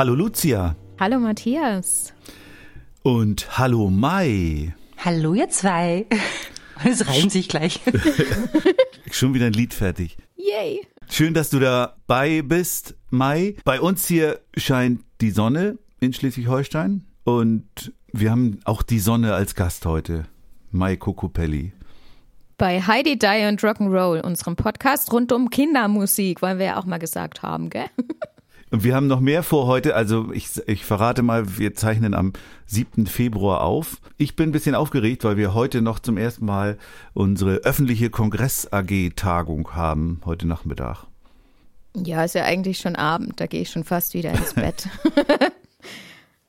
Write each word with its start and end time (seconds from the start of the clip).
Hallo 0.00 0.14
Lucia 0.14 0.76
Hallo 0.98 1.18
Matthias. 1.18 2.14
und 3.02 3.58
hallo 3.58 3.90
Mai. 3.90 4.74
Hallo 4.96 5.34
ihr 5.34 5.50
zwei. 5.50 6.06
Es 6.82 7.06
reimt 7.06 7.30
sich 7.30 7.50
gleich. 7.50 7.80
Schon 9.10 9.34
wieder 9.34 9.44
ein 9.44 9.52
Lied 9.52 9.74
fertig. 9.74 10.16
Yay. 10.36 10.80
Schön, 11.10 11.34
dass 11.34 11.50
du 11.50 11.58
dabei 11.58 12.40
bist, 12.40 12.94
Mai. 13.10 13.56
Bei 13.66 13.78
uns 13.78 14.06
hier 14.06 14.40
scheint 14.56 15.02
die 15.20 15.32
Sonne 15.32 15.76
in 16.00 16.14
Schleswig-Holstein 16.14 17.04
und 17.24 17.92
wir 18.10 18.30
haben 18.30 18.60
auch 18.64 18.80
die 18.80 19.00
Sonne 19.00 19.34
als 19.34 19.54
Gast 19.54 19.84
heute. 19.84 20.24
Mai 20.70 20.96
Kokopelli. 20.96 21.74
Bei 22.56 22.80
Heidi 22.80 23.18
Die 23.18 23.46
und 23.46 23.60
Rock'n'Roll, 23.60 24.22
unserem 24.22 24.56
Podcast 24.56 25.12
rund 25.12 25.30
um 25.30 25.50
Kindermusik, 25.50 26.40
wollen 26.40 26.58
wir 26.58 26.64
ja 26.64 26.76
auch 26.78 26.86
mal 26.86 26.98
gesagt 26.98 27.42
haben, 27.42 27.68
gell? 27.68 27.90
Und 28.70 28.84
wir 28.84 28.94
haben 28.94 29.08
noch 29.08 29.20
mehr 29.20 29.42
vor 29.42 29.66
heute. 29.66 29.96
Also 29.96 30.30
ich, 30.32 30.48
ich 30.66 30.84
verrate 30.84 31.22
mal, 31.22 31.58
wir 31.58 31.74
zeichnen 31.74 32.14
am 32.14 32.32
7. 32.66 33.06
Februar 33.06 33.62
auf. 33.62 33.96
Ich 34.16 34.36
bin 34.36 34.50
ein 34.50 34.52
bisschen 34.52 34.76
aufgeregt, 34.76 35.24
weil 35.24 35.36
wir 35.36 35.54
heute 35.54 35.82
noch 35.82 35.98
zum 35.98 36.16
ersten 36.16 36.44
Mal 36.46 36.78
unsere 37.12 37.56
öffentliche 37.56 38.10
Kongress-AG-Tagung 38.10 39.74
haben, 39.74 40.20
heute 40.24 40.46
Nachmittag. 40.46 41.06
Ja, 41.96 42.24
ist 42.24 42.36
ja 42.36 42.44
eigentlich 42.44 42.78
schon 42.78 42.94
Abend, 42.94 43.40
da 43.40 43.46
gehe 43.46 43.62
ich 43.62 43.70
schon 43.70 43.82
fast 43.82 44.14
wieder 44.14 44.30
ins 44.30 44.54
Bett. 44.54 44.88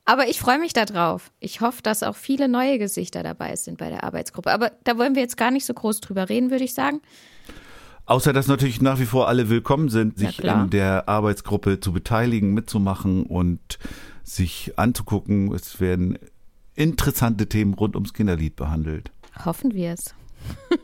Aber 0.04 0.28
ich 0.28 0.40
freue 0.40 0.58
mich 0.58 0.72
darauf. 0.72 1.30
Ich 1.40 1.60
hoffe, 1.60 1.82
dass 1.82 2.02
auch 2.02 2.16
viele 2.16 2.48
neue 2.48 2.78
Gesichter 2.78 3.22
dabei 3.22 3.56
sind 3.56 3.78
bei 3.78 3.88
der 3.88 4.04
Arbeitsgruppe. 4.04 4.52
Aber 4.52 4.72
da 4.84 4.98
wollen 4.98 5.14
wir 5.14 5.22
jetzt 5.22 5.36
gar 5.36 5.50
nicht 5.50 5.64
so 5.64 5.74
groß 5.74 6.00
drüber 6.00 6.28
reden, 6.28 6.50
würde 6.50 6.64
ich 6.64 6.74
sagen. 6.74 7.00
Außer 8.06 8.32
dass 8.32 8.48
natürlich 8.48 8.80
nach 8.82 8.98
wie 8.98 9.06
vor 9.06 9.28
alle 9.28 9.48
willkommen 9.48 9.88
sind, 9.88 10.20
Ja, 10.20 10.28
sich 10.28 10.38
klar. 10.38 10.64
in 10.64 10.70
der 10.70 11.08
Arbeitsgruppe 11.08 11.80
zu 11.80 11.92
beteiligen, 11.92 12.52
mitzumachen 12.52 13.24
und 13.24 13.78
sich 14.24 14.72
anzugucken. 14.76 15.52
Es 15.52 15.80
werden 15.80 16.18
interessante 16.74 17.48
Themen 17.48 17.74
rund 17.74 17.94
ums 17.94 18.12
Kinderlied 18.12 18.56
behandelt. 18.56 19.10
Hoffen 19.44 19.72
wir 19.74 19.92
es. 19.92 20.14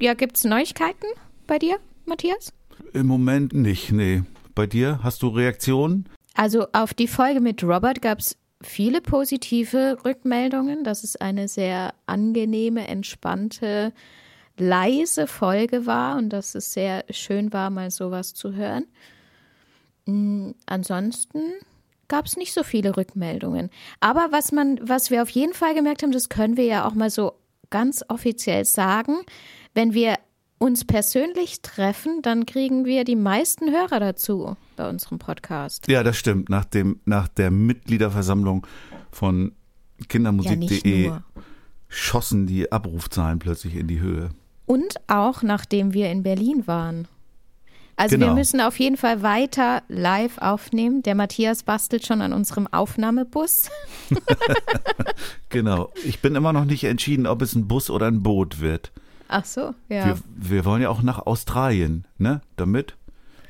ja, 0.00 0.14
gibt 0.14 0.36
es 0.36 0.44
Neuigkeiten 0.44 1.06
bei 1.46 1.58
dir, 1.58 1.78
Matthias? 2.06 2.52
Im 2.92 3.06
Moment 3.06 3.52
nicht, 3.54 3.92
nee. 3.92 4.22
Bei 4.54 4.66
dir 4.66 5.00
hast 5.02 5.22
du 5.22 5.28
Reaktionen? 5.28 6.06
Also 6.34 6.66
auf 6.72 6.92
die 6.94 7.08
Folge 7.08 7.40
mit 7.40 7.62
Robert 7.64 8.02
gab 8.02 8.18
es 8.18 8.36
viele 8.62 9.00
positive 9.00 9.98
Rückmeldungen, 10.04 10.84
dass 10.84 11.04
es 11.04 11.16
eine 11.16 11.48
sehr 11.48 11.94
angenehme, 12.06 12.86
entspannte, 12.86 13.92
leise 14.58 15.26
Folge 15.26 15.86
war 15.86 16.16
und 16.18 16.30
dass 16.30 16.54
es 16.54 16.72
sehr 16.72 17.04
schön 17.10 17.52
war, 17.52 17.70
mal 17.70 17.90
sowas 17.90 18.34
zu 18.34 18.52
hören. 18.54 18.84
Mm, 20.06 20.50
Ansonsten 20.66 21.40
gab 22.08 22.26
es 22.26 22.36
nicht 22.36 22.52
so 22.52 22.62
viele 22.62 22.96
Rückmeldungen. 22.96 23.70
Aber 24.00 24.28
was 24.30 24.52
man, 24.52 24.78
was 24.82 25.10
wir 25.10 25.22
auf 25.22 25.30
jeden 25.30 25.54
Fall 25.54 25.74
gemerkt 25.74 26.02
haben, 26.02 26.12
das 26.12 26.28
können 26.28 26.56
wir 26.56 26.64
ja 26.64 26.86
auch 26.86 26.94
mal 26.94 27.10
so 27.10 27.32
ganz 27.70 28.04
offiziell 28.08 28.64
sagen, 28.66 29.16
wenn 29.74 29.94
wir 29.94 30.16
uns 30.58 30.84
persönlich 30.84 31.62
treffen, 31.62 32.20
dann 32.22 32.46
kriegen 32.46 32.84
wir 32.84 33.04
die 33.04 33.16
meisten 33.16 33.70
Hörer 33.72 33.98
dazu 33.98 34.56
bei 34.76 34.88
unserem 34.88 35.18
Podcast. 35.18 35.88
Ja, 35.88 36.02
das 36.04 36.16
stimmt. 36.16 36.50
Nach, 36.50 36.64
dem, 36.64 37.00
nach 37.04 37.26
der 37.28 37.50
Mitgliederversammlung 37.50 38.66
von 39.10 39.52
Ja, 39.98 40.06
kindermusik.de 40.08 41.08
nur. 41.08 41.24
schossen 41.88 42.46
die 42.46 42.70
Abrufzahlen 42.70 43.38
plötzlich 43.38 43.74
in 43.74 43.88
die 43.88 43.98
Höhe. 44.00 44.30
Und 44.66 44.94
auch 45.08 45.42
nachdem 45.42 45.92
wir 45.92 46.10
in 46.10 46.22
Berlin 46.22 46.66
waren. 46.66 47.08
Also 47.96 48.12
wir 48.12 48.18
Genau. 48.20 48.34
müssen 48.34 48.60
auf 48.60 48.78
jeden 48.78 48.96
Fall 48.96 49.22
weiter 49.22 49.82
live 49.88 50.38
aufnehmen. 50.38 51.02
Der 51.02 51.14
Matthias 51.14 51.62
bastelt 51.62 52.06
schon 52.06 52.22
an 52.22 52.32
unserem 52.32 52.66
Aufnahmebus. 52.66 53.68
Genau. 55.48 55.90
Ich 56.04 56.20
bin 56.20 56.34
immer 56.34 56.52
noch 56.52 56.64
nicht 56.64 56.84
entschieden, 56.84 57.26
ob 57.26 57.42
es 57.42 57.54
ein 57.54 57.68
Bus 57.68 57.90
oder 57.90 58.06
ein 58.06 58.22
Boot 58.22 58.60
wird. 58.60 58.90
Ach 59.28 59.44
so, 59.44 59.74
ja. 59.88 60.06
Wir, 60.06 60.18
wir 60.34 60.64
wollen 60.64 60.82
ja 60.82 60.88
auch 60.88 61.02
nach 61.02 61.26
Australien, 61.26 62.06
ne? 62.18 62.40
Damit. 62.56 62.96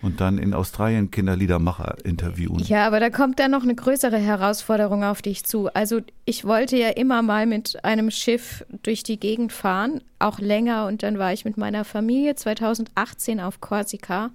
Und 0.02 0.20
dann 0.20 0.38
in 0.38 0.52
Australien 0.52 1.10
Kinderliedermacher 1.12 1.96
interviewen. 2.04 2.58
Ja, 2.64 2.86
aber 2.86 2.98
da 2.98 3.08
kommt 3.08 3.38
dann 3.38 3.52
noch 3.52 3.62
eine 3.62 3.74
größere 3.74 4.18
Herausforderung 4.18 5.04
auf 5.04 5.22
dich 5.22 5.44
zu. 5.44 5.72
Also 5.74 6.00
ich 6.24 6.44
wollte 6.44 6.76
ja 6.76 6.88
immer 6.88 7.22
mal 7.22 7.46
mit 7.46 7.84
einem 7.84 8.10
Schiff 8.10 8.64
durch 8.82 9.04
die 9.04 9.20
Gegend 9.20 9.52
fahren, 9.52 10.00
auch 10.18 10.40
länger. 10.40 10.86
Und 10.86 11.04
dann 11.04 11.18
war 11.18 11.32
ich 11.32 11.44
mit 11.44 11.56
meiner 11.56 11.84
Familie 11.84 12.34
2018 12.34 13.40
auf 13.40 13.60
Korsika. 13.60 14.30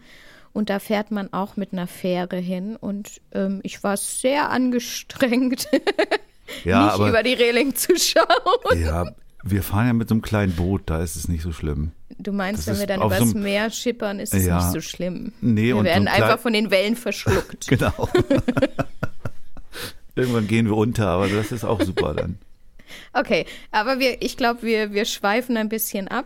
Und 0.54 0.70
da 0.70 0.80
fährt 0.80 1.12
man 1.12 1.34
auch 1.34 1.58
mit 1.58 1.74
einer 1.74 1.88
Fähre 1.88 2.38
hin. 2.38 2.78
Und 2.78 3.22
ähm, 3.34 3.60
ich 3.64 3.84
war 3.84 3.98
sehr 3.98 4.50
angestrengt, 4.50 5.68
Ja, 6.64 6.86
nicht 6.86 6.94
aber 6.94 7.10
über 7.10 7.24
die 7.24 7.34
Reling 7.34 7.76
zu 7.76 7.94
schauen. 7.98 8.82
ja, 8.82 9.06
wir 9.52 9.64
fahren 9.64 9.88
ja 9.88 9.94
mit 9.94 10.10
so 10.10 10.16
einem 10.16 10.22
kleinen 10.22 10.54
Boot, 10.56 10.84
da 10.86 11.02
ist 11.02 11.16
es 11.16 11.28
nicht 11.28 11.44
so 11.44 11.52
schlimm. 11.52 11.92
Du 12.20 12.32
meinst, 12.32 12.68
Das 12.68 12.76
wenn 12.76 12.80
wir 12.80 12.88
dann 12.88 13.02
übers 13.06 13.30
so 13.30 13.38
Meer 13.38 13.70
schippern, 13.70 14.20
ist 14.20 14.34
es 14.34 14.46
Ja. 14.46 14.58
nicht 14.58 14.72
so 14.72 14.82
schlimm. 14.82 15.34
Nee, 15.42 15.68
wir 15.68 15.76
und 15.78 15.86
so 15.86 15.86
werden 15.86 16.08
ein 16.08 16.24
einfach 16.24 16.40
von 16.40 16.54
den 16.54 16.72
Wellen 16.72 16.96
verschluckt. 16.96 17.68
Genau. 17.68 18.10
Irgendwann 20.16 20.48
gehen 20.48 20.66
wir 20.66 20.76
unter, 20.76 21.08
aber 21.10 21.28
das 21.28 21.52
ist 21.52 21.64
auch 21.64 21.82
super 21.82 22.14
dann. 22.16 22.40
Okay, 23.14 23.46
aber 23.72 24.00
wir, 24.00 24.22
ich 24.22 24.38
glaube, 24.38 24.64
wir, 24.64 24.94
wir 24.94 25.06
schweifen 25.06 25.58
ein 25.58 25.70
bisschen 25.70 26.08
ab. 26.08 26.26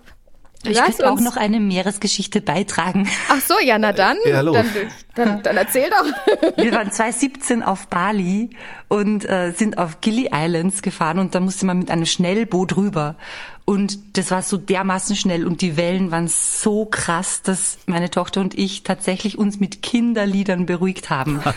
Ich 0.66 0.78
Lass 0.78 0.98
könnte 0.98 1.12
auch 1.12 1.20
noch 1.20 1.38
eine 1.38 1.60
Meeresgeschichte 1.60 2.42
beitragen. 2.42 3.10
Ach 3.30 3.42
so, 3.42 3.56
ja, 3.64 3.78
na 3.80 3.94
dann. 3.94 4.18
Ja. 4.26 4.44
Dann, 4.44 4.66
dann, 5.16 5.44
dann 5.44 5.58
erzähl 5.58 5.90
doch. 5.90 6.58
Wir 6.58 6.72
waren 6.72 6.92
2017 6.92 7.64
auf 7.64 7.88
Bali 7.88 8.52
und 8.88 9.28
äh, 9.28 9.52
sind 9.52 9.78
auf 9.78 10.02
Gili 10.02 10.30
Islands 10.34 10.82
gefahren 10.82 11.20
und 11.20 11.36
da 11.36 11.40
musste 11.40 11.66
man 11.66 11.80
mit 11.80 11.90
einem 11.90 12.06
Schnellboot 12.06 12.78
rüber. 12.78 13.16
Und 13.72 14.18
das 14.18 14.32
war 14.32 14.42
so 14.42 14.58
dermaßen 14.58 15.16
schnell 15.16 15.48
und 15.48 15.62
die 15.62 15.78
Wellen 15.78 16.12
waren 16.12 16.28
so 16.28 16.84
krass, 16.84 17.42
dass 17.42 17.78
meine 17.86 18.10
Tochter 18.10 18.42
und 18.42 18.54
ich 18.60 18.84
tatsächlich 18.84 19.38
uns 19.38 19.62
mit 19.62 19.82
Kinderliedern 19.82 20.66
beruhigt 20.66 21.10
haben. 21.10 21.42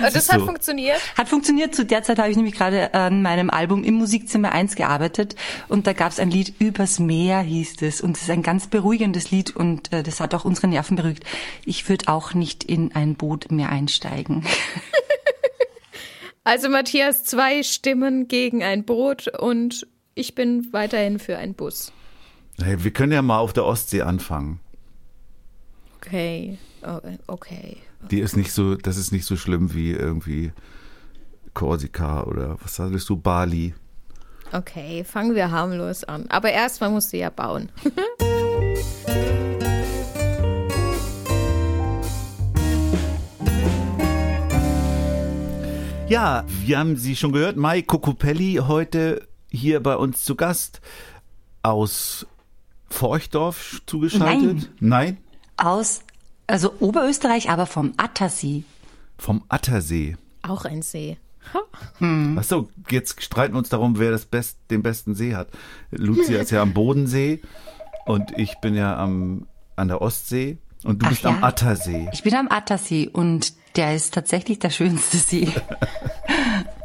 Das 0.00 0.32
hat 0.32 0.40
so. 0.40 0.46
funktioniert. 0.46 0.98
Hat 1.16 1.28
funktioniert. 1.28 1.74
Zu 1.74 1.84
der 1.84 2.02
Zeit 2.02 2.18
habe 2.18 2.30
ich 2.30 2.36
nämlich 2.36 2.54
gerade 2.54 2.94
an 2.94 3.20
meinem 3.20 3.50
Album 3.50 3.84
im 3.84 3.96
Musikzimmer 3.96 4.50
1 4.50 4.76
gearbeitet 4.76 5.36
und 5.68 5.86
da 5.86 5.92
gab 5.92 6.10
es 6.10 6.18
ein 6.18 6.30
Lied 6.30 6.54
Übers 6.58 6.98
Meer 6.98 7.40
hieß 7.40 7.82
es 7.82 8.00
und 8.00 8.16
es 8.16 8.22
ist 8.22 8.30
ein 8.30 8.42
ganz 8.42 8.68
beruhigendes 8.68 9.30
Lied 9.30 9.54
und 9.54 9.92
äh, 9.92 10.02
das 10.02 10.20
hat 10.20 10.34
auch 10.34 10.46
unsere 10.46 10.68
Nerven 10.68 10.96
beruhigt. 10.96 11.24
Ich 11.66 11.86
würde 11.86 12.08
auch 12.08 12.32
nicht 12.32 12.64
in 12.64 12.94
ein 12.94 13.14
Boot 13.14 13.52
mehr 13.52 13.68
einsteigen. 13.68 14.46
Also 16.44 16.70
Matthias, 16.70 17.24
zwei 17.24 17.62
Stimmen 17.62 18.26
gegen 18.26 18.62
ein 18.62 18.86
Boot 18.86 19.28
und 19.38 19.86
ich 20.18 20.34
bin 20.34 20.72
weiterhin 20.72 21.18
für 21.18 21.38
einen 21.38 21.54
Bus. 21.54 21.92
Hey, 22.60 22.82
wir 22.82 22.90
können 22.90 23.12
ja 23.12 23.22
mal 23.22 23.38
auf 23.38 23.52
der 23.52 23.64
Ostsee 23.64 24.02
anfangen. 24.02 24.58
Okay, 25.96 26.58
oh, 26.82 27.00
okay. 27.28 27.76
Die 28.10 28.20
ist 28.20 28.36
nicht 28.36 28.52
so, 28.52 28.74
das 28.74 28.96
ist 28.96 29.12
nicht 29.12 29.24
so 29.24 29.36
schlimm 29.36 29.74
wie 29.74 29.92
irgendwie 29.92 30.52
Korsika 31.54 32.24
oder 32.24 32.56
was 32.60 32.74
sagst 32.74 33.08
du, 33.08 33.16
Bali. 33.16 33.74
Okay, 34.52 35.04
fangen 35.04 35.34
wir 35.34 35.50
harmlos 35.50 36.04
an. 36.04 36.26
Aber 36.28 36.50
erstmal 36.50 36.90
musst 36.90 37.12
du 37.12 37.16
ja 37.16 37.30
bauen. 37.30 37.70
Ja, 46.08 46.46
wir 46.64 46.78
haben 46.78 46.96
sie 46.96 47.14
schon 47.16 47.32
gehört. 47.32 47.58
Mai 47.58 47.82
Kokopelli 47.82 48.60
heute 48.66 49.28
hier 49.50 49.82
bei 49.82 49.96
uns 49.96 50.24
zu 50.24 50.34
Gast 50.34 50.80
aus 51.62 52.26
Forchdorf 52.88 53.82
zugeschaltet. 53.86 54.70
Nein. 54.80 55.18
Aus, 55.56 56.00
also 56.46 56.72
Oberösterreich, 56.80 57.50
aber 57.50 57.66
vom 57.66 57.94
Attersee. 57.96 58.64
Vom 59.18 59.44
Attersee. 59.48 60.16
Auch 60.42 60.64
ein 60.64 60.82
See. 60.82 61.18
Ach 62.00 62.44
so, 62.44 62.68
jetzt 62.90 63.22
streiten 63.22 63.54
wir 63.54 63.58
uns 63.58 63.70
darum, 63.70 63.98
wer 63.98 64.10
das 64.10 64.26
Best, 64.26 64.58
den 64.70 64.82
besten 64.82 65.14
See 65.14 65.34
hat. 65.34 65.48
Lucia 65.90 66.40
ist 66.40 66.50
ja 66.50 66.62
am 66.62 66.74
Bodensee 66.74 67.40
und 68.06 68.36
ich 68.36 68.58
bin 68.60 68.74
ja 68.74 68.96
am 68.96 69.46
an 69.76 69.88
der 69.88 70.02
Ostsee 70.02 70.58
und 70.84 71.02
du 71.02 71.06
Ach 71.06 71.10
bist 71.10 71.22
ja? 71.22 71.30
am 71.30 71.44
Attersee. 71.44 72.08
Ich 72.12 72.22
bin 72.22 72.34
am 72.34 72.48
Attersee 72.50 73.08
und 73.08 73.54
der 73.76 73.94
ist 73.94 74.12
tatsächlich 74.12 74.58
der 74.58 74.70
schönste 74.70 75.16
See. 75.16 75.48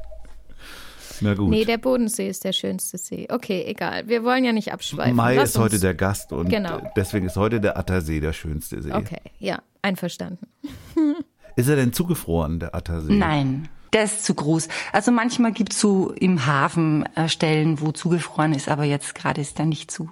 Na 1.24 1.34
gut. 1.34 1.50
Nee, 1.50 1.66
der 1.66 1.78
Bodensee 1.78 2.28
ist 2.30 2.44
der 2.44 2.52
schönste 2.54 2.98
See. 2.98 3.28
Okay, 3.32 3.64
egal. 3.66 4.08
Wir 4.08 4.24
wollen 4.24 4.44
ja 4.44 4.52
nicht 4.52 4.74
abschweifen. 4.74 5.16
Mai 5.16 5.36
Lass 5.36 5.52
ist 5.52 5.58
heute 5.58 5.80
der 5.80 5.94
Gast 5.96 6.34
und 6.34 6.50
Genau. 6.50 6.82
deswegen 6.96 7.26
ist 7.28 7.38
heute 7.38 7.62
der 7.62 7.78
Attersee 7.78 8.20
der 8.20 8.34
schönste 8.34 8.82
See. 8.82 8.92
Okay, 8.92 9.22
ja, 9.40 9.60
einverstanden. 9.82 10.48
Ist 11.56 11.70
er 11.70 11.76
denn 11.76 11.94
zugefroren, 11.94 12.60
der 12.60 12.74
Attersee? 12.74 13.14
Nein, 13.14 13.70
der 13.94 14.06
ist 14.06 14.26
zu 14.26 14.34
groß. 14.34 14.70
Also 14.92 15.12
manchmal 15.12 15.52
gibt's 15.52 15.80
so 15.80 16.12
im 16.14 16.48
Hafen 16.48 17.06
äh, 17.16 17.30
Stellen, 17.30 17.80
wo 17.80 17.92
zugefroren 17.92 18.54
ist, 18.54 18.70
aber 18.70 18.86
jetzt 18.86 19.14
gerade 19.14 19.40
ist 19.40 19.60
er 19.60 19.66
nicht 19.68 19.92
zu. 19.92 20.10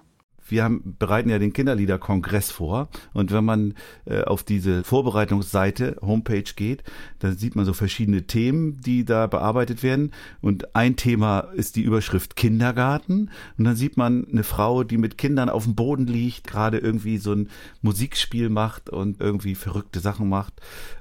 Wir 0.52 0.64
haben, 0.64 0.96
bereiten 1.00 1.30
ja 1.30 1.40
den 1.40 1.54
Kinderliederkongress 1.54 2.52
vor 2.52 2.90
und 3.14 3.32
wenn 3.32 3.46
man 3.46 3.74
äh, 4.06 4.22
auf 4.24 4.44
diese 4.44 4.84
Vorbereitungsseite, 4.84 5.98
Homepage 6.02 6.44
geht, 6.56 6.84
dann 7.20 7.38
sieht 7.38 7.56
man 7.56 7.66
so 7.66 7.74
verschiedene 7.74 8.28
Themen, 8.28 8.80
die 8.82 9.06
da 9.06 9.28
bearbeitet 9.28 9.84
werden 9.84 10.12
und 10.42 10.76
ein 10.76 10.96
Thema 10.96 11.40
ist 11.56 11.76
die 11.76 11.84
Überschrift 11.84 12.36
Kindergarten 12.36 13.32
und 13.58 13.64
dann 13.64 13.76
sieht 13.76 13.98
man 13.98 14.28
eine 14.32 14.44
Frau, 14.44 14.84
die 14.84 14.98
mit 14.98 15.18
Kindern 15.18 15.50
auf 15.50 15.64
dem 15.64 15.76
Boden 15.76 16.08
liegt, 16.08 16.48
gerade 16.48 16.78
irgendwie 16.78 17.18
so 17.18 17.34
ein 17.34 17.50
Musikspiel 17.82 18.50
macht 18.50 18.90
und 18.90 19.22
irgendwie 19.22 19.56
verrückte 19.56 20.00
Sachen 20.00 20.30
macht 20.30 20.54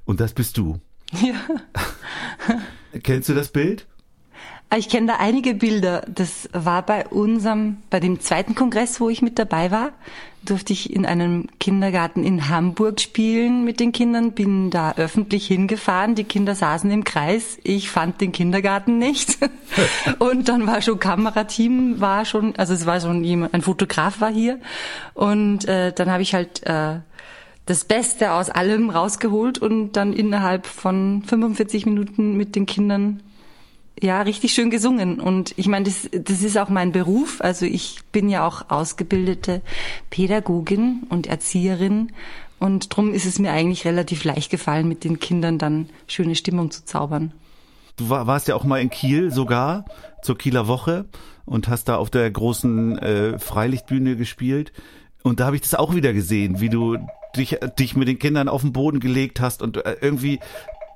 und 0.04 0.20
das 0.20 0.32
bist 0.32 0.56
du. 0.56 0.80
Ja. 1.22 1.40
Kennst 3.02 3.28
du 3.28 3.34
das 3.34 3.50
Bild? 3.50 3.86
Ich 4.76 4.88
kenne 4.88 5.08
da 5.08 5.16
einige 5.18 5.54
Bilder. 5.54 6.02
Das 6.06 6.48
war 6.52 6.82
bei 6.82 7.04
unserem, 7.08 7.78
bei 7.90 7.98
dem 7.98 8.20
zweiten 8.20 8.54
Kongress, 8.54 9.00
wo 9.00 9.10
ich 9.10 9.20
mit 9.20 9.36
dabei 9.36 9.72
war, 9.72 9.90
durfte 10.42 10.72
ich 10.72 10.94
in 10.94 11.04
einem 11.04 11.48
Kindergarten 11.58 12.22
in 12.22 12.48
Hamburg 12.48 13.00
spielen 13.00 13.64
mit 13.64 13.80
den 13.80 13.90
Kindern, 13.90 14.32
bin 14.32 14.70
da 14.70 14.92
öffentlich 14.92 15.46
hingefahren, 15.48 16.14
die 16.14 16.24
Kinder 16.24 16.54
saßen 16.54 16.90
im 16.90 17.02
Kreis, 17.02 17.58
ich 17.64 17.90
fand 17.90 18.20
den 18.20 18.30
Kindergarten 18.30 18.98
nicht. 18.98 19.38
Und 20.20 20.48
dann 20.48 20.66
war 20.68 20.80
schon 20.82 21.00
Kamerateam, 21.00 22.00
war 22.00 22.24
schon, 22.24 22.54
also 22.56 22.72
es 22.72 22.86
war 22.86 23.00
schon 23.00 23.24
jemand, 23.24 23.54
ein 23.54 23.62
Fotograf 23.62 24.20
war 24.20 24.32
hier. 24.32 24.60
Und 25.14 25.66
äh, 25.66 25.92
dann 25.92 26.10
habe 26.10 26.22
ich 26.22 26.32
halt 26.32 26.62
äh, 26.64 27.00
das 27.66 27.84
Beste 27.84 28.32
aus 28.32 28.50
allem 28.50 28.90
rausgeholt 28.90 29.58
und 29.58 29.92
dann 29.92 30.12
innerhalb 30.12 30.66
von 30.66 31.22
45 31.26 31.86
Minuten 31.86 32.36
mit 32.36 32.56
den 32.56 32.66
Kindern 32.66 33.20
ja, 34.00 34.22
richtig 34.22 34.52
schön 34.52 34.70
gesungen. 34.70 35.20
Und 35.20 35.54
ich 35.56 35.66
meine, 35.66 35.84
das, 35.84 36.08
das 36.12 36.42
ist 36.42 36.56
auch 36.58 36.68
mein 36.68 36.92
Beruf. 36.92 37.40
Also 37.40 37.66
ich 37.66 37.98
bin 38.12 38.28
ja 38.28 38.46
auch 38.46 38.70
ausgebildete 38.70 39.60
Pädagogin 40.10 41.06
und 41.08 41.26
Erzieherin. 41.26 42.12
Und 42.58 42.94
drum 42.94 43.12
ist 43.12 43.26
es 43.26 43.38
mir 43.38 43.52
eigentlich 43.52 43.84
relativ 43.84 44.24
leicht 44.24 44.50
gefallen, 44.50 44.88
mit 44.88 45.04
den 45.04 45.18
Kindern 45.18 45.58
dann 45.58 45.88
schöne 46.06 46.34
Stimmung 46.34 46.70
zu 46.70 46.84
zaubern. 46.84 47.32
Du 47.96 48.08
war, 48.08 48.26
warst 48.26 48.48
ja 48.48 48.54
auch 48.54 48.64
mal 48.64 48.80
in 48.80 48.90
Kiel 48.90 49.30
sogar 49.30 49.84
zur 50.22 50.38
Kieler 50.38 50.66
Woche 50.66 51.06
und 51.44 51.68
hast 51.68 51.88
da 51.88 51.96
auf 51.96 52.10
der 52.10 52.30
großen 52.30 52.98
äh, 52.98 53.38
Freilichtbühne 53.38 54.16
gespielt. 54.16 54.72
Und 55.22 55.40
da 55.40 55.46
habe 55.46 55.56
ich 55.56 55.62
das 55.62 55.74
auch 55.74 55.94
wieder 55.94 56.12
gesehen, 56.12 56.60
wie 56.60 56.70
du 56.70 56.96
dich, 57.36 57.58
dich 57.78 57.96
mit 57.96 58.08
den 58.08 58.18
Kindern 58.18 58.48
auf 58.48 58.62
den 58.62 58.72
Boden 58.72 59.00
gelegt 59.00 59.40
hast 59.40 59.62
und 59.62 59.76
äh, 59.76 59.96
irgendwie 60.00 60.40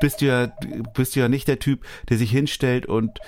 bist 0.05 0.21
du 0.21 0.27
ja 0.27 0.53
bist 0.93 1.17
du 1.17 1.21
ja 1.21 1.31
nicht 1.31 1.49
der 1.49 1.59
Typ, 1.59 1.87
der 2.11 2.19
sich 2.19 2.31
hinstellt 2.31 2.85
und 2.85 3.21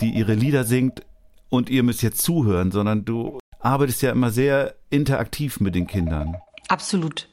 die 0.00 0.10
ihre 0.10 0.34
Lieder 0.34 0.64
singt 0.64 1.02
und 1.48 1.70
ihr 1.70 1.84
müsst 1.84 2.02
jetzt 2.02 2.22
zuhören, 2.22 2.72
sondern 2.72 3.04
du 3.04 3.38
arbeitest 3.60 4.02
ja 4.02 4.10
immer 4.10 4.30
sehr 4.30 4.74
interaktiv 4.90 5.60
mit 5.60 5.76
den 5.76 5.86
Kindern. 5.86 6.34
Absolut. 6.66 7.28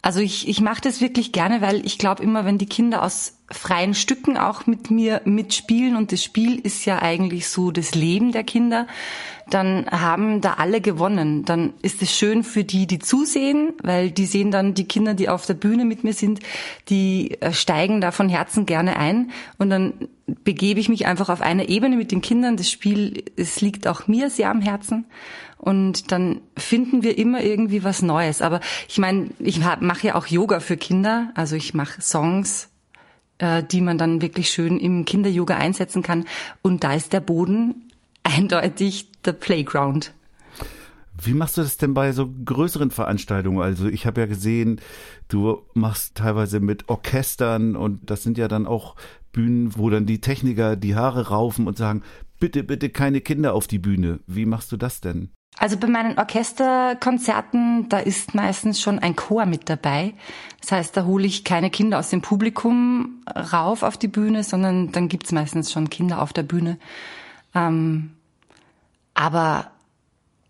Also 0.00 0.20
ich, 0.20 0.48
ich 0.48 0.60
mache 0.60 0.80
das 0.80 1.00
wirklich 1.00 1.32
gerne, 1.32 1.60
weil 1.60 1.84
ich 1.84 1.98
glaube 1.98 2.22
immer, 2.22 2.44
wenn 2.44 2.56
die 2.56 2.66
Kinder 2.66 3.02
aus 3.02 3.38
freien 3.50 3.94
Stücken 3.94 4.36
auch 4.36 4.66
mit 4.66 4.90
mir 4.90 5.22
mitspielen 5.24 5.96
und 5.96 6.12
das 6.12 6.22
Spiel 6.22 6.58
ist 6.60 6.84
ja 6.84 7.00
eigentlich 7.02 7.48
so 7.48 7.72
das 7.72 7.94
Leben 7.94 8.30
der 8.30 8.44
Kinder, 8.44 8.86
dann 9.50 9.86
haben 9.90 10.40
da 10.40 10.54
alle 10.54 10.80
gewonnen. 10.80 11.44
Dann 11.44 11.72
ist 11.82 12.02
es 12.02 12.14
schön 12.14 12.44
für 12.44 12.62
die, 12.62 12.86
die 12.86 12.98
zusehen, 12.98 13.72
weil 13.82 14.10
die 14.10 14.26
sehen 14.26 14.50
dann 14.50 14.74
die 14.74 14.86
Kinder, 14.86 15.14
die 15.14 15.28
auf 15.28 15.46
der 15.46 15.54
Bühne 15.54 15.84
mit 15.84 16.04
mir 16.04 16.12
sind, 16.12 16.40
die 16.90 17.40
äh, 17.40 17.52
steigen 17.52 18.00
da 18.00 18.12
von 18.12 18.28
Herzen 18.28 18.66
gerne 18.66 18.96
ein 18.98 19.30
und 19.56 19.70
dann 19.70 19.94
begebe 20.44 20.78
ich 20.78 20.90
mich 20.90 21.06
einfach 21.06 21.30
auf 21.30 21.40
eine 21.40 21.68
Ebene 21.68 21.96
mit 21.96 22.12
den 22.12 22.20
Kindern. 22.20 22.56
Das 22.56 22.70
Spiel, 22.70 23.24
es 23.36 23.62
liegt 23.62 23.88
auch 23.88 24.06
mir 24.06 24.30
sehr 24.30 24.50
am 24.50 24.60
Herzen 24.60 25.06
und 25.58 26.12
dann 26.12 26.40
finden 26.56 27.02
wir 27.02 27.18
immer 27.18 27.42
irgendwie 27.42 27.84
was 27.84 28.00
Neues. 28.00 28.40
Aber 28.42 28.60
ich 28.88 28.98
meine, 28.98 29.30
ich 29.38 29.60
mache 29.60 30.06
ja 30.06 30.14
auch 30.14 30.26
Yoga 30.26 30.60
für 30.60 30.76
Kinder, 30.76 31.30
also 31.34 31.56
ich 31.56 31.74
mache 31.74 32.00
Songs, 32.00 32.70
äh, 33.38 33.62
die 33.62 33.80
man 33.80 33.98
dann 33.98 34.22
wirklich 34.22 34.50
schön 34.50 34.78
im 34.78 35.04
Kinder-Yoga 35.04 35.56
einsetzen 35.56 36.02
kann. 36.02 36.24
Und 36.62 36.84
da 36.84 36.94
ist 36.94 37.12
der 37.12 37.20
Boden 37.20 37.90
eindeutig 38.22 39.10
der 39.24 39.32
Playground. 39.32 40.12
Wie 41.20 41.34
machst 41.34 41.56
du 41.56 41.62
das 41.62 41.76
denn 41.76 41.94
bei 41.94 42.12
so 42.12 42.30
größeren 42.44 42.92
Veranstaltungen? 42.92 43.60
Also 43.60 43.88
ich 43.88 44.06
habe 44.06 44.20
ja 44.20 44.26
gesehen, 44.28 44.80
du 45.26 45.62
machst 45.74 46.14
teilweise 46.14 46.60
mit 46.60 46.88
Orchestern 46.88 47.74
und 47.74 48.08
das 48.08 48.22
sind 48.22 48.38
ja 48.38 48.46
dann 48.46 48.68
auch 48.68 48.94
Bühnen, 49.32 49.76
wo 49.76 49.90
dann 49.90 50.06
die 50.06 50.20
Techniker 50.20 50.76
die 50.76 50.94
Haare 50.94 51.28
raufen 51.28 51.66
und 51.66 51.76
sagen, 51.76 52.02
bitte, 52.38 52.62
bitte 52.62 52.88
keine 52.90 53.20
Kinder 53.20 53.54
auf 53.54 53.66
die 53.66 53.80
Bühne. 53.80 54.20
Wie 54.28 54.46
machst 54.46 54.70
du 54.70 54.76
das 54.76 55.00
denn? 55.00 55.30
Also 55.58 55.76
bei 55.76 55.88
meinen 55.88 56.18
Orchesterkonzerten, 56.18 57.88
da 57.88 57.98
ist 57.98 58.34
meistens 58.34 58.80
schon 58.80 59.00
ein 59.00 59.16
Chor 59.16 59.44
mit 59.44 59.68
dabei. 59.68 60.14
Das 60.60 60.72
heißt, 60.72 60.96
da 60.96 61.04
hole 61.04 61.26
ich 61.26 61.44
keine 61.44 61.70
Kinder 61.70 61.98
aus 61.98 62.10
dem 62.10 62.22
Publikum 62.22 63.22
rauf 63.34 63.82
auf 63.82 63.96
die 63.96 64.08
Bühne, 64.08 64.44
sondern 64.44 64.92
dann 64.92 65.08
gibt's 65.08 65.32
meistens 65.32 65.72
schon 65.72 65.90
Kinder 65.90 66.22
auf 66.22 66.32
der 66.32 66.44
Bühne. 66.44 66.78
Ähm, 67.54 68.12
aber 69.14 69.72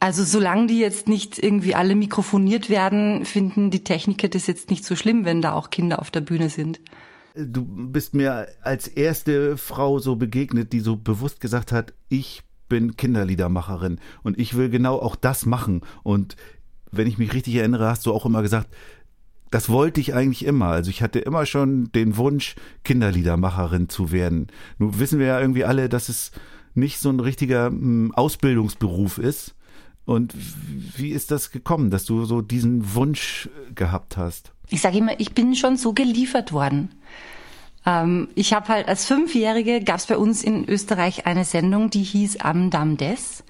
also 0.00 0.24
solange 0.24 0.66
die 0.68 0.78
jetzt 0.78 1.08
nicht 1.08 1.38
irgendwie 1.38 1.74
alle 1.74 1.96
mikrofoniert 1.96 2.70
werden, 2.70 3.24
finden 3.24 3.70
die 3.70 3.84
Techniker 3.84 4.28
das 4.28 4.46
jetzt 4.46 4.70
nicht 4.70 4.84
so 4.84 4.94
schlimm, 4.94 5.24
wenn 5.24 5.42
da 5.42 5.54
auch 5.54 5.70
Kinder 5.70 6.00
auf 6.00 6.10
der 6.10 6.20
Bühne 6.20 6.50
sind. 6.50 6.80
Du 7.34 7.64
bist 7.64 8.14
mir 8.14 8.48
als 8.62 8.88
erste 8.88 9.56
Frau 9.56 9.98
so 9.98 10.16
begegnet, 10.16 10.72
die 10.72 10.80
so 10.80 10.96
bewusst 10.96 11.40
gesagt 11.40 11.72
hat, 11.72 11.94
ich 12.08 12.42
bin 12.68 12.96
Kinderliedermacherin 12.96 13.98
und 14.22 14.38
ich 14.38 14.56
will 14.56 14.68
genau 14.68 14.98
auch 14.98 15.16
das 15.16 15.46
machen. 15.46 15.82
Und 16.02 16.36
wenn 16.90 17.06
ich 17.06 17.18
mich 17.18 17.32
richtig 17.34 17.54
erinnere, 17.56 17.88
hast 17.88 18.06
du 18.06 18.12
auch 18.12 18.26
immer 18.26 18.42
gesagt, 18.42 18.68
das 19.50 19.68
wollte 19.68 20.00
ich 20.00 20.14
eigentlich 20.14 20.44
immer. 20.44 20.66
Also 20.66 20.90
ich 20.90 21.02
hatte 21.02 21.18
immer 21.18 21.46
schon 21.46 21.90
den 21.92 22.16
Wunsch, 22.16 22.54
Kinderliedermacherin 22.84 23.88
zu 23.88 24.12
werden. 24.12 24.48
Nun 24.78 24.98
wissen 24.98 25.18
wir 25.18 25.26
ja 25.26 25.40
irgendwie 25.40 25.64
alle, 25.64 25.88
dass 25.88 26.08
es 26.08 26.32
nicht 26.74 26.98
so 26.98 27.08
ein 27.10 27.20
richtiger 27.20 27.70
mm, 27.70 28.12
Ausbildungsberuf 28.14 29.18
ist. 29.18 29.54
Und 30.04 30.34
wie 30.96 31.10
ist 31.10 31.30
das 31.30 31.50
gekommen, 31.50 31.90
dass 31.90 32.04
du 32.04 32.24
so 32.24 32.40
diesen 32.40 32.94
Wunsch 32.94 33.48
gehabt 33.74 34.16
hast? 34.16 34.52
Ich 34.70 34.80
sage 34.80 34.98
immer, 34.98 35.18
ich 35.20 35.34
bin 35.34 35.54
schon 35.54 35.76
so 35.76 35.92
geliefert 35.92 36.52
worden. 36.52 36.90
Ähm, 37.86 38.28
ich 38.34 38.52
habe 38.52 38.68
halt 38.68 38.88
als 38.88 39.04
Fünfjährige 39.06 39.82
gab 39.82 39.96
es 39.96 40.06
bei 40.06 40.16
uns 40.16 40.42
in 40.42 40.68
Österreich 40.68 41.26
eine 41.26 41.44
Sendung, 41.44 41.90
die 41.90 42.02
hieß 42.02 42.38
Am 42.40 42.70
Dam 42.70 42.96
des. 42.96 43.44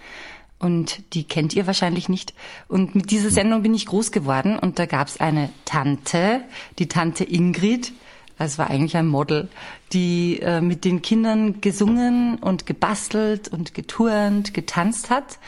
Und 0.59 1.15
die 1.15 1.25
kennt 1.25 1.55
ihr 1.55 1.67
wahrscheinlich 1.67 2.09
nicht. 2.09 2.35
Und 2.67 2.95
mit 2.95 3.11
dieser 3.11 3.31
Sendung 3.31 3.63
bin 3.63 3.75
ich 3.75 3.87
groß 3.87 4.11
geworden. 4.11 4.59
Und 4.59 4.79
da 4.79 4.87
gab 4.87 5.07
es 5.07 5.21
eine 5.21 5.51
Tante, 5.65 6.43
die 6.79 6.89
Tante 6.89 7.25
Ingrid. 7.25 7.93
Das 8.39 8.57
war 8.57 8.71
eigentlich 8.71 8.97
ein 8.97 9.09
Model, 9.09 9.49
die 9.93 10.41
äh, 10.41 10.61
mit 10.61 10.85
den 10.85 11.03
Kindern 11.03 11.61
gesungen 11.61 12.37
und 12.37 12.67
gebastelt 12.67 13.49
und 13.49 13.75
geturnt, 13.75 14.55
getanzt 14.55 15.11
hat. 15.11 15.39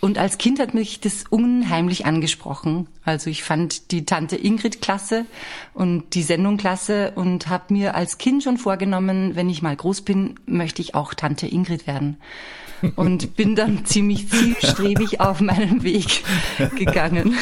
Und 0.00 0.16
als 0.16 0.38
Kind 0.38 0.60
hat 0.60 0.74
mich 0.74 1.00
das 1.00 1.24
unheimlich 1.28 2.06
angesprochen. 2.06 2.86
Also 3.04 3.30
ich 3.30 3.42
fand 3.42 3.90
die 3.90 4.04
Tante 4.04 4.36
Ingrid 4.36 4.80
klasse 4.80 5.26
und 5.74 6.14
die 6.14 6.22
Sendung 6.22 6.56
klasse 6.56 7.12
und 7.16 7.48
habe 7.48 7.74
mir 7.74 7.94
als 7.96 8.16
Kind 8.16 8.44
schon 8.44 8.58
vorgenommen, 8.58 9.34
wenn 9.34 9.50
ich 9.50 9.60
mal 9.60 9.74
groß 9.74 10.02
bin, 10.02 10.36
möchte 10.46 10.82
ich 10.82 10.94
auch 10.94 11.14
Tante 11.14 11.48
Ingrid 11.48 11.86
werden. 11.86 12.16
Und 12.96 13.36
bin 13.36 13.56
dann 13.56 13.84
ziemlich 13.84 14.28
zielstrebig 14.28 15.20
auf 15.20 15.40
meinen 15.40 15.82
Weg 15.82 16.22
gegangen. 16.76 17.36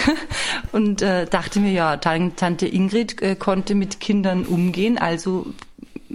Und 0.73 1.02
äh, 1.02 1.26
dachte 1.26 1.61
mir, 1.61 1.73
ja, 1.73 1.97
Tante 1.97 2.66
Ingrid 2.66 3.21
äh, 3.23 3.37
konnte 3.37 3.75
mit 3.75 4.00
Kindern 4.00 4.45
umgehen, 4.45 4.99
also 4.99 5.47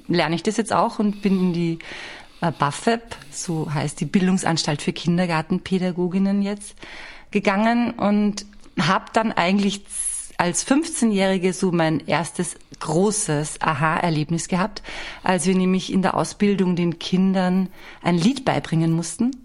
lerne 0.08 0.36
ich 0.36 0.44
das 0.44 0.58
jetzt 0.58 0.74
auch 0.74 1.00
und 1.00 1.22
bin 1.22 1.40
in 1.40 1.54
die 1.54 1.80
äh, 2.42 2.52
BAföB, 2.52 3.02
so 3.32 3.74
heißt 3.74 4.00
die 4.00 4.06
Bildungsanstalt 4.06 4.82
für 4.82 4.94
Kindergartenpädagoginnen 4.94 6.42
jetzt, 6.42 6.76
gegangen 7.30 7.92
und 7.92 8.46
habe 8.80 9.06
dann 9.14 9.32
eigentlich 9.32 9.84
als 10.42 10.66
15-Jährige 10.66 11.54
so 11.54 11.72
mein 11.72 12.00
erstes 12.08 12.56
großes 12.80 13.62
Aha-Erlebnis 13.62 14.48
gehabt, 14.48 14.82
als 15.22 15.46
wir 15.46 15.54
nämlich 15.54 15.94
in 15.94 16.02
der 16.02 16.18
Ausbildung 16.18 16.76
den 16.76 16.98
Kindern 16.98 17.70
ein 18.02 18.18
Lied 18.18 18.44
beibringen 18.44 18.92
mussten. 18.92 19.36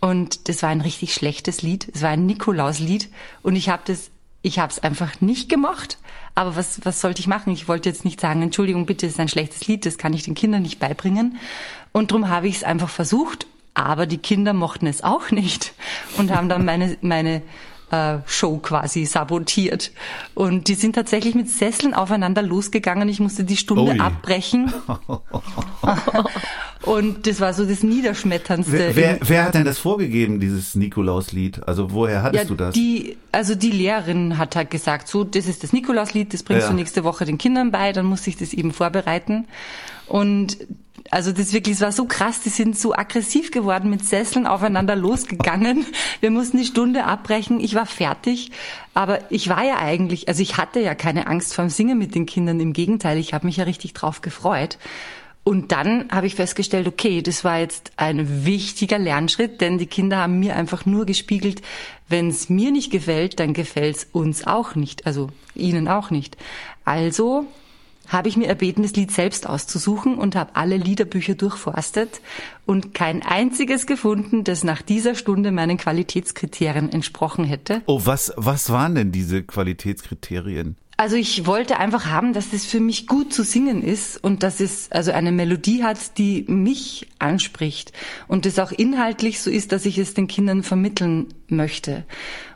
Und 0.00 0.48
das 0.48 0.62
war 0.62 0.70
ein 0.70 0.80
richtig 0.80 1.12
schlechtes 1.12 1.60
Lied. 1.60 1.86
Es 1.92 2.00
war 2.00 2.08
ein 2.08 2.24
Nikolauslied. 2.24 3.10
Und 3.42 3.56
ich 3.56 3.68
habe 3.68 3.82
das 3.84 4.10
Ich 4.40 4.58
habe 4.58 4.72
es 4.72 4.78
einfach 4.78 5.20
nicht 5.20 5.50
gemocht. 5.50 5.98
Aber 6.34 6.56
was, 6.56 6.80
was 6.82 7.02
sollte 7.02 7.20
ich 7.20 7.26
machen? 7.26 7.52
Ich 7.52 7.68
wollte 7.68 7.90
jetzt 7.90 8.06
nicht 8.06 8.18
sagen, 8.18 8.40
Entschuldigung, 8.40 8.86
bitte, 8.86 9.04
es 9.04 9.12
ist 9.12 9.20
ein 9.20 9.28
schlechtes 9.28 9.66
Lied, 9.66 9.84
das 9.84 9.98
kann 9.98 10.14
ich 10.14 10.22
den 10.22 10.34
Kindern 10.34 10.62
nicht 10.62 10.78
beibringen. 10.78 11.36
Und 11.92 12.10
darum 12.10 12.30
habe 12.30 12.48
ich 12.48 12.56
es 12.56 12.64
einfach 12.64 12.88
versucht. 12.88 13.46
Aber 13.74 14.06
die 14.06 14.16
Kinder 14.16 14.54
mochten 14.54 14.86
es 14.86 15.04
auch 15.04 15.30
nicht 15.30 15.74
und 16.16 16.30
haben 16.30 16.48
dann 16.48 16.64
meine, 16.64 16.96
meine 17.02 17.42
Show 18.26 18.58
quasi 18.58 19.04
sabotiert. 19.04 19.92
Und 20.34 20.68
die 20.68 20.74
sind 20.74 20.94
tatsächlich 20.94 21.34
mit 21.34 21.50
Sesseln 21.50 21.92
aufeinander 21.92 22.42
losgegangen. 22.42 23.08
Ich 23.08 23.20
musste 23.20 23.44
die 23.44 23.56
Stunde 23.56 23.92
Ui. 23.92 24.00
abbrechen. 24.00 24.72
und 26.82 27.26
das 27.26 27.40
war 27.40 27.52
so 27.52 27.66
das 27.66 27.82
Niederschmetterndste. 27.82 28.72
Wer, 28.72 28.96
wer, 28.96 29.18
wer 29.22 29.44
hat 29.44 29.54
denn 29.54 29.64
das 29.64 29.78
vorgegeben, 29.78 30.40
dieses 30.40 30.74
Nikolauslied? 30.74 31.66
Also 31.68 31.92
woher 31.92 32.22
hattest 32.22 32.50
du 32.50 32.54
das? 32.54 32.74
Die, 32.74 33.18
also 33.30 33.54
die 33.54 33.70
Lehrerin 33.70 34.38
hat 34.38 34.56
halt 34.56 34.70
gesagt, 34.70 35.08
so, 35.08 35.22
das 35.24 35.46
ist 35.46 35.62
das 35.62 35.72
Nikolauslied, 35.72 36.32
das 36.32 36.42
bringst 36.42 36.64
Ja. 36.64 36.70
du 36.70 36.76
nächste 36.76 37.04
Woche 37.04 37.24
den 37.24 37.38
Kindern 37.38 37.70
bei, 37.70 37.92
dann 37.92 38.06
muss 38.06 38.26
ich 38.26 38.36
das 38.36 38.52
eben 38.52 38.72
vorbereiten. 38.72 39.46
Und 40.06 40.56
also 41.12 41.30
das 41.30 41.52
wirklich, 41.52 41.76
es 41.76 41.82
war 41.82 41.92
so 41.92 42.06
krass, 42.06 42.40
die 42.40 42.48
sind 42.48 42.78
so 42.78 42.94
aggressiv 42.94 43.50
geworden, 43.50 43.90
mit 43.90 44.02
Sesseln 44.02 44.46
aufeinander 44.46 44.96
losgegangen. 44.96 45.84
Wir 46.20 46.30
mussten 46.30 46.56
die 46.56 46.64
Stunde 46.64 47.04
abbrechen, 47.04 47.60
ich 47.60 47.74
war 47.74 47.84
fertig, 47.84 48.50
aber 48.94 49.30
ich 49.30 49.50
war 49.50 49.62
ja 49.62 49.76
eigentlich, 49.76 50.28
also 50.28 50.40
ich 50.40 50.56
hatte 50.56 50.80
ja 50.80 50.94
keine 50.94 51.26
Angst 51.26 51.52
vorm 51.52 51.68
Singen 51.68 51.98
mit 51.98 52.14
den 52.14 52.24
Kindern, 52.24 52.60
im 52.60 52.72
Gegenteil, 52.72 53.18
ich 53.18 53.34
habe 53.34 53.44
mich 53.44 53.58
ja 53.58 53.64
richtig 53.64 53.92
drauf 53.92 54.22
gefreut. 54.22 54.78
Und 55.44 55.70
dann 55.70 56.08
habe 56.10 56.26
ich 56.26 56.36
festgestellt, 56.36 56.86
okay, 56.86 57.20
das 57.20 57.44
war 57.44 57.58
jetzt 57.58 57.92
ein 57.96 58.46
wichtiger 58.46 58.98
Lernschritt, 58.98 59.60
denn 59.60 59.76
die 59.76 59.86
Kinder 59.86 60.16
haben 60.16 60.38
mir 60.38 60.56
einfach 60.56 60.86
nur 60.86 61.04
gespiegelt, 61.04 61.60
wenn 62.08 62.28
es 62.28 62.48
mir 62.48 62.70
nicht 62.70 62.90
gefällt, 62.90 63.38
dann 63.38 63.52
gefällt 63.52 63.96
es 63.96 64.06
uns 64.12 64.46
auch 64.46 64.76
nicht, 64.76 65.04
also 65.04 65.28
ihnen 65.54 65.88
auch 65.88 66.10
nicht. 66.10 66.38
Also 66.86 67.46
habe 68.12 68.28
ich 68.28 68.36
mir 68.36 68.46
erbeten, 68.46 68.82
das 68.82 68.92
Lied 68.92 69.10
selbst 69.10 69.48
auszusuchen 69.48 70.16
und 70.16 70.36
habe 70.36 70.54
alle 70.54 70.76
Liederbücher 70.76 71.34
durchforstet 71.34 72.20
und 72.66 72.94
kein 72.94 73.22
einziges 73.22 73.86
gefunden, 73.86 74.44
das 74.44 74.64
nach 74.64 74.82
dieser 74.82 75.14
Stunde 75.14 75.50
meinen 75.50 75.78
Qualitätskriterien 75.78 76.92
entsprochen 76.92 77.44
hätte. 77.44 77.82
Oh, 77.86 78.02
was, 78.04 78.32
was 78.36 78.70
waren 78.70 78.94
denn 78.94 79.12
diese 79.12 79.42
Qualitätskriterien? 79.42 80.76
Also 80.98 81.16
ich 81.16 81.46
wollte 81.46 81.78
einfach 81.78 82.06
haben, 82.06 82.32
dass 82.32 82.52
es 82.52 82.64
für 82.64 82.78
mich 82.78 83.06
gut 83.06 83.32
zu 83.32 83.42
singen 83.42 83.82
ist 83.82 84.22
und 84.22 84.42
dass 84.42 84.60
es 84.60 84.92
also 84.92 85.10
eine 85.10 85.32
Melodie 85.32 85.82
hat, 85.82 86.18
die 86.18 86.44
mich 86.46 87.08
anspricht 87.18 87.92
und 88.28 88.46
es 88.46 88.58
auch 88.58 88.70
inhaltlich 88.70 89.40
so 89.40 89.50
ist, 89.50 89.72
dass 89.72 89.86
ich 89.86 89.98
es 89.98 90.14
den 90.14 90.28
Kindern 90.28 90.62
vermitteln 90.62 91.34
möchte. 91.48 92.04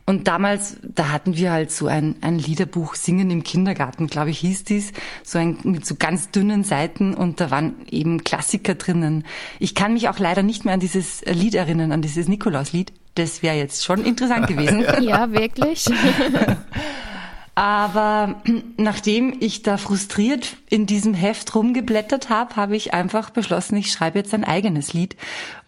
Und 0.08 0.28
damals, 0.28 0.76
da 0.82 1.08
hatten 1.08 1.36
wir 1.36 1.50
halt 1.50 1.72
so 1.72 1.88
ein, 1.88 2.14
ein 2.20 2.38
Liederbuch 2.38 2.94
Singen 2.94 3.28
im 3.32 3.42
Kindergarten, 3.42 4.06
glaube 4.06 4.30
ich, 4.30 4.38
hieß 4.38 4.62
dies, 4.62 4.92
so 5.24 5.38
ein 5.38 5.58
mit 5.64 5.84
so 5.84 5.96
ganz 5.96 6.30
dünnen 6.30 6.62
Seiten 6.62 7.12
und 7.12 7.40
da 7.40 7.50
waren 7.50 7.74
eben 7.90 8.22
Klassiker 8.22 8.76
drinnen. 8.76 9.24
Ich 9.58 9.74
kann 9.74 9.94
mich 9.94 10.08
auch 10.08 10.20
leider 10.20 10.44
nicht 10.44 10.64
mehr 10.64 10.74
an 10.74 10.80
dieses 10.80 11.22
Lied 11.24 11.56
erinnern, 11.56 11.90
an 11.90 12.02
dieses 12.02 12.28
Nikolauslied. 12.28 12.92
Das 13.16 13.42
wäre 13.42 13.56
jetzt 13.56 13.84
schon 13.84 14.04
interessant 14.04 14.46
gewesen. 14.48 14.86
Ja, 15.02 15.32
wirklich. 15.32 15.86
Aber 17.56 18.42
nachdem 18.76 19.34
ich 19.40 19.62
da 19.62 19.78
frustriert 19.78 20.58
in 20.68 20.84
diesem 20.84 21.14
Heft 21.14 21.54
rumgeblättert 21.54 22.28
habe, 22.28 22.54
habe 22.54 22.76
ich 22.76 22.92
einfach 22.92 23.30
beschlossen, 23.30 23.76
ich 23.76 23.90
schreibe 23.90 24.18
jetzt 24.18 24.34
ein 24.34 24.44
eigenes 24.44 24.92
Lied. 24.92 25.16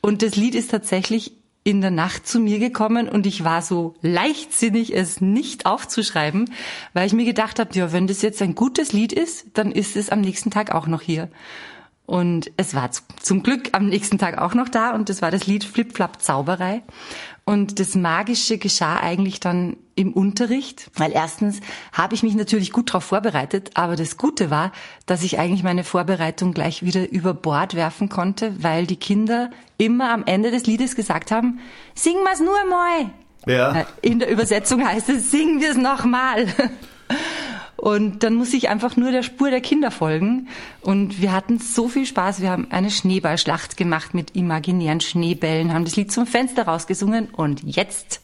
Und 0.03 0.23
das 0.23 0.37
Lied 0.37 0.55
ist 0.55 0.71
tatsächlich 0.71 1.33
in 1.69 1.83
der 1.83 1.91
Nacht 1.91 2.27
zu 2.27 2.41
mir 2.41 2.59
gekommen 2.59 3.11
und 3.11 3.27
ich 3.27 3.45
war 3.45 3.61
so 3.61 3.95
leichtsinnig, 4.01 4.97
es 4.97 5.21
nicht 5.21 5.67
aufzuschreiben, 5.67 6.51
weil 6.95 7.07
ich 7.07 7.13
mir 7.13 7.27
gedacht 7.27 7.59
habe, 7.59 7.75
ja, 7.75 7.93
wenn 7.93 8.07
das 8.07 8.23
jetzt 8.23 8.41
ein 8.41 8.55
gutes 8.55 8.95
Lied 8.95 9.13
ist, 9.13 9.49
dann 9.53 9.71
ist 9.71 9.95
es 9.95 10.09
am 10.09 10.23
nächsten 10.23 10.51
Tag 10.51 10.75
auch 10.75 10.87
noch 10.87 11.03
hier. 11.03 11.29
Und 12.07 12.51
es 12.57 12.75
war 12.75 12.89
zum 13.21 13.43
Glück 13.43 13.69
am 13.73 13.85
nächsten 13.85 14.17
Tag 14.17 14.39
auch 14.39 14.55
noch 14.55 14.71
da 14.71 14.95
und 14.95 15.11
das 15.11 15.21
war 15.21 15.31
das 15.31 15.47
Lied 15.47 15.63
Flip 15.63 15.95
Flap 15.95 16.23
Zauberei. 16.23 16.83
Und 17.49 17.81
das 17.81 17.95
Magische 17.95 18.59
geschah 18.59 19.01
eigentlich 19.01 19.41
dann 19.41 19.79
im 19.95 20.13
Unterricht, 20.13 20.91
weil 20.95 21.13
erstens 21.13 21.61
habe 21.95 22.15
ich 22.15 22.23
mich 22.23 22.35
natürlich 22.35 22.73
gut 22.73 22.91
darauf 22.91 23.05
vorbereitet, 23.05 23.71
aber 23.73 23.97
das 23.97 24.19
Gute 24.19 24.51
war, 24.51 24.71
dass 25.07 25.23
ich 25.23 25.39
eigentlich 25.39 25.63
meine 25.63 25.83
Vorbereitung 25.83 26.53
gleich 26.53 26.83
wieder 26.83 27.11
über 27.11 27.33
Bord 27.33 27.75
werfen 27.75 28.11
konnte, 28.11 28.63
weil 28.63 28.87
die 28.87 28.97
Kinder 28.97 29.49
immer 29.79 30.13
am 30.13 30.25
Ende 30.27 30.51
des 30.51 30.67
Liedes 30.67 30.95
gesagt 30.95 31.31
haben, 31.31 31.61
sing 31.95 32.17
mal's 32.23 32.41
nur 32.41 32.53
mal. 32.69 33.11
Ja. 33.47 33.81
Äh, 33.81 33.85
In 34.03 34.19
der 34.19 34.29
Übersetzung 34.31 34.87
heißt 34.87 35.09
es, 35.09 35.31
singen 35.31 35.63
wir 35.63 35.71
es 35.71 35.79
nochmal. 35.79 36.49
Und 37.81 38.25
dann 38.25 38.35
muss 38.35 38.53
ich 38.55 38.69
einfach 38.69 38.97
nur 38.97 39.13
der 39.13 39.23
Spur 39.23 39.51
der 39.51 39.61
Kinder 39.61 39.93
folgen. 39.93 40.49
Und 40.81 41.23
wir 41.23 41.33
hatten 41.33 41.61
so 41.61 41.89
viel 41.89 42.07
Spaß. 42.07 42.41
Wir 42.41 42.51
haben 42.51 42.67
eine 42.71 42.91
Schneeballschlacht 42.91 43.77
gemacht 43.77 44.15
mit 44.15 44.35
imaginären 44.35 45.01
Schneebällen, 45.01 45.73
haben 45.73 45.85
das 45.85 45.95
Lied 45.95 46.11
zum 46.11 46.27
Fenster 46.27 46.65
rausgesungen. 46.65 47.29
Und 47.31 47.63
jetzt 47.63 48.21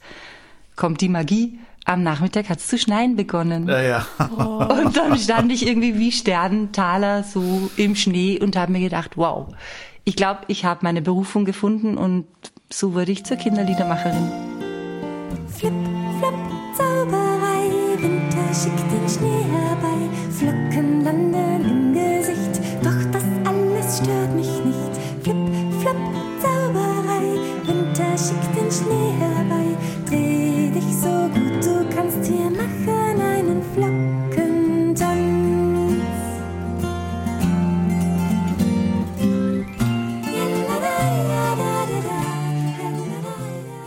kommt 0.74 1.00
die 1.00 1.08
Magie. 1.08 1.60
Am 1.84 2.02
Nachmittag 2.02 2.48
hat's 2.48 2.66
zu 2.66 2.78
schneien 2.78 3.14
begonnen. 3.14 3.68
Ja, 3.68 3.80
ja. 3.80 4.06
Und 4.34 4.96
dann 4.96 5.16
stand 5.18 5.52
ich 5.52 5.64
irgendwie 5.64 6.00
wie 6.00 6.10
Sternentaler 6.10 7.22
so 7.22 7.70
im 7.76 7.94
Schnee 7.94 8.40
und 8.40 8.56
habe 8.56 8.72
mir 8.72 8.80
gedacht, 8.80 9.12
wow, 9.16 9.54
ich 10.02 10.16
glaube, 10.16 10.40
ich 10.48 10.64
habe 10.64 10.80
meine 10.82 11.02
Berufung 11.02 11.44
gefunden 11.44 11.96
und 11.96 12.26
so 12.72 12.94
wurde 12.94 13.12
ich 13.12 13.24
zur 13.24 13.36
Kinderliedermacherin. 13.36 14.30
Flip, 15.48 15.72
flop, 16.18 16.34
Zauberei, 16.76 17.34
Winter 17.34 17.43
schickt 18.54 18.92
den 18.92 19.08
Schnee 19.08 19.44
herbei, 19.50 20.08
Flocken 20.30 21.02
landen 21.02 21.64
im 21.64 21.92
Gesicht, 21.92 22.60
doch 22.82 23.10
das 23.10 23.24
alles 23.44 23.98
stört 23.98 24.34
mich 24.34 24.64
nicht. 24.64 24.94
Flip, 25.22 25.36
flop, 25.80 25.96
Zauberei, 26.40 27.34
Winter 27.66 28.16
schickt 28.16 28.54
den 28.56 28.70
Schnee 28.70 29.12
herbei, 29.18 29.76
dreh 30.06 30.70
dich 30.70 30.96
so 30.96 31.28
gut 31.34 31.64
du 31.64 31.84
kannst, 31.94 32.30
wir 32.30 32.50
machen 32.50 33.20
einen 33.20 33.62
Flockentanz. 33.74 35.10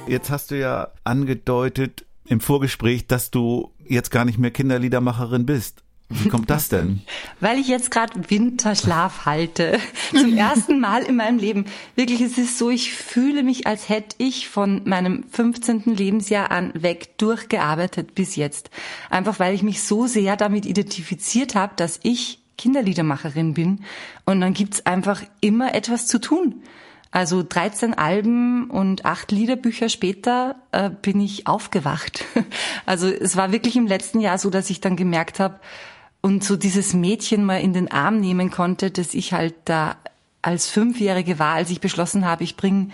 Jetzt 0.07 0.29
hast 0.29 0.51
du 0.51 0.59
ja 0.59 0.89
angedeutet 1.05 2.05
im 2.25 2.41
Vorgespräch, 2.41 3.07
dass 3.07 3.31
du 3.31 3.71
jetzt 3.89 4.11
gar 4.11 4.25
nicht 4.25 4.37
mehr 4.37 4.51
Kinderliedermacherin 4.51 5.45
bist. 5.45 5.83
Wie 6.09 6.29
kommt 6.29 6.49
das 6.49 6.69
denn? 6.69 7.01
Weil 7.39 7.59
ich 7.59 7.67
jetzt 7.67 7.91
gerade 7.91 8.29
Winterschlaf 8.29 9.25
halte. 9.25 9.79
Zum 10.11 10.37
ersten 10.37 10.79
Mal 10.79 11.03
in 11.03 11.17
meinem 11.17 11.37
Leben. 11.37 11.65
Wirklich, 11.95 12.21
es 12.21 12.37
ist 12.37 12.57
so, 12.57 12.69
ich 12.69 12.93
fühle 12.93 13.43
mich, 13.43 13.67
als 13.67 13.89
hätte 13.89 14.15
ich 14.19 14.47
von 14.47 14.81
meinem 14.85 15.25
15. 15.29 15.83
Lebensjahr 15.85 16.51
an 16.51 16.71
weg 16.75 17.17
durchgearbeitet 17.17 18.15
bis 18.15 18.35
jetzt. 18.35 18.69
Einfach 19.09 19.39
weil 19.39 19.53
ich 19.53 19.63
mich 19.63 19.81
so 19.83 20.07
sehr 20.07 20.37
damit 20.37 20.65
identifiziert 20.65 21.55
habe, 21.55 21.73
dass 21.75 21.99
ich 22.03 22.39
Kinderliedermacherin 22.57 23.53
bin. 23.53 23.83
Und 24.25 24.41
dann 24.41 24.53
gibt's 24.53 24.85
einfach 24.85 25.23
immer 25.41 25.75
etwas 25.75 26.07
zu 26.07 26.19
tun. 26.19 26.63
Also 27.11 27.43
13 27.47 27.93
Alben 27.93 28.69
und 28.69 29.05
acht 29.05 29.31
Liederbücher 29.31 29.89
später 29.89 30.55
äh, 30.71 30.89
bin 30.89 31.19
ich 31.19 31.47
aufgewacht. 31.47 32.25
Also 32.85 33.07
es 33.07 33.35
war 33.35 33.51
wirklich 33.51 33.75
im 33.75 33.87
letzten 33.87 34.21
Jahr 34.21 34.37
so, 34.37 34.49
dass 34.49 34.69
ich 34.69 34.79
dann 34.79 34.95
gemerkt 34.95 35.39
habe 35.39 35.59
und 36.21 36.43
so 36.43 36.55
dieses 36.55 36.93
Mädchen 36.93 37.43
mal 37.43 37.61
in 37.61 37.73
den 37.73 37.91
Arm 37.91 38.19
nehmen 38.19 38.49
konnte, 38.49 38.91
dass 38.91 39.13
ich 39.13 39.33
halt 39.33 39.55
da 39.65 39.97
als 40.41 40.69
Fünfjährige 40.69 41.39
war, 41.39 41.55
als 41.55 41.69
ich 41.69 41.81
beschlossen 41.81 42.25
habe, 42.25 42.43
ich 42.43 42.55
bringe 42.55 42.89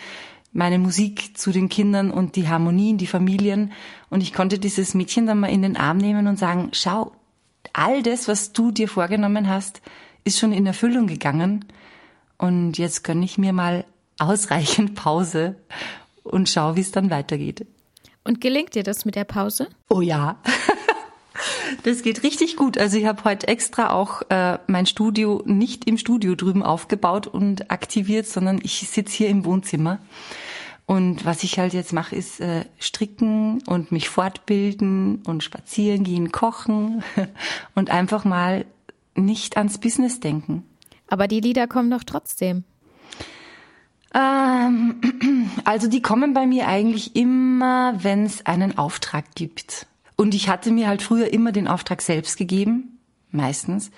meine 0.52 0.80
Musik 0.80 1.38
zu 1.38 1.52
den 1.52 1.70
Kindern 1.70 2.12
und 2.12 2.36
die 2.36 2.48
Harmonien, 2.48 2.98
die 2.98 3.08
Familien. 3.08 3.72
Und 4.10 4.22
ich 4.22 4.34
konnte 4.34 4.60
dieses 4.60 4.94
Mädchen 4.94 5.26
dann 5.26 5.40
mal 5.40 5.52
in 5.52 5.64
den 5.64 5.78
Arm 5.78 5.98
nehmen 5.98 6.28
und 6.28 6.38
sagen, 6.38 6.70
schau, 6.74 7.12
all 7.74 8.04
das, 8.04 8.28
was 8.28 8.54
du 8.54 8.72
dir 8.72 8.88
vorgenommen 8.88 9.50
hast, 9.50 9.82
ist 10.24 10.40
schon 10.40 10.54
in 10.54 10.66
Erfüllung 10.66 11.08
gegangen. 11.08 11.66
Und 12.38 12.78
jetzt 12.78 13.04
gönne 13.04 13.26
ich 13.26 13.38
mir 13.38 13.54
mal 13.54 13.86
ausreichend 14.28 14.96
Pause 14.96 15.56
und 16.24 16.50
schau, 16.50 16.76
wie 16.76 16.82
es 16.82 16.92
dann 16.92 17.10
weitergeht. 17.10 17.66
Und 18.24 18.40
gelingt 18.42 18.76
dir 18.76 18.84
das 18.84 19.06
mit 19.06 19.16
der 19.16 19.26
Pause? 19.26 19.68
Oh 19.90 20.02
ja. 20.02 20.38
Das 21.84 22.04
geht 22.04 22.24
richtig 22.24 22.56
gut. 22.56 22.78
Also 22.78 22.98
ich 22.98 23.06
habe 23.06 23.24
heute 23.24 23.48
extra 23.48 23.90
auch 23.92 24.22
äh, 24.30 24.60
mein 24.68 24.86
Studio 24.86 25.42
nicht 25.46 25.86
im 25.86 25.98
Studio 25.98 26.36
drüben 26.36 26.64
aufgebaut 26.64 27.28
und 27.28 27.72
aktiviert, 27.72 28.28
sondern 28.28 28.60
ich 28.64 28.88
sitze 28.88 29.18
hier 29.18 29.30
im 29.30 29.44
Wohnzimmer. 29.44 30.00
Und 30.86 31.26
was 31.26 31.44
ich 31.44 31.60
halt 31.60 31.74
jetzt 31.74 31.94
mache, 31.94 32.16
ist 32.16 32.40
äh, 32.40 32.66
stricken 32.78 33.64
und 33.66 33.92
mich 33.92 34.10
fortbilden 34.10 35.24
und 35.26 35.44
spazieren 35.44 36.04
gehen, 36.04 36.32
kochen 36.32 37.04
und 37.76 37.90
einfach 37.90 38.26
mal 38.26 38.66
nicht 39.16 39.58
ans 39.58 39.78
Business 39.78 40.20
denken. 40.20 40.64
Aber 41.08 41.28
die 41.28 41.40
Lieder 41.40 41.68
kommen 41.68 41.90
doch 41.92 42.04
trotzdem. 42.04 42.64
Ähm, 44.14 45.50
also 45.64 45.88
die 45.88 46.02
kommen 46.02 46.34
bei 46.34 46.46
mir 46.46 46.68
eigentlich 46.68 47.16
immer, 47.16 48.04
wenn 48.04 48.26
es 48.26 48.46
einen 48.46 48.78
Auftrag 48.78 49.26
gibt. 49.36 49.88
Und 50.16 50.36
ich 50.36 50.50
hatte 50.50 50.72
mir 50.72 50.88
halt 50.88 51.02
früher 51.02 51.34
immer 51.34 51.52
den 51.52 51.68
Auftrag 51.68 52.02
selbst 52.02 52.38
gegeben, 52.38 53.00
meistens. 53.32 53.92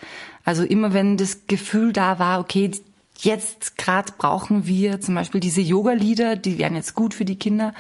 Also 0.44 0.64
immer 0.64 0.94
wenn 0.94 1.18
das 1.18 1.48
Gefühl 1.48 1.92
da 1.92 2.20
war, 2.20 2.40
okay, 2.40 2.72
jetzt 3.18 3.78
gerade 3.78 4.14
brauchen 4.18 4.66
wir 4.66 5.02
zum 5.02 5.16
Beispiel 5.16 5.42
diese 5.42 5.62
Yoga-Lieder, 5.62 6.36
die 6.36 6.58
wären 6.58 6.76
jetzt 6.76 6.96
gut 6.96 7.14
für 7.14 7.26
die 7.26 7.38
Kinder, 7.38 7.74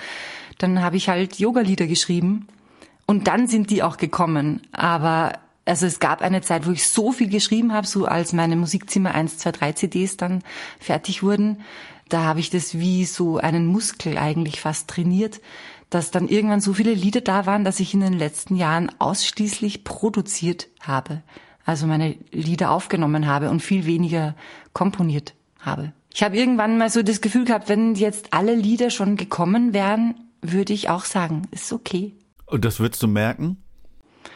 dann 0.58 0.82
habe 0.82 0.98
ich 0.98 1.10
halt 1.10 1.39
Yoga-Lieder 1.39 1.88
geschrieben 1.88 2.48
und 3.06 3.27
dann 3.27 3.48
sind 3.48 3.70
die 3.70 3.84
auch 3.84 3.98
gekommen. 3.98 4.62
Aber 4.72 5.34
also 5.65 5.86
es 5.86 6.00
gab 6.00 6.22
eine 6.22 6.42
Zeit, 6.42 6.68
wo 6.68 6.72
ich 6.72 6.88
so 6.88 7.12
viel 7.12 7.30
geschrieben 7.30 7.74
habe, 7.74 7.88
so 7.88 8.06
als 8.06 8.34
meine 8.34 8.56
Musikzimmer 8.56 9.13
1, 9.13 9.39
2, 9.39 9.51
3 9.51 9.72
CDs 9.74 10.18
dann 10.18 10.44
fertig 10.80 11.24
wurden, 11.24 11.62
da 12.10 12.24
habe 12.24 12.40
ich 12.40 12.50
das 12.50 12.78
wie 12.78 13.06
so 13.06 13.38
einen 13.38 13.66
Muskel 13.66 14.18
eigentlich 14.18 14.62
fast 14.62 14.90
trainiert, 14.90 15.42
dass 15.90 16.12
dann 16.12 16.28
irgendwann 16.28 16.62
so 16.62 16.74
viele 16.74 16.94
Lieder 16.94 17.22
da 17.22 17.46
waren, 17.46 17.64
dass 17.64 17.80
ich 17.80 17.94
in 17.94 18.02
den 18.02 18.14
letzten 18.14 18.56
Jahren 18.56 18.92
ausschließlich 19.00 19.84
produziert 19.84 20.68
habe. 20.82 21.22
Also 21.64 21.88
meine 21.88 22.16
Lieder 22.32 22.72
aufgenommen 22.72 23.28
habe 23.28 23.50
und 23.50 23.62
viel 23.62 23.86
weniger 23.86 24.36
komponiert 24.74 25.34
habe. 25.60 25.94
Ich 26.14 26.24
habe 26.24 26.38
irgendwann 26.38 26.78
mal 26.78 26.90
so 26.90 27.02
das 27.02 27.22
Gefühl 27.22 27.46
gehabt, 27.46 27.70
wenn 27.70 27.96
jetzt 27.96 28.34
alle 28.34 28.56
Lieder 28.56 28.90
schon 28.90 29.18
gekommen 29.18 29.74
wären, 29.74 30.16
würde 30.42 30.74
ich 30.74 30.90
auch 30.90 31.06
sagen, 31.06 31.48
ist 31.52 31.74
okay. 31.74 32.14
Und 32.46 32.64
das 32.64 32.80
würdest 32.80 33.02
du 33.02 33.08
merken? 33.08 33.58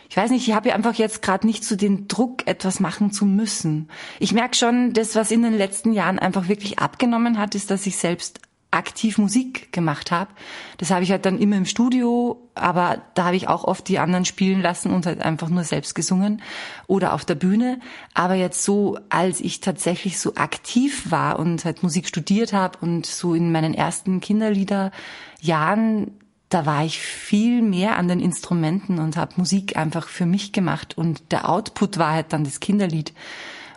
Ich 0.09 0.17
weiß 0.17 0.31
nicht, 0.31 0.47
ich 0.47 0.55
habe 0.55 0.69
ja 0.69 0.75
einfach 0.75 0.95
jetzt 0.95 1.21
gerade 1.21 1.45
nicht 1.45 1.63
so 1.63 1.75
den 1.75 2.07
Druck, 2.07 2.47
etwas 2.47 2.79
machen 2.79 3.11
zu 3.11 3.25
müssen. 3.25 3.89
Ich 4.19 4.33
merke 4.33 4.55
schon, 4.55 4.91
das, 4.93 5.15
was 5.15 5.29
in 5.29 5.43
den 5.43 5.53
letzten 5.53 5.93
Jahren 5.93 6.17
einfach 6.17 6.47
wirklich 6.47 6.79
abgenommen 6.79 7.37
hat, 7.37 7.53
ist, 7.53 7.69
dass 7.69 7.85
ich 7.85 7.97
selbst 7.97 8.41
aktiv 8.71 9.17
Musik 9.17 9.71
gemacht 9.71 10.11
habe. 10.11 10.29
Das 10.77 10.91
habe 10.91 11.03
ich 11.03 11.11
halt 11.11 11.25
dann 11.25 11.39
immer 11.39 11.57
im 11.57 11.65
Studio, 11.65 12.39
aber 12.53 13.01
da 13.15 13.25
habe 13.25 13.35
ich 13.35 13.47
auch 13.47 13.63
oft 13.63 13.87
die 13.87 13.97
anderen 13.97 14.25
spielen 14.25 14.61
lassen 14.61 14.91
und 14.93 15.05
halt 15.07 15.21
einfach 15.21 15.49
nur 15.49 15.63
selbst 15.63 15.95
gesungen 15.95 16.41
oder 16.85 17.13
auf 17.13 17.25
der 17.25 17.35
Bühne. 17.35 17.79
Aber 18.13 18.35
jetzt 18.35 18.63
so, 18.63 18.99
als 19.09 19.41
ich 19.41 19.59
tatsächlich 19.59 20.19
so 20.19 20.35
aktiv 20.35 21.09
war 21.09 21.39
und 21.39 21.65
halt 21.65 21.81
Musik 21.81 22.07
studiert 22.07 22.53
habe 22.53 22.77
und 22.81 23.07
so 23.07 23.33
in 23.33 23.51
meinen 23.51 23.73
ersten 23.73 24.21
Kinderliederjahren, 24.21 26.18
da 26.49 26.65
war 26.65 26.83
ich 26.83 26.99
viel 26.99 27.61
mehr 27.61 27.97
an 27.97 28.07
den 28.07 28.19
Instrumenten 28.19 28.99
und 28.99 29.17
habe 29.17 29.33
Musik 29.37 29.77
einfach 29.77 30.07
für 30.07 30.25
mich 30.25 30.51
gemacht 30.51 30.97
und 30.97 31.31
der 31.31 31.47
Output 31.47 31.97
war 31.97 32.13
halt 32.13 32.33
dann 32.33 32.43
das 32.43 32.59
Kinderlied. 32.59 33.13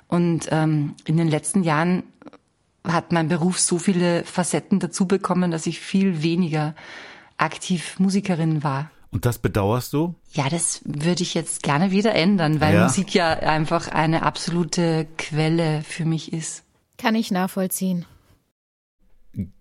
Und 0.09 0.49
ähm, 0.51 0.95
in 1.05 1.17
den 1.17 1.29
letzten 1.29 1.63
Jahren 1.63 2.03
hat 2.87 3.13
mein 3.13 3.29
Beruf 3.29 3.61
so 3.61 3.79
viele 3.79 4.25
Facetten 4.25 4.81
dazu 4.81 5.07
bekommen, 5.07 5.51
dass 5.51 5.67
ich 5.67 5.81
viel 5.81 6.23
weniger 6.23 6.75
aktiv 7.37 7.99
Musikerin 7.99 8.63
war. 8.63 8.91
Und 9.11 9.27
das 9.27 9.39
bedauerst 9.39 9.93
du? 9.93 10.15
Ja, 10.33 10.49
das 10.49 10.81
würde 10.85 11.23
ich 11.23 11.35
jetzt 11.35 11.63
gerne 11.63 11.91
wieder 11.91 12.15
ändern, 12.15 12.61
weil 12.61 12.75
Ja. 12.75 12.85
Musik 12.85 13.13
ja 13.15 13.29
einfach 13.31 13.89
eine 13.89 14.23
absolute 14.23 15.07
Quelle 15.19 15.83
für 15.83 16.07
mich 16.07 16.33
ist. 16.33 16.65
Kann 16.97 17.15
ich 17.15 17.31
nachvollziehen. 17.31 18.07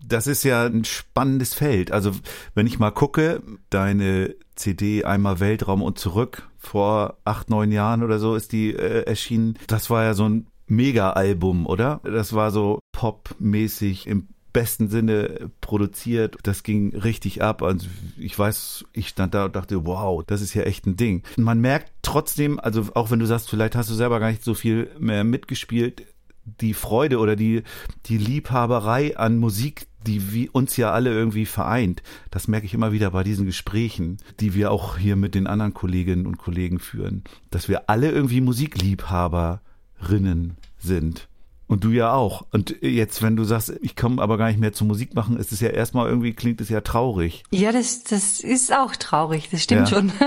Das 0.06 0.28
ist 0.28 0.44
ja 0.44 0.66
ein 0.66 0.84
spannendes 0.84 1.54
Feld. 1.54 1.92
Also 1.92 2.12
wenn 2.56 2.68
ich 2.68 2.80
mal 2.80 2.92
gucke, 2.92 3.42
deine 3.70 4.36
CD 4.56 5.06
einmal 5.06 5.40
Weltraum 5.40 5.82
und 5.82 5.98
zurück 5.98 6.50
vor 6.58 7.18
acht, 7.26 7.50
neun 7.50 7.72
Jahren 7.72 8.04
oder 8.04 8.20
so 8.20 8.36
ist 8.36 8.52
die 8.52 8.72
äh, 8.74 9.04
erschienen. 9.04 9.58
Das 9.68 9.90
war 9.90 10.04
ja 10.04 10.14
so 10.14 10.28
ein 10.28 10.48
Mega-Album, 10.68 11.66
oder? 11.66 12.00
Das 12.04 12.34
war 12.34 12.52
so 12.52 12.80
popmäßig 12.94 14.08
im 14.08 14.28
besten 14.54 14.90
Sinne 14.90 15.50
produziert. 15.62 16.38
Das 16.44 16.64
ging 16.64 16.96
richtig 16.96 17.42
ab. 17.42 17.64
Also 17.64 17.88
ich 18.18 18.38
weiß, 18.38 18.86
ich 18.94 19.08
stand 19.08 19.34
da 19.34 19.46
und 19.46 19.56
dachte, 19.56 19.86
wow, 19.86 20.24
das 20.26 20.42
ist 20.42 20.54
ja 20.54 20.64
echt 20.64 20.86
ein 20.86 20.98
Ding. 20.98 21.24
Man 21.38 21.60
merkt 21.60 21.92
trotzdem, 22.02 22.60
also 22.60 22.88
auch 22.94 23.12
wenn 23.12 23.20
du 23.20 23.26
sagst, 23.26 23.50
vielleicht 23.50 23.76
hast 23.76 23.90
du 23.90 23.94
selber 23.94 24.20
gar 24.20 24.30
nicht 24.30 24.44
so 24.44 24.54
viel 24.54 24.90
mehr 25.00 25.24
mitgespielt, 25.24 26.06
die 26.46 26.74
Freude 26.74 27.20
oder 27.20 27.36
die, 27.36 27.64
die 28.06 28.18
Liebhaberei 28.18 29.18
an 29.18 29.38
Musik, 29.38 29.88
die 30.08 30.34
wie 30.34 30.50
uns 30.50 30.78
ja 30.78 30.92
alle 30.92 31.12
irgendwie 31.12 31.46
vereint. 31.46 32.02
Das 32.32 32.48
merke 32.48 32.66
ich 32.66 32.74
immer 32.74 32.92
wieder 32.92 33.12
bei 33.12 33.24
diesen 33.24 33.46
Gesprächen, 33.46 34.18
die 34.40 34.56
wir 34.56 34.72
auch 34.72 34.98
hier 34.98 35.16
mit 35.16 35.36
den 35.36 35.46
anderen 35.46 35.76
Kolleginnen 35.76 36.26
und 36.26 36.40
Kollegen 36.40 36.80
führen, 36.80 37.24
dass 37.52 37.70
wir 37.70 37.88
alle 37.90 38.10
irgendwie 38.12 38.42
Musikliebhaberinnen 38.42 40.58
sind. 40.80 41.28
Und 41.68 41.86
du 41.86 41.92
ja 41.92 42.12
auch. 42.12 42.46
Und 42.52 42.76
jetzt, 42.82 43.22
wenn 43.22 43.38
du 43.38 43.46
sagst, 43.46 43.72
ich 43.82 43.96
komme 43.96 44.22
aber 44.22 44.38
gar 44.38 44.48
nicht 44.50 44.60
mehr 44.60 44.74
zur 44.74 44.88
Musik 44.88 45.16
machen, 45.16 45.38
ist 45.38 45.54
es 45.54 45.62
ja 45.62 45.70
erstmal 45.70 46.10
irgendwie, 46.10 46.34
klingt 46.34 46.60
es 46.60 46.68
ja 46.68 46.82
traurig. 46.82 47.44
Ja, 47.52 47.72
das, 47.72 48.04
das 48.04 48.42
ist 48.42 48.74
auch 48.74 48.94
traurig, 48.98 49.48
das 49.50 49.64
stimmt 49.64 49.90
Ja. 49.90 50.00
schon. 50.00 50.12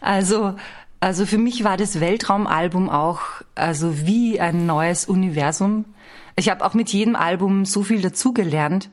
Also, 0.00 0.54
also 1.00 1.26
für 1.26 1.38
mich 1.38 1.64
war 1.64 1.76
das 1.76 2.00
Weltraumalbum 2.00 2.90
auch 2.90 3.20
also 3.54 4.06
wie 4.06 4.40
ein 4.40 4.66
neues 4.66 5.04
Universum. 5.04 5.84
Ich 6.36 6.48
habe 6.48 6.64
auch 6.64 6.74
mit 6.74 6.90
jedem 6.90 7.16
Album 7.16 7.64
so 7.64 7.82
viel 7.82 8.00
dazugelernt. 8.00 8.90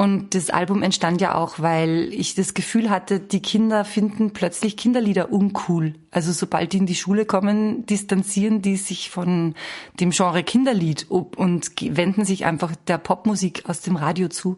Und 0.00 0.36
das 0.36 0.50
Album 0.50 0.84
entstand 0.84 1.20
ja 1.20 1.34
auch, 1.34 1.58
weil 1.58 2.10
ich 2.12 2.36
das 2.36 2.54
Gefühl 2.54 2.88
hatte, 2.88 3.18
die 3.18 3.42
Kinder 3.42 3.84
finden 3.84 4.32
plötzlich 4.32 4.76
Kinderlieder 4.76 5.32
uncool. 5.32 5.96
Also 6.12 6.30
sobald 6.30 6.72
die 6.72 6.78
in 6.78 6.86
die 6.86 6.94
Schule 6.94 7.24
kommen, 7.24 7.84
distanzieren 7.84 8.62
die 8.62 8.76
sich 8.76 9.10
von 9.10 9.56
dem 9.98 10.10
Genre 10.10 10.44
Kinderlied 10.44 11.06
und 11.10 11.72
wenden 11.80 12.24
sich 12.24 12.44
einfach 12.44 12.76
der 12.86 12.98
Popmusik 12.98 13.68
aus 13.68 13.80
dem 13.80 13.96
Radio 13.96 14.28
zu. 14.28 14.56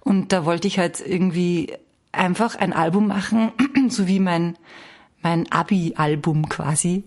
Und 0.00 0.32
da 0.32 0.44
wollte 0.44 0.66
ich 0.66 0.80
halt 0.80 1.00
irgendwie 1.06 1.72
einfach 2.10 2.56
ein 2.56 2.72
Album 2.72 3.06
machen, 3.06 3.52
so 3.88 4.08
wie 4.08 4.18
mein, 4.18 4.56
mein 5.24 5.50
Abi-Album 5.50 6.48
quasi. 6.48 7.04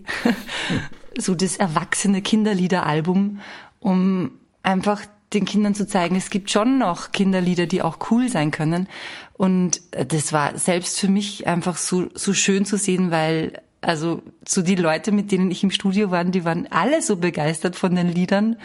so 1.16 1.34
das 1.34 1.56
erwachsene 1.56 2.20
Kinderliederalbum, 2.22 3.40
um 3.80 4.32
einfach 4.62 5.02
den 5.32 5.44
Kindern 5.44 5.74
zu 5.74 5.86
zeigen, 5.86 6.16
es 6.16 6.30
gibt 6.30 6.50
schon 6.50 6.78
noch 6.78 7.12
Kinderlieder, 7.12 7.66
die 7.66 7.82
auch 7.82 8.10
cool 8.10 8.28
sein 8.28 8.50
können. 8.50 8.88
Und 9.34 9.80
äh, 9.92 10.06
das 10.06 10.32
war 10.32 10.56
selbst 10.58 10.98
für 10.98 11.08
mich 11.08 11.46
einfach 11.46 11.76
so, 11.76 12.08
so 12.14 12.32
schön 12.34 12.64
zu 12.64 12.76
sehen, 12.76 13.10
weil 13.10 13.60
also 13.80 14.22
so 14.46 14.62
die 14.62 14.74
Leute, 14.74 15.12
mit 15.12 15.30
denen 15.30 15.50
ich 15.50 15.62
im 15.62 15.70
Studio 15.70 16.10
war, 16.10 16.24
die 16.24 16.44
waren 16.44 16.66
alle 16.70 17.00
so 17.00 17.16
begeistert 17.16 17.76
von 17.76 17.94
den 17.94 18.08
Liedern. 18.08 18.56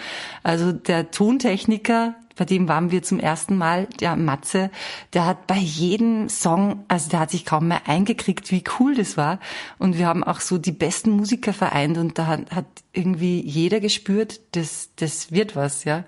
Also 0.42 0.72
der 0.72 1.12
Tontechniker, 1.12 2.16
bei 2.36 2.46
dem 2.46 2.68
waren 2.68 2.92
wir 2.92 3.04
zum 3.04 3.20
ersten 3.20 3.58
Mal, 3.58 3.88
der 4.00 4.16
Matze, 4.16 4.72
der 5.14 5.26
hat 5.26 5.48
bei 5.48 5.58
jedem 5.58 6.30
Song, 6.30 6.84
also 6.88 7.10
der 7.10 7.20
hat 7.20 7.32
sich 7.32 7.46
kaum 7.46 7.68
mehr 7.68 7.88
eingekriegt, 7.88 8.52
wie 8.52 8.64
cool 8.80 8.96
das 8.96 9.18
war. 9.18 9.40
Und 9.78 9.98
wir 9.98 10.08
haben 10.08 10.24
auch 10.24 10.40
so 10.40 10.58
die 10.58 10.72
besten 10.72 11.12
Musiker 11.12 11.54
vereint 11.54 11.98
und 11.98 12.18
da 12.18 12.28
hat, 12.28 12.66
irgendwie 12.92 13.42
jeder 13.42 13.80
gespürt, 13.80 14.40
das, 14.56 14.90
das 14.96 15.32
wird 15.32 15.56
was, 15.56 15.84
ja. 15.84 16.04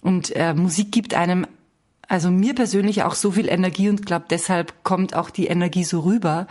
Und 0.00 0.34
äh, 0.34 0.54
Musik 0.54 0.92
gibt 0.92 1.14
einem, 1.14 1.46
also 2.08 2.30
mir 2.30 2.54
persönlich 2.54 3.02
auch 3.02 3.14
so 3.14 3.32
viel 3.32 3.48
Energie 3.48 3.88
und 3.88 4.06
glaube 4.06 4.26
deshalb 4.30 4.82
kommt 4.82 5.14
auch 5.14 5.30
die 5.30 5.46
Energie 5.46 5.84
so 5.84 6.00
rüber, 6.00 6.46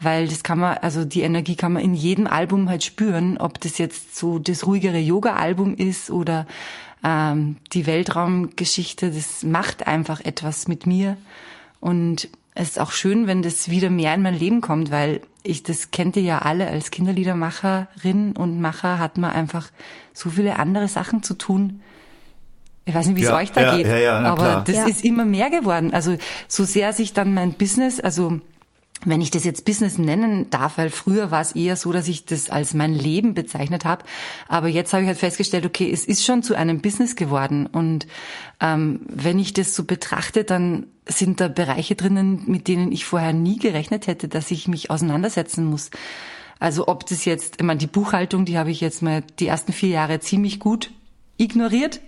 weil 0.00 0.28
das 0.28 0.42
kann 0.42 0.58
man, 0.58 0.78
also 0.78 1.04
die 1.04 1.22
Energie 1.22 1.56
kann 1.56 1.72
man 1.72 1.82
in 1.82 1.94
jedem 1.94 2.26
Album 2.26 2.68
halt 2.68 2.84
spüren, 2.84 3.38
ob 3.38 3.60
das 3.60 3.78
jetzt 3.78 4.16
so 4.16 4.38
das 4.38 4.66
ruhigere 4.66 4.98
Yoga-Album 4.98 5.76
ist 5.76 6.10
oder 6.10 6.46
ähm, 7.04 7.56
die 7.72 7.86
Weltraumgeschichte, 7.86 9.10
das 9.10 9.42
macht 9.42 9.86
einfach 9.86 10.20
etwas 10.24 10.68
mit 10.68 10.86
mir 10.86 11.16
und 11.80 12.28
es 12.54 12.70
ist 12.70 12.80
auch 12.80 12.90
schön, 12.92 13.26
wenn 13.26 13.42
das 13.42 13.68
wieder 13.68 13.90
mehr 13.90 14.14
in 14.14 14.22
mein 14.22 14.38
Leben 14.38 14.62
kommt, 14.62 14.90
weil 14.90 15.20
ich, 15.42 15.62
das 15.62 15.90
kennt 15.90 16.16
ihr 16.16 16.22
ja 16.22 16.38
alle, 16.40 16.66
als 16.68 16.90
Kinderliedermacherin 16.90 18.32
und 18.32 18.60
Macher 18.60 18.98
hat 18.98 19.18
man 19.18 19.30
einfach 19.32 19.70
so 20.14 20.30
viele 20.30 20.58
andere 20.58 20.88
Sachen 20.88 21.22
zu 21.22 21.34
tun. 21.34 21.82
Ich 22.86 22.94
weiß 22.94 23.06
nicht, 23.08 23.16
wie 23.16 23.22
es 23.22 23.28
Ja, 23.28 23.36
euch 23.36 23.52
da 23.52 23.60
ja, 23.62 23.76
geht, 23.76 23.86
ja, 23.86 23.98
ja, 23.98 24.20
na 24.20 24.30
aber 24.32 24.42
klar. 24.42 24.64
das 24.64 24.76
Ja. 24.76 24.86
ist 24.86 25.04
immer 25.04 25.24
mehr 25.24 25.50
geworden. 25.50 25.92
Also 25.92 26.16
so 26.48 26.64
sehr 26.64 26.92
sich 26.92 27.12
dann 27.12 27.34
mein 27.34 27.52
Business, 27.52 28.00
also 28.00 28.40
wenn 29.04 29.20
ich 29.20 29.30
das 29.30 29.44
jetzt 29.44 29.64
Business 29.64 29.98
nennen 29.98 30.48
darf, 30.50 30.78
weil 30.78 30.90
früher 30.90 31.30
war 31.30 31.40
es 31.40 31.52
eher 31.52 31.76
so, 31.76 31.92
dass 31.92 32.08
ich 32.08 32.24
das 32.24 32.50
als 32.50 32.74
mein 32.74 32.94
Leben 32.94 33.34
bezeichnet 33.34 33.84
habe. 33.84 34.04
Aber 34.48 34.68
jetzt 34.68 34.92
habe 34.92 35.02
ich 35.02 35.08
halt 35.08 35.18
festgestellt, 35.18 35.66
okay, 35.66 35.90
es 35.92 36.06
ist 36.06 36.24
schon 36.24 36.42
zu 36.42 36.54
einem 36.54 36.80
Business 36.80 37.14
geworden. 37.14 37.66
Und 37.66 38.06
ähm, 38.60 39.00
wenn 39.08 39.38
ich 39.38 39.52
das 39.52 39.74
so 39.74 39.84
betrachte, 39.84 40.44
dann 40.44 40.86
sind 41.06 41.40
da 41.40 41.48
Bereiche 41.48 41.94
drinnen, 41.94 42.42
mit 42.46 42.68
denen 42.68 42.90
ich 42.90 43.04
vorher 43.04 43.32
nie 43.32 43.58
gerechnet 43.58 44.06
hätte, 44.06 44.28
dass 44.28 44.50
ich 44.50 44.66
mich 44.66 44.90
auseinandersetzen 44.90 45.64
muss. 45.64 45.90
Also 46.58 46.88
ob 46.88 47.06
das 47.06 47.24
jetzt, 47.26 47.56
ich 47.58 47.64
meine, 47.64 47.78
die 47.78 47.86
Buchhaltung, 47.86 48.44
die 48.44 48.58
habe 48.58 48.70
ich 48.70 48.80
jetzt 48.80 49.02
mal 49.02 49.22
die 49.38 49.46
ersten 49.46 49.72
vier 49.72 49.90
Jahre 49.90 50.20
ziemlich 50.20 50.58
gut 50.58 50.90
ignoriert. 51.38 52.00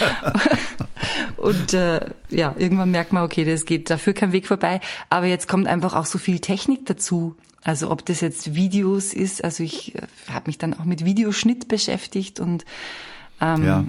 Und 1.36 1.74
äh, 1.74 2.00
ja, 2.30 2.54
irgendwann 2.58 2.90
merkt 2.90 3.12
man, 3.12 3.22
okay, 3.24 3.44
das 3.44 3.64
geht 3.64 3.90
dafür 3.90 4.12
kein 4.12 4.32
Weg 4.32 4.46
vorbei. 4.46 4.80
Aber 5.10 5.26
jetzt 5.26 5.48
kommt 5.48 5.66
einfach 5.66 5.94
auch 5.94 6.06
so 6.06 6.18
viel 6.18 6.40
Technik 6.40 6.86
dazu. 6.86 7.36
Also 7.64 7.90
ob 7.90 8.04
das 8.06 8.20
jetzt 8.20 8.54
Videos 8.54 9.12
ist, 9.12 9.42
also 9.44 9.62
ich 9.62 9.94
äh, 9.94 10.02
habe 10.32 10.44
mich 10.46 10.58
dann 10.58 10.74
auch 10.78 10.84
mit 10.84 11.04
Videoschnitt 11.04 11.68
beschäftigt 11.68 12.40
und 12.40 12.64
ähm, 13.40 13.64
Ja. 13.64 13.84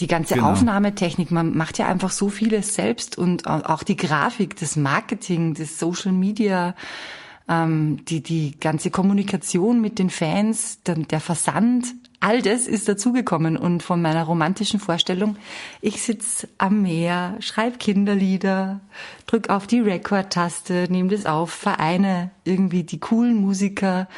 die 0.00 0.06
ganze 0.06 0.34
Genau. 0.34 0.50
Aufnahmetechnik, 0.52 1.30
man 1.30 1.56
macht 1.56 1.78
ja 1.78 1.86
einfach 1.86 2.10
so 2.10 2.28
vieles 2.30 2.74
selbst 2.74 3.16
und 3.18 3.46
au- 3.46 3.64
auch 3.64 3.82
die 3.82 3.96
Grafik, 3.96 4.56
das 4.56 4.76
Marketing, 4.76 5.54
das 5.54 5.78
Social 5.78 6.12
Media, 6.12 6.74
ähm, 7.48 8.04
die, 8.06 8.22
die 8.22 8.58
ganze 8.58 8.90
Kommunikation 8.90 9.80
mit 9.80 9.98
den 9.98 10.10
Fans, 10.10 10.82
der, 10.84 10.96
der 10.96 11.20
Versand, 11.20 11.86
all 12.24 12.40
das 12.40 12.66
ist 12.66 12.88
dazugekommen. 12.88 13.58
Und 13.58 13.82
von 13.82 14.00
meiner 14.00 14.24
romantischen 14.24 14.80
Vorstellung, 14.80 15.36
ich 15.82 16.02
sitz 16.02 16.48
am 16.56 16.82
Meer, 16.82 17.36
schreib 17.40 17.78
Kinderlieder, 17.78 18.80
drück 19.26 19.50
auf 19.50 19.66
die 19.66 19.80
Record-Taste, 19.80 20.86
nehme 20.88 21.10
das 21.10 21.26
auf, 21.26 21.50
vereine 21.50 22.30
irgendwie 22.44 22.82
die 22.82 22.98
coolen 22.98 23.34
Musiker 23.34 24.08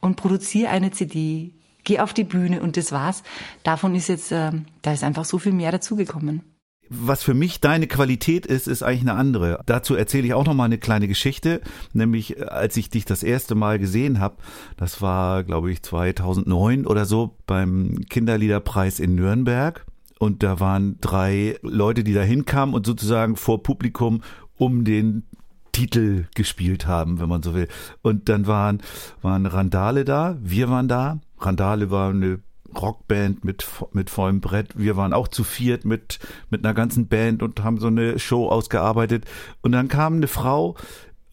und 0.00 0.14
produziere 0.14 0.70
eine 0.70 0.92
CD, 0.92 1.50
geh 1.82 1.98
auf 1.98 2.14
die 2.14 2.24
Bühne 2.24 2.62
und 2.62 2.76
das 2.76 2.92
war's. 2.92 3.24
Davon 3.64 3.96
ist 3.96 4.08
jetzt, 4.08 4.30
äh, 4.30 4.52
da 4.82 4.92
ist 4.92 5.02
einfach 5.02 5.24
so 5.24 5.38
viel 5.38 5.52
mehr 5.52 5.72
dazugekommen. 5.72 6.42
Was 6.88 7.22
für 7.22 7.34
mich 7.34 7.60
deine 7.60 7.86
Qualität 7.86 8.46
ist, 8.46 8.68
ist 8.68 8.82
eigentlich 8.82 9.02
eine 9.02 9.14
andere. 9.14 9.60
Dazu 9.66 9.94
erzähle 9.94 10.26
ich 10.26 10.34
auch 10.34 10.44
noch 10.44 10.54
mal 10.54 10.64
eine 10.64 10.78
kleine 10.78 11.08
Geschichte, 11.08 11.60
nämlich 11.92 12.38
äh, 12.38 12.44
als 12.44 12.76
ich 12.76 12.90
dich 12.90 13.04
das 13.04 13.22
erste 13.22 13.54
Mal 13.54 13.78
gesehen 13.78 14.20
habe, 14.20 14.36
das 14.76 15.02
war 15.02 15.44
glaube 15.44 15.70
ich 15.70 15.82
2009 15.82 16.86
oder 16.86 17.04
so 17.04 17.36
beim 17.46 18.00
Kinderliederpreis 18.08 19.00
in 19.00 19.14
Nürnberg 19.14 19.84
und 20.18 20.42
da 20.42 20.60
waren 20.60 20.98
drei 21.00 21.58
Leute, 21.62 22.04
die 22.04 22.14
da 22.14 22.22
hinkamen 22.22 22.74
und 22.74 22.86
sozusagen 22.86 23.36
vor 23.36 23.62
Publikum 23.62 24.22
um 24.56 24.84
den 24.84 25.24
Titel 25.72 26.24
gespielt 26.34 26.86
haben, 26.86 27.20
wenn 27.20 27.28
man 27.28 27.42
so 27.42 27.54
will. 27.54 27.68
Und 28.00 28.30
dann 28.30 28.46
waren 28.46 28.80
waren 29.20 29.44
Randale 29.44 30.04
da, 30.06 30.38
wir 30.40 30.70
waren 30.70 30.88
da. 30.88 31.20
Randale 31.38 31.90
war 31.90 32.10
eine 32.10 32.40
Rockband 32.80 33.44
mit, 33.44 33.66
mit 33.92 34.10
vollem 34.10 34.40
Brett. 34.40 34.78
Wir 34.78 34.96
waren 34.96 35.12
auch 35.12 35.28
zu 35.28 35.44
viert 35.44 35.84
mit, 35.84 36.18
mit 36.50 36.64
einer 36.64 36.74
ganzen 36.74 37.08
Band 37.08 37.42
und 37.42 37.62
haben 37.62 37.78
so 37.78 37.88
eine 37.88 38.18
Show 38.18 38.48
ausgearbeitet. 38.48 39.24
Und 39.62 39.72
dann 39.72 39.88
kam 39.88 40.14
eine 40.14 40.28
Frau 40.28 40.76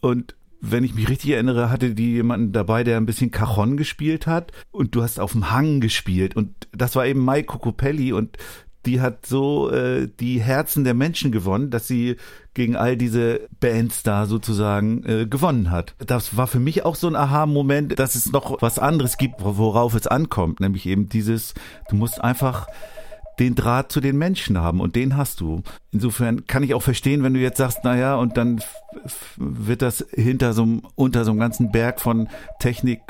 und 0.02 0.36
wenn 0.66 0.86
ich 0.86 0.96
mich 0.96 1.10
richtig 1.10 1.32
erinnere, 1.32 1.70
hatte 1.70 1.94
die 1.94 2.14
jemanden 2.14 2.54
dabei, 2.54 2.86
der 2.86 2.96
ein 2.96 3.06
bisschen 3.06 3.32
Cajon 3.32 3.76
gespielt 3.76 4.28
hat 4.28 4.54
und 4.72 4.96
du 4.96 5.04
hast 5.04 5.20
auf 5.20 5.34
dem 5.34 5.52
Hang 5.52 5.82
gespielt 5.82 6.38
und 6.38 6.70
das 6.72 6.96
war 6.96 7.06
eben 7.06 7.20
Mai 7.20 7.44
Cocopelli 7.44 8.14
und 8.14 8.38
die 8.86 9.02
hat 9.02 9.26
so 9.26 9.70
äh, 9.70 10.10
die 10.20 10.42
Herzen 10.42 10.84
der 10.84 10.94
Menschen 10.94 11.32
gewonnen, 11.32 11.70
dass 11.70 11.88
sie 11.88 12.18
gegen 12.54 12.76
all 12.76 12.98
diese 12.98 13.42
Bands 13.60 14.04
da 14.04 14.26
sozusagen 14.26 15.04
äh, 15.06 15.26
gewonnen 15.26 15.72
hat. 15.72 15.96
Das 16.06 16.38
war 16.38 16.48
für 16.48 16.60
mich 16.60 16.86
auch 16.86 16.96
so 16.96 17.08
ein 17.08 17.16
Aha-Moment, 17.16 17.98
dass 17.98 18.16
es 18.16 18.32
noch 18.32 18.62
was 18.62 18.80
anderes 18.80 19.18
gibt, 19.18 19.36
worauf 19.40 19.96
es 19.96 20.08
ankommt, 20.08 20.60
nämlich 20.60 20.86
eben 20.86 21.10
dieses, 21.10 21.54
du 21.90 21.96
musst 21.96 22.24
einfach 22.24 22.68
den 23.40 23.56
Draht 23.56 23.92
zu 23.92 24.00
den 24.00 24.18
Menschen 24.18 24.60
haben 24.60 24.80
und 24.80 24.96
den 24.96 25.18
hast 25.18 25.40
du. 25.40 25.64
Insofern 25.92 26.46
kann 26.46 26.64
ich 26.64 26.74
auch 26.74 26.84
verstehen, 26.84 27.24
wenn 27.24 27.34
du 27.34 27.40
jetzt 27.40 27.58
sagst, 27.58 27.80
na 27.84 27.98
ja, 27.98 28.16
und 28.16 28.38
dann 28.38 28.62
wird 29.38 29.82
das 29.82 30.06
hinter 30.12 30.54
so 30.54 30.64
einem, 30.64 30.82
unter 30.96 31.26
so 31.26 31.32
einem 31.32 31.40
ganzen 31.40 31.72
Berg 31.72 32.00
von 32.00 32.30
Technik 32.60 33.02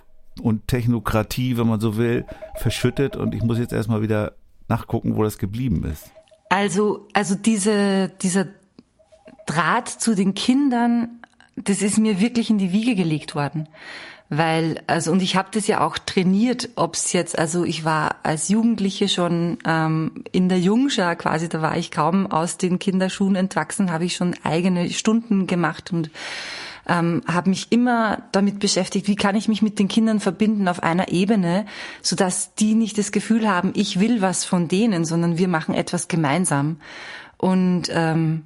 und 0.41 0.67
Technokratie, 0.67 1.57
wenn 1.57 1.67
man 1.67 1.79
so 1.79 1.97
will, 1.97 2.25
verschüttet 2.55 3.15
und 3.17 3.35
ich 3.35 3.43
muss 3.43 3.59
jetzt 3.59 3.73
erstmal 3.73 4.01
wieder 4.01 4.33
nachgucken, 4.67 5.15
wo 5.15 5.23
das 5.23 5.37
geblieben 5.37 5.83
ist. 5.83 6.11
Also, 6.49 7.07
also 7.13 7.35
diese, 7.35 8.09
dieser 8.21 8.47
Draht 9.45 9.89
zu 9.89 10.15
den 10.15 10.33
Kindern, 10.33 11.21
das 11.55 11.81
ist 11.81 11.97
mir 11.97 12.19
wirklich 12.19 12.49
in 12.49 12.57
die 12.57 12.71
Wiege 12.71 12.95
gelegt 12.95 13.35
worden. 13.35 13.67
Weil, 14.29 14.81
also, 14.87 15.11
und 15.11 15.21
ich 15.21 15.35
habe 15.35 15.49
das 15.51 15.67
ja 15.67 15.85
auch 15.85 15.97
trainiert, 15.97 16.69
ob's 16.75 17.13
jetzt, 17.13 17.37
also 17.37 17.63
ich 17.65 17.85
war 17.85 18.15
als 18.23 18.49
Jugendliche 18.49 19.07
schon 19.07 19.59
ähm, 19.65 20.23
in 20.31 20.49
der 20.49 20.59
Jungschar 20.59 21.15
quasi, 21.15 21.49
da 21.49 21.61
war 21.61 21.77
ich 21.77 21.91
kaum 21.91 22.25
aus 22.25 22.57
den 22.57 22.79
Kinderschuhen 22.79 23.35
entwachsen, 23.35 23.91
habe 23.91 24.05
ich 24.05 24.15
schon 24.15 24.33
eigene 24.43 24.89
Stunden 24.89 25.45
gemacht 25.45 25.93
und 25.93 26.09
ähm, 26.87 27.21
habe 27.27 27.49
mich 27.49 27.71
immer 27.71 28.23
damit 28.31 28.59
beschäftigt, 28.59 29.07
wie 29.07 29.15
kann 29.15 29.35
ich 29.35 29.47
mich 29.47 29.61
mit 29.61 29.79
den 29.79 29.87
Kindern 29.87 30.19
verbinden 30.19 30.67
auf 30.67 30.83
einer 30.83 31.09
Ebene, 31.11 31.65
so 32.01 32.15
dass 32.15 32.55
die 32.55 32.75
nicht 32.75 32.97
das 32.97 33.11
Gefühl 33.11 33.49
haben, 33.49 33.71
ich 33.75 33.99
will 33.99 34.21
was 34.21 34.45
von 34.45 34.67
denen, 34.67 35.05
sondern 35.05 35.37
wir 35.37 35.47
machen 35.47 35.73
etwas 35.73 36.07
gemeinsam. 36.07 36.77
Und 37.37 37.89
ähm, 37.89 38.43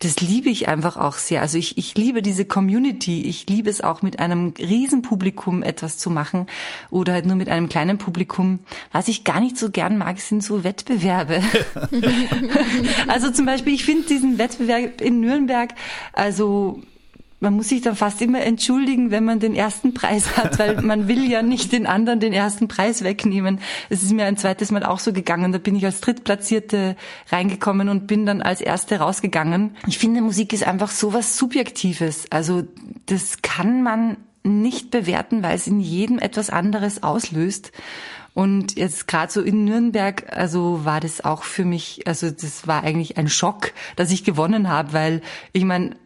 das 0.00 0.18
liebe 0.20 0.48
ich 0.48 0.66
einfach 0.66 0.96
auch 0.96 1.14
sehr. 1.14 1.42
Also 1.42 1.58
ich, 1.58 1.76
ich 1.76 1.94
liebe 1.94 2.22
diese 2.22 2.46
Community. 2.46 3.20
Ich 3.22 3.46
liebe 3.48 3.68
es 3.68 3.82
auch 3.82 4.00
mit 4.00 4.18
einem 4.18 4.54
Riesenpublikum 4.58 5.62
etwas 5.62 5.98
zu 5.98 6.08
machen 6.08 6.46
oder 6.90 7.12
halt 7.12 7.26
nur 7.26 7.36
mit 7.36 7.50
einem 7.50 7.68
kleinen 7.68 7.98
Publikum. 7.98 8.60
Was 8.92 9.08
ich 9.08 9.24
gar 9.24 9.40
nicht 9.40 9.58
so 9.58 9.70
gern 9.70 9.98
mag, 9.98 10.18
sind 10.18 10.42
so 10.42 10.64
Wettbewerbe. 10.64 11.42
also 13.08 13.30
zum 13.30 13.44
Beispiel, 13.44 13.74
ich 13.74 13.84
finde 13.84 14.06
diesen 14.06 14.38
Wettbewerb 14.38 15.02
in 15.02 15.20
Nürnberg, 15.20 15.74
also 16.14 16.80
man 17.40 17.54
muss 17.54 17.70
sich 17.70 17.80
dann 17.80 17.96
fast 17.96 18.20
immer 18.20 18.42
entschuldigen, 18.42 19.10
wenn 19.10 19.24
man 19.24 19.40
den 19.40 19.54
ersten 19.54 19.94
Preis 19.94 20.36
hat, 20.36 20.58
weil 20.58 20.80
man 20.82 21.08
will 21.08 21.28
ja 21.28 21.42
nicht 21.42 21.72
den 21.72 21.86
anderen 21.86 22.20
den 22.20 22.34
ersten 22.34 22.68
Preis 22.68 23.02
wegnehmen. 23.02 23.60
Es 23.88 24.02
ist 24.02 24.12
mir 24.12 24.26
ein 24.26 24.36
zweites 24.36 24.70
Mal 24.70 24.84
auch 24.84 24.98
so 24.98 25.12
gegangen. 25.12 25.50
Da 25.52 25.58
bin 25.58 25.74
ich 25.74 25.84
als 25.84 26.00
Drittplatzierte 26.00 26.96
reingekommen 27.30 27.88
und 27.88 28.06
bin 28.06 28.26
dann 28.26 28.42
als 28.42 28.60
Erste 28.60 28.98
rausgegangen. 28.98 29.76
Ich 29.86 29.98
finde, 29.98 30.20
Musik 30.20 30.52
ist 30.52 30.66
einfach 30.66 30.90
so 30.90 31.14
was 31.14 31.38
Subjektives. 31.38 32.26
Also 32.30 32.62
das 33.06 33.40
kann 33.42 33.82
man 33.82 34.18
nicht 34.42 34.90
bewerten, 34.90 35.42
weil 35.42 35.56
es 35.56 35.66
in 35.66 35.80
jedem 35.80 36.18
etwas 36.18 36.50
anderes 36.50 37.02
auslöst. 37.02 37.72
Und 38.32 38.76
jetzt 38.76 39.08
gerade 39.08 39.32
so 39.32 39.40
in 39.40 39.64
Nürnberg, 39.64 40.36
also 40.36 40.84
war 40.84 41.00
das 41.00 41.24
auch 41.24 41.42
für 41.42 41.64
mich, 41.64 42.06
also 42.06 42.30
das 42.30 42.66
war 42.66 42.84
eigentlich 42.84 43.18
ein 43.18 43.28
Schock, 43.28 43.72
dass 43.96 44.12
ich 44.12 44.24
gewonnen 44.24 44.68
habe, 44.68 44.92
weil 44.92 45.22
ich 45.52 45.64
meine, 45.64 45.96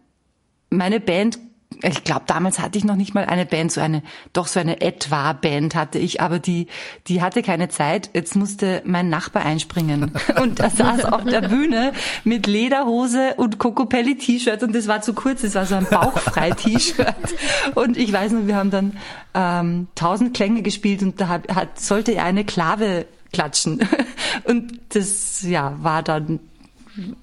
meine 0.70 1.00
Band 1.00 1.38
ich 1.82 2.04
glaube, 2.04 2.22
damals 2.26 2.58
hatte 2.58 2.78
ich 2.78 2.84
noch 2.84 2.96
nicht 2.96 3.14
mal 3.14 3.24
eine 3.24 3.46
Band, 3.46 3.72
so 3.72 3.80
eine, 3.80 4.02
doch 4.32 4.46
so 4.46 4.60
eine 4.60 4.80
etwa 4.80 5.32
Band 5.32 5.74
hatte 5.74 5.98
ich, 5.98 6.20
aber 6.20 6.38
die, 6.38 6.68
die 7.08 7.22
hatte 7.22 7.42
keine 7.42 7.68
Zeit. 7.68 8.10
Jetzt 8.14 8.36
musste 8.36 8.82
mein 8.84 9.08
Nachbar 9.08 9.44
einspringen. 9.44 10.12
Und 10.40 10.60
er 10.60 10.70
saß 10.70 11.04
auf 11.06 11.24
der 11.24 11.42
Bühne 11.42 11.92
mit 12.24 12.46
Lederhose 12.46 13.34
und 13.36 13.58
Cocopelli 13.58 14.16
T-Shirt 14.16 14.62
und 14.62 14.74
das 14.74 14.88
war 14.88 15.02
zu 15.02 15.14
kurz, 15.14 15.42
das 15.42 15.54
war 15.54 15.66
so 15.66 15.74
ein 15.74 15.86
bauchfrei 15.86 16.50
T-Shirt. 16.50 17.14
Und 17.74 17.96
ich 17.96 18.12
weiß 18.12 18.32
noch, 18.32 18.46
wir 18.46 18.56
haben 18.56 18.70
dann 18.70 18.96
ähm, 19.34 19.88
tausend 19.94 20.34
Klänge 20.34 20.62
gespielt 20.62 21.02
und 21.02 21.20
da 21.20 21.28
hat, 21.28 21.54
hat, 21.54 21.80
sollte 21.80 22.14
er 22.14 22.24
eine 22.24 22.44
Klave 22.44 23.06
klatschen. 23.32 23.80
Und 24.44 24.80
das, 24.90 25.42
ja, 25.42 25.76
war 25.80 26.02
dann 26.02 26.40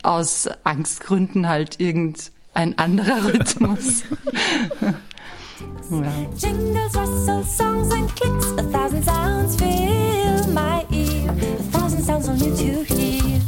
aus 0.03 0.49
Angstgründen 0.63 1.47
halt 1.47 1.79
irgend 1.79 2.31
ein 2.53 2.77
anderer 2.77 3.25
Rhythmus. 3.33 4.03
ja. 5.91 6.09
Jingles, 6.37 6.95
rustle, 6.95 7.43
songs 7.43 7.93
and 7.93 8.15
clicks, 8.15 8.51
a 8.57 8.63
thousand 8.63 9.03
sounds 9.03 9.55
fill 9.55 10.47
my 10.53 10.85
ear, 10.91 11.29
a 11.29 11.63
thousand 11.71 12.03
sounds 12.03 12.29
only 12.29 12.51
to 12.55 12.83
hear. 12.83 13.41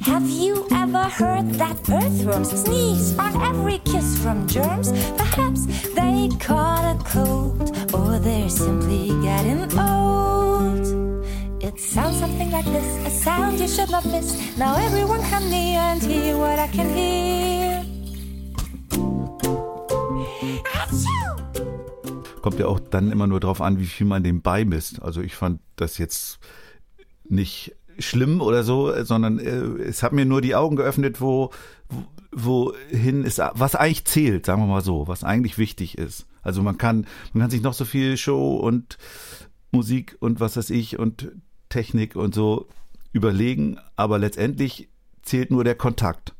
Have 0.00 0.28
you 0.28 0.66
ever 0.70 1.04
heard 1.04 1.50
that 1.54 1.76
earthworms 1.90 2.50
sneeze 2.50 3.18
on 3.18 3.34
every 3.42 3.78
kiss 3.78 4.18
from 4.22 4.46
germs? 4.46 4.92
Perhaps 5.16 5.66
they 5.94 6.28
caught 6.38 6.84
a 6.94 7.04
cold, 7.04 7.76
or 7.92 8.18
they're 8.18 8.48
simply 8.48 9.08
getting 9.22 9.60
old. 9.78 10.86
It 11.62 11.80
sounds 11.80 12.18
something 12.18 12.50
like 12.52 12.66
this, 12.66 13.06
a 13.06 13.10
sound 13.10 13.58
you 13.58 13.68
should 13.68 13.90
not 13.90 14.04
miss. 14.06 14.56
Now 14.56 14.76
everyone 14.76 15.22
come 15.22 15.50
near 15.50 15.80
and 15.80 16.00
hear 16.00 16.38
what 16.38 16.58
I 16.58 16.68
can 16.68 16.88
hear. 16.94 17.65
Kommt 22.46 22.60
ja 22.60 22.68
auch 22.68 22.78
dann 22.78 23.10
immer 23.10 23.26
nur 23.26 23.40
darauf 23.40 23.60
an, 23.60 23.80
wie 23.80 23.86
viel 23.86 24.06
man 24.06 24.22
dem 24.22 24.40
beimisst. 24.40 25.02
Also 25.02 25.20
ich 25.20 25.34
fand 25.34 25.58
das 25.74 25.98
jetzt 25.98 26.38
nicht 27.28 27.74
schlimm 27.98 28.40
oder 28.40 28.62
so, 28.62 28.92
sondern 29.02 29.40
äh, 29.40 29.82
es 29.82 30.04
hat 30.04 30.12
mir 30.12 30.26
nur 30.26 30.42
die 30.42 30.54
Augen 30.54 30.76
geöffnet, 30.76 31.20
wo, 31.20 31.50
wohin 32.30 33.24
ist, 33.24 33.40
was 33.54 33.74
eigentlich 33.74 34.04
zählt, 34.04 34.46
sagen 34.46 34.62
wir 34.62 34.68
mal 34.68 34.80
so, 34.80 35.08
was 35.08 35.24
eigentlich 35.24 35.58
wichtig 35.58 35.98
ist. 35.98 36.28
Also 36.40 36.62
man 36.62 36.78
kann, 36.78 37.08
man 37.32 37.40
kann 37.40 37.50
sich 37.50 37.62
noch 37.62 37.74
so 37.74 37.84
viel 37.84 38.16
Show 38.16 38.54
und 38.54 38.96
Musik 39.72 40.16
und 40.20 40.38
was 40.38 40.56
weiß 40.56 40.70
ich 40.70 41.00
und 41.00 41.32
Technik 41.68 42.14
und 42.14 42.32
so 42.32 42.68
überlegen, 43.12 43.80
aber 43.96 44.20
letztendlich 44.20 44.88
zählt 45.22 45.50
nur 45.50 45.64
der 45.64 45.74
Kontakt, 45.74 46.32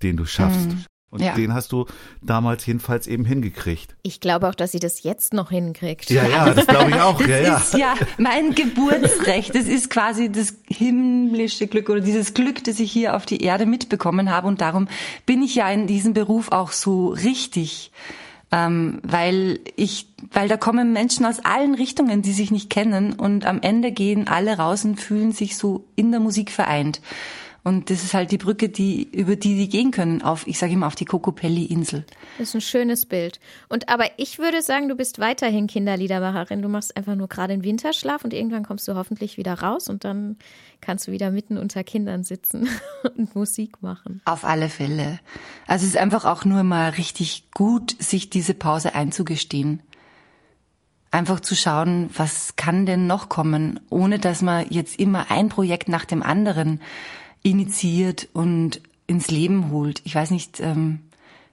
den 0.00 0.16
du 0.16 0.26
schaffst. 0.26 0.68
Mhm. 0.68 0.84
Und 1.10 1.22
ja. 1.22 1.34
den 1.34 1.52
hast 1.52 1.72
du 1.72 1.86
damals 2.22 2.64
jedenfalls 2.66 3.08
eben 3.08 3.24
hingekriegt. 3.24 3.96
Ich 4.02 4.20
glaube 4.20 4.48
auch, 4.48 4.54
dass 4.54 4.70
sie 4.70 4.78
das 4.78 5.02
jetzt 5.02 5.34
noch 5.34 5.50
hinkriegt. 5.50 6.08
Ja, 6.08 6.26
ja, 6.26 6.54
das 6.54 6.68
glaube 6.68 6.90
ich 6.90 7.00
auch. 7.00 7.18
das 7.18 7.28
ja, 7.28 7.38
ja. 7.40 7.56
ist 7.56 7.74
ja 7.74 7.94
mein 8.18 8.54
Geburtsrecht. 8.54 9.52
Das 9.54 9.64
ist 9.64 9.90
quasi 9.90 10.30
das 10.30 10.54
himmlische 10.68 11.66
Glück 11.66 11.88
oder 11.88 12.00
dieses 12.00 12.32
Glück, 12.32 12.62
das 12.62 12.78
ich 12.78 12.92
hier 12.92 13.16
auf 13.16 13.26
die 13.26 13.42
Erde 13.42 13.66
mitbekommen 13.66 14.30
habe. 14.30 14.46
Und 14.46 14.60
darum 14.60 14.86
bin 15.26 15.42
ich 15.42 15.56
ja 15.56 15.68
in 15.68 15.88
diesem 15.88 16.14
Beruf 16.14 16.52
auch 16.52 16.70
so 16.70 17.08
richtig. 17.08 17.90
Ähm, 18.52 19.00
weil 19.02 19.60
ich, 19.76 20.08
weil 20.32 20.48
da 20.48 20.56
kommen 20.56 20.92
Menschen 20.92 21.24
aus 21.24 21.38
allen 21.44 21.74
Richtungen, 21.74 22.22
die 22.22 22.32
sich 22.32 22.50
nicht 22.50 22.68
kennen 22.68 23.12
und 23.12 23.46
am 23.46 23.60
Ende 23.62 23.92
gehen 23.92 24.26
alle 24.26 24.58
raus 24.58 24.84
und 24.84 25.00
fühlen 25.00 25.30
sich 25.30 25.56
so 25.56 25.84
in 25.94 26.10
der 26.10 26.18
Musik 26.18 26.50
vereint. 26.50 27.00
Und 27.62 27.90
das 27.90 28.02
ist 28.02 28.14
halt 28.14 28.30
die 28.30 28.38
Brücke, 28.38 28.70
die, 28.70 29.02
über 29.02 29.36
die 29.36 29.56
die 29.56 29.68
gehen 29.68 29.90
können, 29.90 30.22
auf, 30.22 30.46
ich 30.46 30.58
sage 30.58 30.72
immer, 30.72 30.86
auf 30.86 30.94
die 30.94 31.04
Kokopelli-Insel. 31.04 32.06
Das 32.38 32.48
ist 32.48 32.54
ein 32.54 32.60
schönes 32.62 33.04
Bild. 33.04 33.38
Und 33.68 33.90
aber 33.90 34.06
ich 34.16 34.38
würde 34.38 34.62
sagen, 34.62 34.88
du 34.88 34.94
bist 34.94 35.18
weiterhin 35.18 35.66
Kinderliedermacherin. 35.66 36.62
Du 36.62 36.68
machst 36.68 36.96
einfach 36.96 37.16
nur 37.16 37.28
gerade 37.28 37.52
einen 37.52 37.64
Winterschlaf 37.64 38.24
und 38.24 38.32
irgendwann 38.32 38.64
kommst 38.64 38.88
du 38.88 38.94
hoffentlich 38.94 39.36
wieder 39.36 39.60
raus 39.60 39.88
und 39.90 40.04
dann 40.04 40.36
kannst 40.80 41.06
du 41.06 41.12
wieder 41.12 41.30
mitten 41.30 41.58
unter 41.58 41.84
Kindern 41.84 42.24
sitzen 42.24 42.68
und 43.16 43.34
Musik 43.34 43.82
machen. 43.82 44.22
Auf 44.24 44.44
alle 44.44 44.70
Fälle. 44.70 45.20
Also 45.66 45.84
es 45.84 45.92
ist 45.92 45.98
einfach 45.98 46.24
auch 46.24 46.46
nur 46.46 46.62
mal 46.62 46.90
richtig 46.90 47.50
gut, 47.52 47.94
sich 47.98 48.30
diese 48.30 48.54
Pause 48.54 48.94
einzugestehen. 48.94 49.82
Einfach 51.10 51.40
zu 51.40 51.56
schauen, 51.56 52.08
was 52.16 52.54
kann 52.54 52.86
denn 52.86 53.06
noch 53.06 53.28
kommen, 53.28 53.80
ohne 53.90 54.20
dass 54.20 54.42
man 54.42 54.66
jetzt 54.70 54.98
immer 54.98 55.30
ein 55.30 55.48
Projekt 55.48 55.88
nach 55.88 56.04
dem 56.04 56.22
anderen 56.22 56.80
initiiert 57.42 58.28
und 58.32 58.80
ins 59.06 59.30
Leben 59.30 59.70
holt. 59.70 60.02
Ich 60.04 60.14
weiß 60.14 60.30
nicht, 60.30 60.60
ähm, 60.60 61.00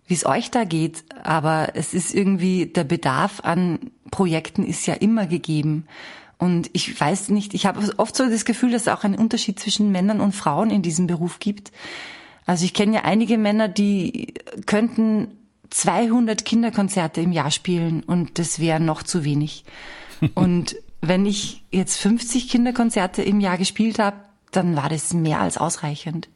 wie 0.06 0.14
es 0.14 0.26
euch 0.26 0.52
da 0.52 0.64
geht, 0.64 1.04
aber 1.24 1.72
es 1.76 1.94
ist 1.94 2.14
irgendwie, 2.14 2.66
der 2.66 2.84
Bedarf 2.84 3.42
an 3.44 3.92
Projekten 4.12 4.64
ist 4.66 4.86
ja 4.86 4.94
immer 4.94 5.28
gegeben. 5.28 5.86
Und 6.38 6.70
ich 6.74 7.00
weiß 7.00 7.30
nicht, 7.30 7.54
ich 7.54 7.66
habe 7.66 7.82
oft 7.98 8.16
so 8.16 8.30
das 8.30 8.46
Gefühl, 8.46 8.72
dass 8.72 8.84
es 8.84 8.88
auch 8.88 9.04
einen 9.04 9.16
Unterschied 9.16 9.60
zwischen 9.60 9.92
Männern 9.92 10.22
und 10.22 10.34
Frauen 10.34 10.70
in 10.70 10.82
diesem 10.82 11.08
Beruf 11.08 11.40
gibt. 11.40 11.72
Also 12.46 12.64
ich 12.64 12.74
kenne 12.74 12.96
ja 12.96 13.02
einige 13.04 13.38
Männer, 13.38 13.68
die 13.68 14.36
könnten 14.66 15.30
200 15.70 16.46
Kinderkonzerte 16.46 17.22
im 17.22 17.32
Jahr 17.32 17.52
spielen 17.52 18.04
und 18.04 18.40
das 18.40 18.60
wäre 18.60 18.80
noch 18.80 19.04
zu 19.04 19.26
wenig. 19.26 19.66
Und 20.34 20.76
wenn 21.02 21.28
ich 21.28 21.64
jetzt 21.72 21.98
50 21.98 22.50
Kinderkonzerte 22.50 23.22
im 23.22 23.40
Jahr 23.40 23.60
gespielt 23.60 24.00
habe, 24.00 24.18
dann 24.52 24.76
war 24.76 24.90
das 24.90 25.14
mehr 25.14 25.40
als 25.40 25.58
ausreichend. 25.58 26.30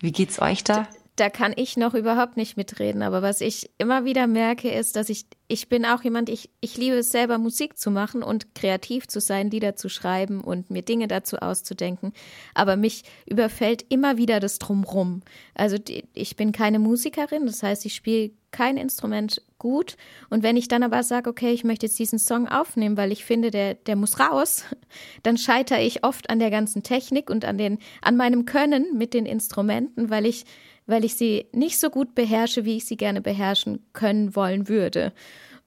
Wie 0.00 0.12
geht's 0.12 0.40
euch 0.40 0.64
da? 0.64 0.88
Da 1.16 1.28
kann 1.28 1.52
ich 1.54 1.76
noch 1.76 1.92
überhaupt 1.92 2.38
nicht 2.38 2.56
mitreden, 2.56 3.02
aber 3.02 3.20
was 3.20 3.42
ich 3.42 3.70
immer 3.76 4.06
wieder 4.06 4.26
merke, 4.26 4.70
ist, 4.70 4.96
dass 4.96 5.10
ich, 5.10 5.26
ich 5.46 5.68
bin 5.68 5.84
auch 5.84 6.02
jemand, 6.02 6.30
ich, 6.30 6.48
ich 6.62 6.78
liebe 6.78 6.96
es 6.96 7.10
selber, 7.10 7.36
Musik 7.36 7.76
zu 7.76 7.90
machen 7.90 8.22
und 8.22 8.54
kreativ 8.54 9.06
zu 9.06 9.20
sein, 9.20 9.50
Lieder 9.50 9.76
zu 9.76 9.90
schreiben 9.90 10.40
und 10.40 10.70
mir 10.70 10.80
Dinge 10.80 11.08
dazu 11.08 11.36
auszudenken. 11.36 12.14
Aber 12.54 12.76
mich 12.76 13.04
überfällt 13.26 13.84
immer 13.90 14.16
wieder 14.16 14.40
das 14.40 14.58
Drumrum. 14.58 15.20
Also 15.54 15.76
die, 15.76 16.08
ich 16.14 16.34
bin 16.36 16.50
keine 16.50 16.78
Musikerin, 16.78 17.44
das 17.44 17.62
heißt, 17.62 17.84
ich 17.84 17.94
spiele 17.94 18.30
kein 18.50 18.78
Instrument 18.78 19.42
gut. 19.62 19.96
Und 20.28 20.42
wenn 20.42 20.56
ich 20.56 20.66
dann 20.66 20.82
aber 20.82 21.04
sage, 21.04 21.30
okay, 21.30 21.52
ich 21.52 21.62
möchte 21.62 21.86
jetzt 21.86 21.98
diesen 21.98 22.18
Song 22.18 22.48
aufnehmen, 22.48 22.96
weil 22.96 23.12
ich 23.12 23.24
finde, 23.24 23.52
der, 23.52 23.74
der 23.74 23.94
muss 23.94 24.18
raus, 24.18 24.64
dann 25.22 25.38
scheitere 25.38 25.80
ich 25.80 26.02
oft 26.02 26.28
an 26.30 26.40
der 26.40 26.50
ganzen 26.50 26.82
Technik 26.82 27.30
und 27.30 27.44
an 27.44 27.58
den, 27.58 27.78
an 28.02 28.16
meinem 28.16 28.44
Können 28.44 28.98
mit 28.98 29.14
den 29.14 29.24
Instrumenten, 29.24 30.10
weil 30.10 30.26
ich, 30.26 30.44
weil 30.86 31.04
ich 31.04 31.14
sie 31.14 31.46
nicht 31.52 31.78
so 31.78 31.90
gut 31.90 32.16
beherrsche, 32.16 32.64
wie 32.64 32.78
ich 32.78 32.86
sie 32.86 32.96
gerne 32.96 33.20
beherrschen 33.20 33.86
können 33.92 34.34
wollen 34.34 34.68
würde. 34.68 35.12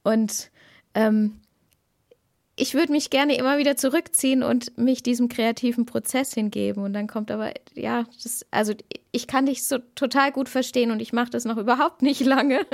Und 0.02 0.50
ähm, 0.94 1.40
ich 2.54 2.74
würde 2.74 2.92
mich 2.92 3.08
gerne 3.08 3.36
immer 3.36 3.56
wieder 3.56 3.76
zurückziehen 3.76 4.42
und 4.42 4.76
mich 4.76 5.02
diesem 5.02 5.28
kreativen 5.28 5.86
Prozess 5.86 6.34
hingeben. 6.34 6.82
Und 6.84 6.92
dann 6.92 7.06
kommt 7.06 7.30
aber, 7.30 7.52
ja, 7.74 8.04
das, 8.22 8.44
also 8.50 8.74
ich 9.10 9.26
kann 9.26 9.46
dich 9.46 9.66
so 9.66 9.78
total 9.94 10.32
gut 10.32 10.50
verstehen 10.50 10.90
und 10.90 11.00
ich 11.00 11.14
mache 11.14 11.30
das 11.30 11.46
noch 11.46 11.56
überhaupt 11.56 12.02
nicht 12.02 12.20
lange. 12.26 12.66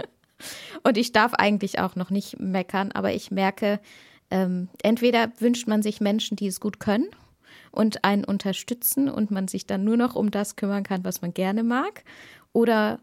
Und 0.82 0.96
ich 0.96 1.12
darf 1.12 1.34
eigentlich 1.34 1.78
auch 1.78 1.96
noch 1.96 2.10
nicht 2.10 2.40
meckern, 2.40 2.92
aber 2.92 3.12
ich 3.12 3.30
merke, 3.30 3.80
ähm, 4.30 4.68
entweder 4.82 5.30
wünscht 5.38 5.68
man 5.68 5.82
sich 5.82 6.00
Menschen, 6.00 6.36
die 6.36 6.46
es 6.46 6.60
gut 6.60 6.80
können 6.80 7.08
und 7.70 8.04
einen 8.04 8.24
unterstützen 8.24 9.08
und 9.08 9.30
man 9.30 9.48
sich 9.48 9.66
dann 9.66 9.84
nur 9.84 9.96
noch 9.96 10.14
um 10.14 10.30
das 10.30 10.56
kümmern 10.56 10.84
kann, 10.84 11.04
was 11.04 11.22
man 11.22 11.34
gerne 11.34 11.62
mag, 11.62 12.04
oder 12.52 13.00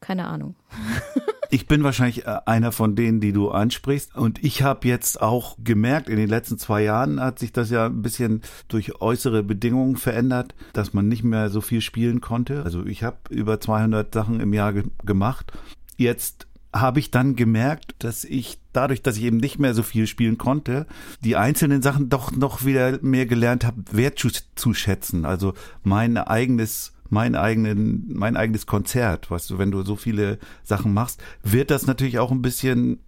keine 0.00 0.26
Ahnung. 0.26 0.56
Ich 1.52 1.66
bin 1.66 1.84
wahrscheinlich 1.84 2.24
äh, 2.24 2.38
einer 2.46 2.72
von 2.72 2.96
denen, 2.96 3.20
die 3.20 3.34
du 3.34 3.50
ansprichst. 3.50 4.16
Und 4.16 4.42
ich 4.42 4.62
habe 4.62 4.88
jetzt 4.88 5.20
auch 5.20 5.58
gemerkt, 5.62 6.08
in 6.08 6.16
den 6.16 6.30
letzten 6.30 6.56
zwei 6.56 6.82
Jahren 6.82 7.20
hat 7.20 7.38
sich 7.38 7.52
das 7.52 7.68
ja 7.68 7.84
ein 7.84 8.00
bisschen 8.00 8.40
durch 8.68 9.02
äußere 9.02 9.42
Bedingungen 9.42 9.96
verändert, 9.96 10.54
dass 10.72 10.94
man 10.94 11.08
nicht 11.08 11.24
mehr 11.24 11.50
so 11.50 11.60
viel 11.60 11.82
spielen 11.82 12.22
konnte. 12.22 12.62
Also 12.62 12.86
ich 12.86 13.02
habe 13.02 13.18
über 13.28 13.60
200 13.60 14.14
Sachen 14.14 14.40
im 14.40 14.54
Jahr 14.54 14.72
ge 14.72 14.84
gemacht. 15.04 15.52
Jetzt 15.98 16.46
habe 16.72 17.00
ich 17.00 17.10
dann 17.10 17.36
gemerkt, 17.36 17.94
dass 17.98 18.24
ich 18.24 18.58
dadurch, 18.72 19.02
dass 19.02 19.16
ich 19.16 19.24
eben 19.24 19.36
nicht 19.36 19.58
mehr 19.58 19.74
so 19.74 19.82
viel 19.82 20.06
spielen 20.06 20.38
konnte, 20.38 20.86
die 21.22 21.36
einzelnen 21.36 21.82
Sachen 21.82 22.08
doch 22.08 22.32
noch 22.32 22.64
wieder 22.64 22.98
mehr 23.02 23.26
gelernt 23.26 23.64
habe, 23.64 23.82
wertzuschätzen. 23.92 25.26
Also 25.26 25.54
mein 25.82 26.16
eigenes 26.16 26.92
mein 27.12 27.34
eigenen, 27.34 28.06
mein 28.14 28.38
eigenes 28.38 28.64
Konzert, 28.64 29.30
weißt 29.30 29.50
du, 29.50 29.58
wenn 29.58 29.70
du 29.70 29.82
so 29.82 29.96
viele 29.96 30.38
Sachen 30.62 30.94
machst, 30.94 31.22
wird 31.42 31.70
das 31.70 31.86
natürlich 31.86 32.18
auch 32.18 32.30
ein 32.30 32.40
bisschen 32.40 33.00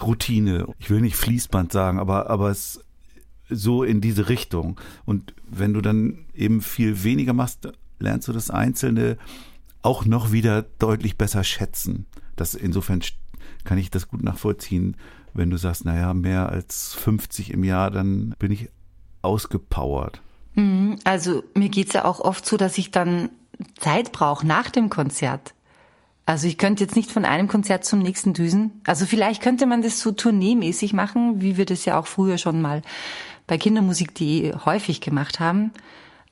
Routine. 0.00 0.68
Ich 0.78 0.88
will 0.88 1.00
nicht 1.00 1.16
Fließband 1.16 1.72
sagen, 1.72 1.98
aber, 1.98 2.30
aber 2.30 2.50
es 2.50 2.80
so 3.48 3.82
in 3.82 4.00
diese 4.00 4.28
Richtung. 4.28 4.80
Und 5.04 5.34
wenn 5.50 5.74
du 5.74 5.80
dann 5.80 6.26
eben 6.32 6.60
viel 6.60 7.02
weniger 7.02 7.32
machst, 7.32 7.72
lernst 7.98 8.28
du 8.28 8.32
das 8.32 8.50
Einzelne 8.50 9.18
auch 9.82 10.04
noch 10.04 10.30
wieder 10.30 10.62
deutlich 10.78 11.18
besser 11.18 11.42
schätzen. 11.42 12.06
Das 12.36 12.54
insofern 12.54 13.00
kann 13.64 13.78
ich 13.78 13.90
das 13.90 14.08
gut 14.08 14.22
nachvollziehen, 14.22 14.96
wenn 15.34 15.50
du 15.50 15.56
sagst, 15.56 15.84
naja, 15.84 16.14
mehr 16.14 16.48
als 16.48 16.94
50 16.94 17.52
im 17.52 17.64
Jahr, 17.64 17.90
dann 17.90 18.34
bin 18.38 18.52
ich 18.52 18.68
ausgepowert. 19.22 20.20
Mhm. 20.54 20.98
Also 21.04 21.42
mir 21.54 21.68
geht's 21.68 21.94
ja 21.94 22.04
auch 22.04 22.20
oft 22.20 22.44
so, 22.44 22.56
dass 22.56 22.78
ich 22.78 22.90
dann 22.90 23.30
Zeit 23.78 24.12
brauche 24.12 24.46
nach 24.46 24.70
dem 24.70 24.90
Konzert. 24.90 25.54
Also 26.24 26.46
ich 26.46 26.58
könnte 26.58 26.84
jetzt 26.84 26.96
nicht 26.96 27.10
von 27.10 27.24
einem 27.24 27.48
Konzert 27.48 27.84
zum 27.84 27.98
nächsten 27.98 28.32
düsen. 28.32 28.80
Also 28.84 29.06
vielleicht 29.06 29.42
könnte 29.42 29.66
man 29.66 29.82
das 29.82 30.00
so 30.00 30.12
tourneemäßig 30.12 30.92
machen, 30.92 31.40
wie 31.40 31.56
wir 31.56 31.66
das 31.66 31.84
ja 31.84 31.98
auch 31.98 32.06
früher 32.06 32.38
schon 32.38 32.62
mal 32.62 32.82
bei 33.46 33.58
Kindermusik.de 33.58 34.54
häufig 34.64 35.00
gemacht 35.00 35.40
haben. 35.40 35.72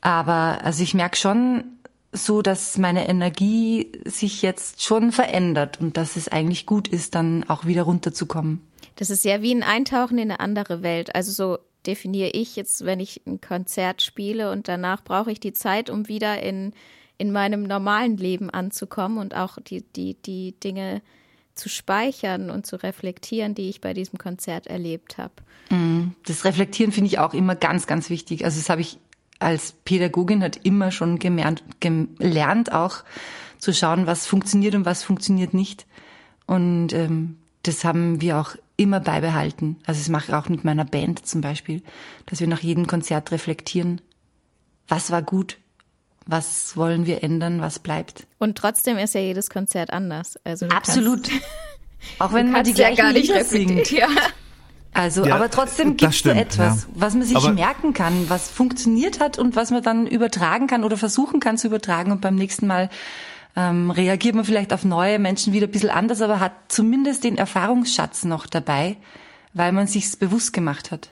Aber 0.01 0.61
also 0.63 0.83
ich 0.83 0.95
merke 0.95 1.17
schon 1.17 1.65
so, 2.13 2.43
dass 2.43 2.77
meine 2.77 3.09
Energie 3.09 3.93
sich 4.05 4.43
jetzt 4.43 4.83
schon 4.83 5.13
verändert 5.13 5.81
und 5.81 5.97
dass 5.97 6.17
es 6.17 6.29
eigentlich 6.29 6.67
gut 6.67 6.89
ist, 6.89 7.15
dann 7.15 7.45
auch 7.49 7.67
wieder 7.67 7.83
runterzukommen. 7.83 8.61
Das 8.97 9.11
ist 9.11 9.25
ja 9.25 9.43
wie 9.43 9.55
ein 9.55 9.63
Eintauchen 9.63 10.19
in 10.19 10.31
eine 10.31 10.41
andere 10.41 10.83
Welt. 10.83 11.15
Also 11.15 11.33
so 11.33 11.59
definiere 11.87 12.31
ich 12.31 12.57
jetzt, 12.57 12.85
wenn 12.85 13.01
ich 13.01 13.23
ein 13.27 13.41
Konzert 13.41 14.03
spiele 14.03 14.51
und 14.51 14.69
danach 14.69 15.03
brauche 15.03 15.31
ich 15.31 15.41
die 15.41 15.53
Zeit, 15.53 15.89
um 15.89 16.09
wieder 16.09 16.43
in, 16.43 16.73
in 17.17 17.33
meinem 17.33 17.63
normalen 17.63 18.17
Leben 18.17 18.51
anzukommen 18.51 19.19
und 19.19 19.35
auch 19.35 19.59
die, 19.61 19.83
die, 19.83 20.15
die 20.15 20.53
Dinge 20.61 21.03
zu 21.55 21.69
speichern 21.69 22.51
und 22.51 22.67
zu 22.67 22.77
reflektieren, 22.77 23.55
die 23.55 23.69
ich 23.69 23.81
bei 23.81 23.95
diesem 23.95 24.19
Konzert 24.19 24.67
erlebt 24.67 25.19
habe. 25.19 25.35
Mhm. 25.71 26.15
Das 26.27 26.45
Reflektieren 26.45 26.93
finde 26.93 27.09
ich 27.09 27.19
auch 27.19 27.35
immer 27.35 27.55
ganz, 27.55 27.87
ganz 27.87 28.11
wichtig. 28.11 28.45
Also 28.45 28.59
das 28.59 28.69
habe 28.69 28.81
ich 28.81 28.99
als 29.41 29.73
Pädagogin 29.73 30.43
hat 30.43 30.61
immer 30.65 30.93
schon 30.93 31.19
gemerkt, 31.19 31.65
gelernt, 31.81 32.73
auch 32.73 33.03
zu 33.59 33.73
schauen, 33.73 34.07
was 34.07 34.27
funktioniert 34.27 34.75
und 34.75 34.85
was 34.85 35.03
funktioniert 35.03 35.55
nicht. 35.55 35.87
Und 36.47 36.93
ähm, 36.93 37.39
das 37.63 37.85
haben 37.85 38.21
wir 38.21 38.39
auch 38.39 38.57
immer 38.77 39.01
beibehalten. 39.01 39.77
Also 39.85 40.01
das 40.01 40.09
mache 40.09 40.27
ich 40.29 40.35
auch 40.35 40.49
mit 40.49 40.65
meiner 40.65 40.85
Band 40.85 41.27
zum 41.27 41.41
Beispiel, 41.41 41.83
dass 42.27 42.41
wir 42.41 42.47
nach 42.47 42.61
jedem 42.61 42.87
Konzert 42.87 43.33
reflektieren, 43.33 44.01
was 44.89 45.11
war 45.11 45.23
gut, 45.23 45.59
was 46.27 46.77
wollen 46.77 47.07
wir 47.07 47.23
ändern, 47.23 47.61
was 47.61 47.79
bleibt. 47.79 48.27
Und 48.39 48.57
trotzdem 48.57 48.99
ist 48.99 49.15
ja 49.15 49.21
jedes 49.21 49.51
Konzert 49.51 49.93
anders. 49.93 50.39
Also 50.45 50.67
Absolut. 50.67 51.29
auch 52.19 52.33
wenn 52.33 52.51
man 52.53 52.65
die 52.65 52.73
gleichen 52.73 52.97
ja 52.97 53.05
gar 53.05 53.13
nicht 53.13 53.29
Lieder 53.29 53.45
singt. 53.45 53.91
Ja. 53.91 54.09
Also, 55.01 55.25
ja, 55.25 55.35
aber 55.35 55.51
trotzdem 55.51 55.97
gibt 55.97 56.13
es 56.13 56.27
etwas, 56.27 56.83
ja. 56.83 56.89
was 56.95 57.15
man 57.15 57.23
sich 57.25 57.37
aber 57.37 57.53
merken 57.53 57.95
kann, 57.95 58.29
was 58.29 58.51
funktioniert 58.51 59.19
hat 59.19 59.39
und 59.39 59.57
was 59.57 59.71
man 59.71 59.83
dann 59.83 60.07
übertragen 60.07 60.67
kann 60.67 60.85
oder 60.85 60.99
versuchen 60.99 61.41
kann 61.41 61.57
zu 61.57 61.69
übertragen 61.69 62.13
und 62.13 62.21
beim 62.21 62.35
nächsten 62.35 62.67
Mal 62.67 62.91
ähm, 63.57 63.91
reagiert 63.91 64.35
man 64.35 64.45
vielleicht 64.45 64.75
auf 64.75 64.85
neue 64.85 65.19
Menschen 65.19 65.55
wieder 65.55 65.67
ein 65.67 65.71
bisschen 65.71 65.89
anders, 65.89 66.21
aber 66.21 66.39
hat 66.39 66.53
zumindest 66.69 67.25
den 67.25 67.39
Erfahrungsschatz 67.39 68.25
noch 68.25 68.47
dabei, 68.47 68.99
weil 69.55 69.73
man 69.73 69.87
sich's 69.87 70.17
bewusst 70.17 70.53
gemacht 70.53 70.91
hat. 70.91 71.09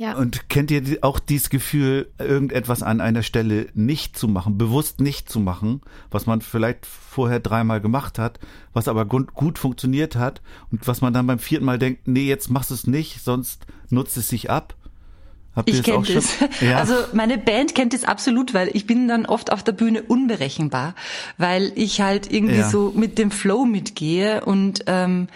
Ja. 0.00 0.14
Und 0.14 0.48
kennt 0.48 0.70
ihr 0.70 0.82
auch 1.02 1.18
dieses 1.18 1.50
Gefühl, 1.50 2.10
irgendetwas 2.18 2.82
an 2.82 3.02
einer 3.02 3.22
Stelle 3.22 3.66
nicht 3.74 4.16
zu 4.16 4.28
machen, 4.28 4.56
bewusst 4.56 4.98
nicht 4.98 5.28
zu 5.28 5.40
machen, 5.40 5.82
was 6.10 6.24
man 6.24 6.40
vielleicht 6.40 6.86
vorher 6.86 7.38
dreimal 7.38 7.82
gemacht 7.82 8.18
hat, 8.18 8.40
was 8.72 8.88
aber 8.88 9.04
gut, 9.04 9.58
funktioniert 9.58 10.16
hat 10.16 10.40
und 10.72 10.88
was 10.88 11.02
man 11.02 11.12
dann 11.12 11.26
beim 11.26 11.38
vierten 11.38 11.66
Mal 11.66 11.78
denkt, 11.78 12.08
nee, 12.08 12.26
jetzt 12.26 12.48
machst 12.48 12.70
du 12.70 12.74
es 12.76 12.86
nicht, 12.86 13.22
sonst 13.22 13.66
nutzt 13.90 14.16
es 14.16 14.30
sich 14.30 14.48
ab? 14.48 14.74
Habt 15.54 15.68
ich 15.68 15.82
kenne 15.82 16.06
das. 16.06 16.32
Ja. 16.62 16.78
Also 16.78 16.94
meine 17.12 17.36
Band 17.36 17.74
kennt 17.74 17.92
es 17.92 18.04
absolut, 18.04 18.54
weil 18.54 18.70
ich 18.72 18.86
bin 18.86 19.06
dann 19.06 19.26
oft 19.26 19.52
auf 19.52 19.62
der 19.62 19.72
Bühne 19.72 20.00
unberechenbar, 20.00 20.94
weil 21.36 21.72
ich 21.74 22.00
halt 22.00 22.32
irgendwie 22.32 22.60
ja. 22.60 22.70
so 22.70 22.90
mit 22.96 23.18
dem 23.18 23.30
Flow 23.30 23.66
mitgehe 23.66 24.46
und 24.46 24.82
ähm, 24.86 25.26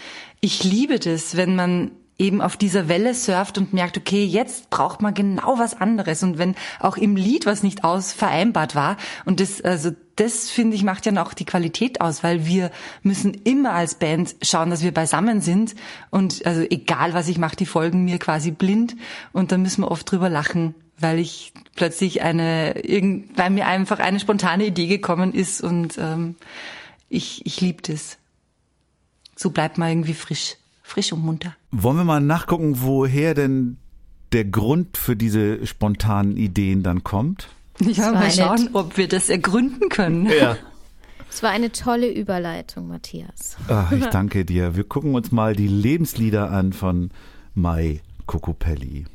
ich 0.40 0.64
liebe 0.64 0.98
das, 0.98 1.36
wenn 1.36 1.54
man 1.54 1.90
eben 2.18 2.40
auf 2.40 2.56
dieser 2.56 2.88
Welle 2.88 3.12
surft 3.14 3.58
und 3.58 3.72
merkt, 3.72 3.98
okay, 3.98 4.24
jetzt 4.24 4.70
braucht 4.70 5.02
man 5.02 5.14
genau 5.14 5.58
was 5.58 5.80
anderes. 5.80 6.22
Und 6.22 6.38
wenn 6.38 6.54
auch 6.78 6.96
im 6.96 7.16
Lied 7.16 7.44
was 7.44 7.62
nicht 7.62 7.82
aus 7.82 8.12
vereinbart 8.12 8.74
war, 8.74 8.96
und 9.24 9.40
das, 9.40 9.60
also 9.62 9.90
das 10.16 10.48
finde 10.48 10.76
ich 10.76 10.84
macht 10.84 11.06
ja 11.06 11.22
auch 11.22 11.34
die 11.34 11.44
Qualität 11.44 12.00
aus, 12.00 12.22
weil 12.22 12.46
wir 12.46 12.70
müssen 13.02 13.34
immer 13.34 13.72
als 13.72 13.96
Band 13.96 14.36
schauen, 14.42 14.70
dass 14.70 14.84
wir 14.84 14.94
beisammen 14.94 15.40
sind. 15.40 15.74
Und 16.10 16.46
also 16.46 16.62
egal 16.62 17.14
was 17.14 17.28
ich 17.28 17.38
mache, 17.38 17.56
die 17.56 17.66
folgen 17.66 18.04
mir 18.04 18.18
quasi 18.18 18.52
blind. 18.52 18.94
Und 19.32 19.50
da 19.50 19.58
müssen 19.58 19.82
wir 19.82 19.90
oft 19.90 20.08
drüber 20.08 20.28
lachen, 20.28 20.76
weil 20.98 21.18
ich 21.18 21.52
plötzlich 21.74 22.22
eine, 22.22 22.74
weil 23.34 23.50
mir 23.50 23.66
einfach 23.66 23.98
eine 23.98 24.20
spontane 24.20 24.66
Idee 24.66 24.86
gekommen 24.86 25.34
ist 25.34 25.60
und 25.60 25.98
ähm, 25.98 26.36
ich, 27.08 27.44
ich 27.44 27.60
liebe 27.60 27.82
das. 27.82 28.18
So 29.34 29.50
bleibt 29.50 29.78
man 29.78 29.88
irgendwie 29.88 30.14
frisch 30.14 30.56
frisch 30.84 31.12
und 31.12 31.24
munter. 31.24 31.56
Wollen 31.72 31.96
wir 31.96 32.04
mal 32.04 32.20
nachgucken, 32.20 32.82
woher 32.82 33.34
denn 33.34 33.78
der 34.32 34.44
Grund 34.44 34.96
für 34.96 35.16
diese 35.16 35.66
spontanen 35.66 36.36
Ideen 36.36 36.82
dann 36.82 37.02
kommt? 37.02 37.48
Ja, 37.80 38.12
mal 38.12 38.30
schauen, 38.30 38.70
ob 38.74 38.96
wir 38.96 39.08
das 39.08 39.28
ergründen 39.30 39.88
können. 39.88 40.26
Ja. 40.26 40.56
Es 41.30 41.42
war 41.42 41.50
eine 41.50 41.72
tolle 41.72 42.12
Überleitung, 42.12 42.86
Matthias. 42.86 43.56
Ach, 43.66 43.90
ich 43.90 44.06
danke 44.12 44.44
dir. 44.44 44.76
Wir 44.76 44.84
gucken 44.84 45.16
uns 45.16 45.32
mal 45.32 45.56
die 45.56 45.66
Lebenslieder 45.66 46.52
an 46.52 46.72
von 46.72 47.10
Mai 47.54 48.02
Kokopelli. 48.26 49.06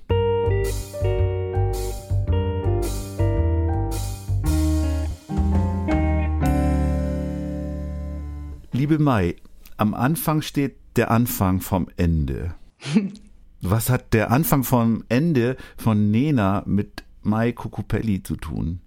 Liebe 8.73 8.99
Mai, 8.99 9.37
am 9.77 9.93
Anfang 9.93 10.41
steht 10.41 10.78
der 10.95 11.11
Anfang 11.11 11.61
vom 11.61 11.87
Ende. 11.97 12.55
Was 13.61 13.89
hat 13.89 14.13
der 14.13 14.31
Anfang 14.31 14.63
vom 14.63 15.03
Ende 15.09 15.57
von 15.77 16.11
Nena 16.11 16.63
mit 16.65 17.03
Mai 17.21 17.51
Kokopelli 17.51 18.23
zu 18.23 18.35
tun? 18.35 18.81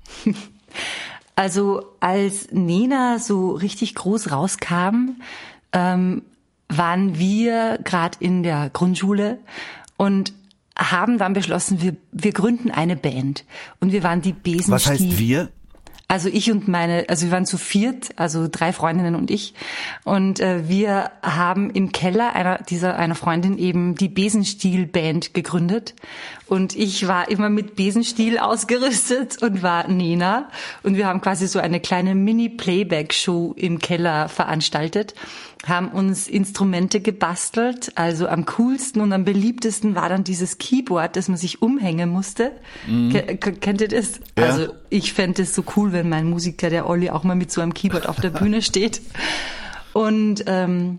Also 1.34 1.82
als 2.00 2.50
Nena 2.52 3.18
so 3.18 3.52
richtig 3.52 3.94
groß 3.94 4.32
rauskam, 4.32 5.16
ähm, 5.72 6.22
waren 6.68 7.18
wir 7.18 7.78
gerade 7.84 8.18
in 8.20 8.42
der 8.42 8.70
Grundschule 8.70 9.38
und 9.96 10.32
haben 10.76 11.18
dann 11.18 11.32
beschlossen, 11.32 11.82
wir, 11.82 11.96
wir 12.12 12.32
gründen 12.32 12.70
eine 12.70 12.96
Band. 12.96 13.44
Und 13.80 13.92
wir 13.92 14.02
waren 14.02 14.22
die 14.22 14.32
Besenstiel. 14.32 14.72
Was 14.72 14.86
heißt 14.86 15.18
wir? 15.18 15.50
Also 16.12 16.28
ich 16.28 16.52
und 16.52 16.68
meine, 16.68 17.06
also 17.08 17.24
wir 17.24 17.32
waren 17.32 17.46
zu 17.46 17.56
viert, 17.56 18.10
also 18.16 18.46
drei 18.46 18.74
Freundinnen 18.74 19.14
und 19.14 19.30
ich. 19.30 19.54
Und 20.04 20.40
äh, 20.40 20.68
wir 20.68 21.10
haben 21.22 21.70
im 21.70 21.90
Keller 21.90 22.34
einer 22.34 22.58
dieser 22.58 22.98
einer 22.98 23.14
Freundin 23.14 23.56
eben 23.56 23.94
die 23.94 24.10
Besenstiel-Band 24.10 25.32
gegründet. 25.32 25.94
Und 26.48 26.76
ich 26.76 27.08
war 27.08 27.30
immer 27.30 27.48
mit 27.48 27.76
Besenstiel 27.76 28.36
ausgerüstet 28.36 29.42
und 29.42 29.62
war 29.62 29.88
Nena. 29.88 30.50
Und 30.82 30.96
wir 30.96 31.06
haben 31.06 31.22
quasi 31.22 31.46
so 31.48 31.60
eine 31.60 31.80
kleine 31.80 32.14
Mini-Playback-Show 32.14 33.54
im 33.56 33.78
Keller 33.78 34.28
veranstaltet 34.28 35.14
haben 35.66 35.88
uns 35.88 36.26
Instrumente 36.28 37.00
gebastelt. 37.00 37.92
Also 37.94 38.26
am 38.26 38.46
coolsten 38.46 39.00
und 39.00 39.12
am 39.12 39.24
beliebtesten 39.24 39.94
war 39.94 40.08
dann 40.08 40.24
dieses 40.24 40.58
Keyboard, 40.58 41.16
das 41.16 41.28
man 41.28 41.36
sich 41.36 41.62
umhängen 41.62 42.10
musste. 42.10 42.52
Mhm. 42.86 43.38
Kennt 43.60 43.80
ihr 43.80 43.88
das? 43.88 44.20
Ja. 44.36 44.46
Also 44.46 44.72
ich 44.90 45.12
fände 45.12 45.42
es 45.42 45.54
so 45.54 45.64
cool, 45.76 45.92
wenn 45.92 46.08
mein 46.08 46.28
Musiker, 46.28 46.70
der 46.70 46.88
Olli, 46.88 47.10
auch 47.10 47.24
mal 47.24 47.36
mit 47.36 47.52
so 47.52 47.60
einem 47.60 47.74
Keyboard 47.74 48.08
auf 48.08 48.20
der 48.20 48.30
Bühne 48.40 48.62
steht. 48.62 49.00
Und 49.92 50.44
ähm, 50.46 50.98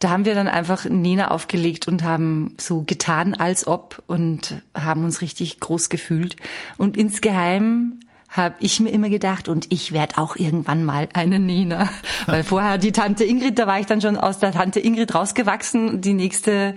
da 0.00 0.10
haben 0.10 0.24
wir 0.24 0.34
dann 0.34 0.48
einfach 0.48 0.84
Nena 0.84 1.30
aufgelegt 1.30 1.88
und 1.88 2.02
haben 2.02 2.54
so 2.58 2.82
getan, 2.82 3.34
als 3.34 3.66
ob 3.66 4.02
und 4.06 4.62
haben 4.74 5.04
uns 5.04 5.22
richtig 5.22 5.60
groß 5.60 5.88
gefühlt. 5.88 6.36
Und 6.76 6.96
insgeheim 6.96 8.00
habe 8.34 8.56
ich 8.58 8.80
mir 8.80 8.90
immer 8.90 9.08
gedacht, 9.08 9.48
und 9.48 9.72
ich 9.72 9.92
werde 9.92 10.18
auch 10.18 10.34
irgendwann 10.34 10.84
mal 10.84 11.08
eine 11.14 11.38
Nina. 11.38 11.88
Weil 12.26 12.42
vorher 12.42 12.78
die 12.78 12.90
Tante 12.90 13.24
Ingrid, 13.24 13.58
da 13.58 13.66
war 13.68 13.78
ich 13.78 13.86
dann 13.86 14.00
schon 14.00 14.16
aus 14.16 14.40
der 14.40 14.52
Tante 14.52 14.80
Ingrid 14.80 15.14
rausgewachsen. 15.14 16.00
Die 16.00 16.14
nächste 16.14 16.74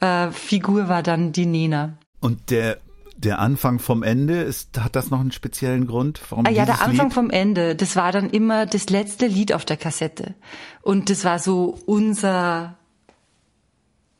äh, 0.00 0.30
Figur 0.32 0.88
war 0.88 1.04
dann 1.04 1.30
die 1.30 1.46
Nina. 1.46 1.96
Und 2.20 2.50
der 2.50 2.78
der 3.18 3.38
Anfang 3.38 3.78
vom 3.78 4.02
Ende, 4.02 4.42
ist, 4.42 4.78
hat 4.78 4.94
das 4.94 5.10
noch 5.10 5.20
einen 5.20 5.32
speziellen 5.32 5.86
Grund? 5.86 6.20
Warum 6.28 6.44
ah, 6.44 6.50
ja, 6.50 6.66
der 6.66 6.82
Anfang 6.82 7.06
Lied? 7.06 7.14
vom 7.14 7.30
Ende, 7.30 7.74
das 7.74 7.96
war 7.96 8.12
dann 8.12 8.28
immer 8.28 8.66
das 8.66 8.90
letzte 8.90 9.26
Lied 9.26 9.54
auf 9.54 9.64
der 9.64 9.78
Kassette. 9.78 10.34
Und 10.82 11.08
das 11.08 11.24
war 11.24 11.38
so 11.38 11.78
unser, 11.86 12.76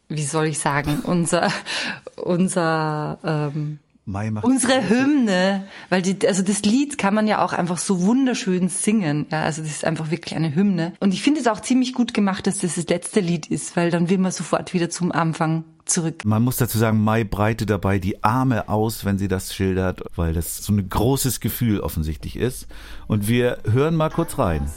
wie 0.09 0.25
soll 0.25 0.47
ich 0.47 0.59
sagen, 0.59 1.01
unser, 1.03 1.53
unser, 2.17 3.19
ähm, 3.23 3.81
Mai 4.09 4.31
macht 4.31 4.45
Unsere 4.45 4.89
Hymne, 4.89 5.67
weil 5.89 6.01
die, 6.01 6.27
also 6.29 6.45
das 6.45 6.63
Lied 6.63 6.97
kann 6.97 7.13
man 7.13 7.27
ja 7.27 7.45
auch 7.45 7.53
einfach 7.53 7.77
so 7.77 8.03
wunderschön 8.03 8.69
singen. 8.69 9.27
Ja, 9.33 9.43
also 9.43 9.63
das 9.63 9.73
ist 9.73 9.85
einfach 9.85 10.13
wirklich 10.13 10.37
eine 10.37 10.55
Hymne. 10.55 10.93
Und 11.01 11.13
ich 11.13 11.23
finde 11.23 11.41
es 11.41 11.49
auch 11.49 11.61
ziemlich 11.61 11.93
gut 11.93 12.15
gemacht, 12.15 12.47
dass 12.47 12.59
das 12.59 12.77
das 12.77 12.87
letzte 12.87 13.19
Lied 13.19 13.47
ist, 13.47 13.77
weil 13.77 13.91
dann 13.91 14.09
will 14.09 14.19
man 14.19 14.31
sofort 14.31 14.75
wieder 14.75 14.91
zum 14.91 15.11
Anfang 15.11 15.65
zurück. 15.87 16.25
Man 16.25 16.45
muss 16.45 16.57
dazu 16.57 16.79
sagen, 16.79 17.03
Mai 17.03 17.25
breite 17.25 17.67
dabei 17.67 17.99
die 17.99 18.23
Arme 18.23 18.69
aus, 18.69 19.05
wenn 19.05 19.19
sie 19.19 19.27
das 19.27 19.53
schildert, 19.53 20.03
weil 20.15 20.35
das 20.35 20.59
so 20.59 20.73
ein 20.73 20.89
großes 20.89 21.41
Gefühl 21.41 21.81
offensichtlich 21.81 22.37
ist. 22.37 22.69
Und 23.09 23.27
wir 23.27 23.59
hören 23.69 23.97
mal 23.97 24.11
kurz 24.11 24.39
rein. 24.39 24.71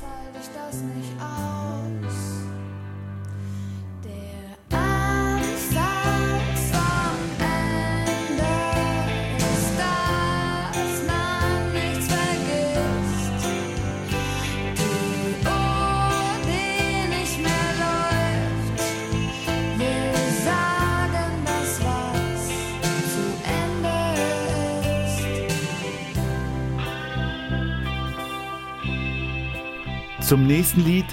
Zum 30.29 30.45
nächsten 30.45 30.85
Lied 30.85 31.07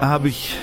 habe 0.00 0.28
ich 0.28 0.54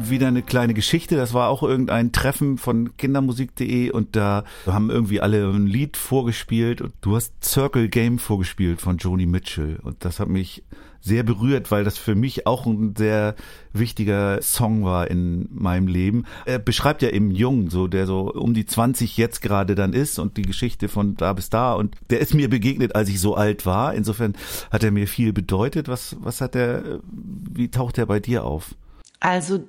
wieder 0.00 0.28
eine 0.28 0.42
kleine 0.42 0.72
Geschichte. 0.72 1.16
Das 1.16 1.34
war 1.34 1.50
auch 1.50 1.62
irgendein 1.62 2.10
Treffen 2.10 2.56
von 2.56 2.96
kindermusik.de 2.96 3.90
und 3.90 4.16
da 4.16 4.44
haben 4.64 4.88
irgendwie 4.88 5.20
alle 5.20 5.46
ein 5.46 5.66
Lied 5.66 5.98
vorgespielt 5.98 6.80
und 6.80 6.94
du 7.02 7.14
hast 7.14 7.44
Circle 7.44 7.90
Game 7.90 8.18
vorgespielt 8.18 8.80
von 8.80 8.96
Joni 8.96 9.26
Mitchell 9.26 9.78
und 9.82 10.02
das 10.06 10.18
hat 10.18 10.30
mich 10.30 10.64
sehr 11.06 11.22
berührt, 11.22 11.70
weil 11.70 11.84
das 11.84 11.96
für 11.96 12.14
mich 12.14 12.46
auch 12.46 12.66
ein 12.66 12.94
sehr 12.96 13.36
wichtiger 13.72 14.42
Song 14.42 14.84
war 14.84 15.08
in 15.08 15.48
meinem 15.52 15.86
Leben. 15.86 16.24
Er 16.44 16.58
beschreibt 16.58 17.00
ja 17.00 17.10
eben 17.10 17.30
Jungen, 17.30 17.70
so 17.70 17.86
der 17.86 18.06
so 18.06 18.32
um 18.32 18.54
die 18.54 18.66
20 18.66 19.16
jetzt 19.16 19.40
gerade 19.40 19.74
dann 19.74 19.92
ist 19.92 20.18
und 20.18 20.36
die 20.36 20.42
Geschichte 20.42 20.88
von 20.88 21.14
da 21.14 21.32
bis 21.32 21.48
da 21.48 21.74
und 21.74 21.94
der 22.10 22.18
ist 22.18 22.34
mir 22.34 22.50
begegnet, 22.50 22.96
als 22.96 23.08
ich 23.08 23.20
so 23.20 23.36
alt 23.36 23.64
war. 23.64 23.94
Insofern 23.94 24.34
hat 24.70 24.82
er 24.82 24.90
mir 24.90 25.06
viel 25.06 25.32
bedeutet. 25.32 25.88
Was 25.88 26.16
was 26.20 26.40
hat 26.40 26.56
er 26.56 27.00
wie 27.02 27.70
taucht 27.70 27.98
er 27.98 28.06
bei 28.06 28.18
dir 28.18 28.44
auf? 28.44 28.74
Also 29.20 29.60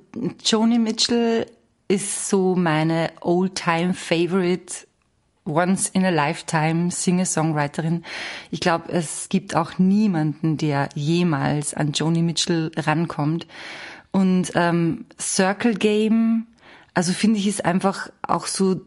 Joni 0.44 0.80
Mitchell 0.80 1.46
ist 1.88 2.30
so 2.30 2.56
meine 2.56 3.12
old-time 3.22 3.94
favorite 3.94 4.87
once 5.48 5.90
in 5.90 6.06
a 6.06 6.10
lifetime 6.10 6.92
Singer-Songwriterin. 6.92 8.04
Ich 8.52 8.60
glaube, 8.60 8.92
es 8.92 9.30
gibt 9.30 9.56
auch 9.56 9.80
niemanden, 9.80 10.58
der 10.58 10.90
jemals 10.94 11.74
an 11.74 11.94
Joni 11.94 12.22
Mitchell 12.22 12.72
rankommt. 12.76 13.48
Und 14.12 14.52
ähm, 14.56 15.06
Circle 15.20 15.76
Game, 15.76 16.48
also 16.94 17.14
finde 17.14 17.40
ich, 17.40 17.48
ist 17.48 17.66
einfach 17.66 18.10
auch 18.22 18.48
so 18.48 18.82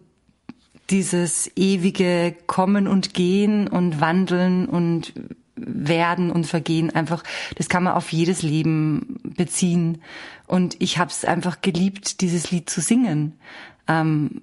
dieses 0.91 1.51
ewige 1.57 2.35
Kommen 2.47 2.89
und 2.89 3.15
Gehen 3.15 3.69
und 3.69 4.01
Wandeln 4.01 4.67
und 4.67 5.13
werden 5.55 6.31
und 6.31 6.47
vergehen 6.47 6.91
einfach, 6.91 7.23
das 7.57 7.69
kann 7.69 7.83
man 7.83 7.95
auf 7.95 8.13
jedes 8.13 8.43
Leben 8.43 9.21
beziehen. 9.23 10.03
Und 10.47 10.77
ich 10.81 10.99
habe 10.99 11.11
es 11.11 11.25
einfach 11.25 11.61
geliebt, 11.61 12.21
dieses 12.23 12.51
Lied 12.51 12.71
zu 12.71 12.81
singen. 12.81 13.39
Ähm, 13.87 14.43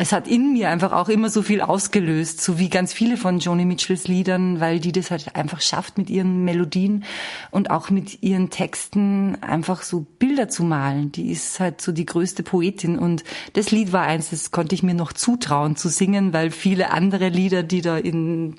es 0.00 0.12
hat 0.12 0.26
in 0.26 0.54
mir 0.54 0.70
einfach 0.70 0.92
auch 0.92 1.10
immer 1.10 1.28
so 1.28 1.42
viel 1.42 1.60
ausgelöst, 1.60 2.40
so 2.40 2.58
wie 2.58 2.70
ganz 2.70 2.94
viele 2.94 3.18
von 3.18 3.38
Joni 3.38 3.66
Mitchells 3.66 4.08
Liedern, 4.08 4.58
weil 4.58 4.80
die 4.80 4.92
das 4.92 5.10
halt 5.10 5.36
einfach 5.36 5.60
schafft, 5.60 5.98
mit 5.98 6.08
ihren 6.08 6.42
Melodien 6.42 7.04
und 7.50 7.70
auch 7.70 7.90
mit 7.90 8.22
ihren 8.22 8.48
Texten 8.48 9.36
einfach 9.42 9.82
so 9.82 10.06
Bilder 10.18 10.48
zu 10.48 10.64
malen. 10.64 11.12
Die 11.12 11.30
ist 11.30 11.60
halt 11.60 11.82
so 11.82 11.92
die 11.92 12.06
größte 12.06 12.42
Poetin 12.42 12.98
und 12.98 13.24
das 13.52 13.72
Lied 13.72 13.92
war 13.92 14.04
eins, 14.04 14.30
das 14.30 14.50
konnte 14.50 14.74
ich 14.74 14.82
mir 14.82 14.94
noch 14.94 15.12
zutrauen 15.12 15.76
zu 15.76 15.90
singen, 15.90 16.32
weil 16.32 16.50
viele 16.50 16.92
andere 16.92 17.28
Lieder, 17.28 17.62
die 17.62 17.82
da 17.82 17.98
in 17.98 18.56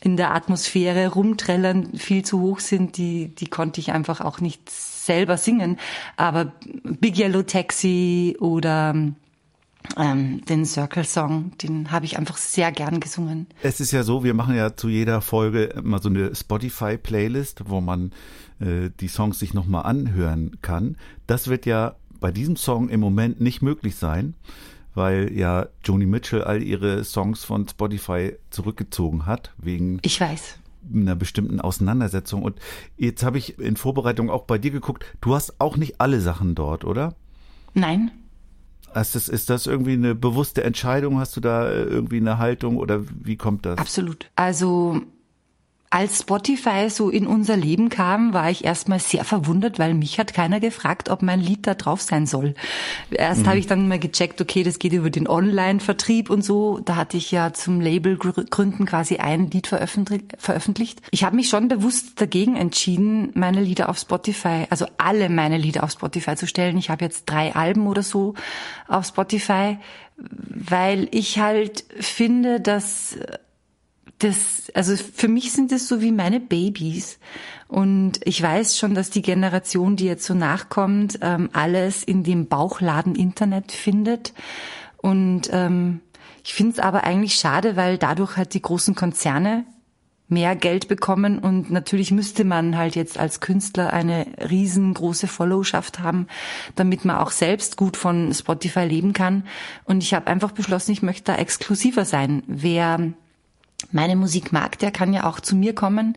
in 0.00 0.16
der 0.16 0.34
Atmosphäre 0.34 1.08
rumträllern, 1.08 1.94
viel 1.96 2.24
zu 2.24 2.40
hoch 2.40 2.60
sind, 2.60 2.96
die, 2.96 3.28
die 3.34 3.46
konnte 3.46 3.80
ich 3.80 3.92
einfach 3.92 4.20
auch 4.20 4.40
nicht 4.40 4.68
selber 4.70 5.36
singen. 5.36 5.78
Aber 6.16 6.52
Big 6.82 7.18
Yellow 7.18 7.42
Taxi 7.42 8.36
oder 8.38 8.94
ähm, 9.96 10.44
den 10.46 10.64
Circle 10.64 11.04
Song, 11.04 11.52
den 11.58 11.90
habe 11.90 12.04
ich 12.06 12.18
einfach 12.18 12.36
sehr 12.36 12.72
gern 12.72 13.00
gesungen. 13.00 13.46
Es 13.62 13.80
ist 13.80 13.92
ja 13.92 14.02
so, 14.02 14.24
wir 14.24 14.34
machen 14.34 14.54
ja 14.54 14.76
zu 14.76 14.88
jeder 14.88 15.20
Folge 15.20 15.64
immer 15.64 15.98
so 16.00 16.08
eine 16.08 16.34
Spotify-Playlist, 16.34 17.62
wo 17.68 17.80
man 17.80 18.12
äh, 18.60 18.90
die 19.00 19.08
Songs 19.08 19.38
sich 19.38 19.54
nochmal 19.54 19.84
anhören 19.84 20.56
kann. 20.62 20.96
Das 21.26 21.48
wird 21.48 21.66
ja 21.66 21.96
bei 22.20 22.30
diesem 22.32 22.56
Song 22.56 22.88
im 22.88 23.00
Moment 23.00 23.40
nicht 23.40 23.62
möglich 23.62 23.96
sein, 23.96 24.34
weil 24.94 25.32
ja 25.32 25.66
Joni 25.84 26.06
Mitchell 26.06 26.42
all 26.44 26.62
ihre 26.62 27.04
Songs 27.04 27.44
von 27.44 27.68
Spotify 27.68 28.34
zurückgezogen 28.50 29.26
hat, 29.26 29.52
wegen 29.58 29.98
Ich 30.02 30.20
weiß. 30.20 30.58
einer 30.94 31.16
bestimmten 31.16 31.60
Auseinandersetzung. 31.60 32.42
Und 32.42 32.58
jetzt 32.96 33.22
habe 33.22 33.38
ich 33.38 33.58
in 33.58 33.76
Vorbereitung 33.76 34.30
auch 34.30 34.44
bei 34.44 34.56
dir 34.58 34.70
geguckt, 34.70 35.04
du 35.20 35.34
hast 35.34 35.60
auch 35.60 35.76
nicht 35.76 36.00
alle 36.00 36.20
Sachen 36.20 36.54
dort, 36.54 36.84
oder? 36.84 37.14
Nein, 37.74 38.10
Ist 39.00 39.14
das, 39.14 39.28
ist 39.28 39.50
das 39.50 39.66
irgendwie 39.66 39.92
eine 39.92 40.14
bewusste 40.14 40.64
Entscheidung? 40.64 41.18
Hast 41.18 41.36
du 41.36 41.40
da 41.40 41.68
äh, 41.68 41.82
irgendwie 41.82 42.16
eine 42.16 42.38
Haltung 42.38 42.78
oder 42.78 43.02
wie 43.22 43.36
kommt 43.36 43.66
das? 43.66 43.78
Absolut. 43.78 44.30
Also 44.36 45.02
als 45.96 46.18
Spotify 46.18 46.90
so 46.90 47.08
in 47.08 47.26
unser 47.26 47.56
Leben 47.56 47.88
kam, 47.88 48.34
war 48.34 48.50
ich 48.50 48.66
erstmal 48.66 48.98
sehr 48.98 49.24
verwundert, 49.24 49.78
weil 49.78 49.94
mich 49.94 50.18
hat 50.18 50.34
keiner 50.34 50.60
gefragt, 50.60 51.08
ob 51.08 51.22
mein 51.22 51.40
Lied 51.40 51.66
da 51.66 51.72
drauf 51.72 52.02
sein 52.02 52.26
soll. 52.26 52.52
Erst 53.10 53.46
habe 53.46 53.56
ich 53.56 53.66
dann 53.66 53.88
mal 53.88 53.98
gecheckt, 53.98 54.42
okay, 54.42 54.62
das 54.62 54.78
geht 54.78 54.92
über 54.92 55.08
den 55.08 55.26
Online-Vertrieb 55.26 56.28
und 56.28 56.44
so. 56.44 56.80
Da 56.84 56.96
hatte 56.96 57.16
ich 57.16 57.30
ja 57.30 57.54
zum 57.54 57.80
Label 57.80 58.18
gr- 58.18 58.44
gründen 58.44 58.84
quasi 58.84 59.16
ein 59.16 59.50
Lied 59.50 59.68
veröffentlich- 59.68 60.36
veröffentlicht. 60.36 61.00
Ich 61.12 61.24
habe 61.24 61.34
mich 61.34 61.48
schon 61.48 61.68
bewusst 61.68 62.20
dagegen 62.20 62.56
entschieden, 62.56 63.30
meine 63.32 63.62
Lieder 63.62 63.88
auf 63.88 63.96
Spotify, 63.96 64.66
also 64.68 64.84
alle 64.98 65.30
meine 65.30 65.56
Lieder 65.56 65.82
auf 65.82 65.92
Spotify 65.92 66.36
zu 66.36 66.46
stellen. 66.46 66.76
Ich 66.76 66.90
habe 66.90 67.06
jetzt 67.06 67.24
drei 67.24 67.54
Alben 67.54 67.86
oder 67.86 68.02
so 68.02 68.34
auf 68.86 69.06
Spotify, 69.06 69.78
weil 70.18 71.08
ich 71.10 71.38
halt 71.38 71.86
finde, 71.98 72.60
dass 72.60 73.16
das, 74.18 74.70
also 74.74 74.96
für 74.96 75.28
mich 75.28 75.52
sind 75.52 75.72
das 75.72 75.88
so 75.88 76.00
wie 76.00 76.12
meine 76.12 76.40
Babys. 76.40 77.18
Und 77.68 78.20
ich 78.24 78.40
weiß 78.40 78.78
schon, 78.78 78.94
dass 78.94 79.10
die 79.10 79.22
Generation, 79.22 79.96
die 79.96 80.06
jetzt 80.06 80.24
so 80.24 80.34
nachkommt, 80.34 81.18
ähm, 81.22 81.50
alles 81.52 82.02
in 82.02 82.22
dem 82.22 82.46
Bauchladen 82.46 83.14
Internet 83.14 83.72
findet. 83.72 84.32
Und 84.96 85.50
ähm, 85.52 86.00
ich 86.44 86.54
finde 86.54 86.72
es 86.72 86.78
aber 86.78 87.04
eigentlich 87.04 87.34
schade, 87.34 87.76
weil 87.76 87.98
dadurch 87.98 88.36
halt 88.36 88.54
die 88.54 88.62
großen 88.62 88.94
Konzerne 88.94 89.64
mehr 90.28 90.56
Geld 90.56 90.88
bekommen 90.88 91.38
und 91.38 91.70
natürlich 91.70 92.10
müsste 92.10 92.44
man 92.44 92.76
halt 92.76 92.96
jetzt 92.96 93.16
als 93.16 93.40
Künstler 93.40 93.92
eine 93.92 94.26
riesengroße 94.50 95.28
Followschaft 95.28 96.00
haben, 96.00 96.26
damit 96.74 97.04
man 97.04 97.18
auch 97.18 97.30
selbst 97.30 97.76
gut 97.76 97.96
von 97.96 98.34
Spotify 98.34 98.84
leben 98.84 99.12
kann. 99.12 99.44
Und 99.84 100.02
ich 100.02 100.14
habe 100.14 100.26
einfach 100.26 100.50
beschlossen, 100.50 100.90
ich 100.90 101.02
möchte 101.02 101.32
da 101.32 101.36
exklusiver 101.38 102.04
sein. 102.04 102.42
Wer 102.48 103.12
meine 103.92 104.16
Musik 104.16 104.52
mag, 104.52 104.78
der 104.78 104.90
kann 104.90 105.12
ja 105.12 105.24
auch 105.24 105.40
zu 105.40 105.56
mir 105.56 105.74
kommen. 105.74 106.16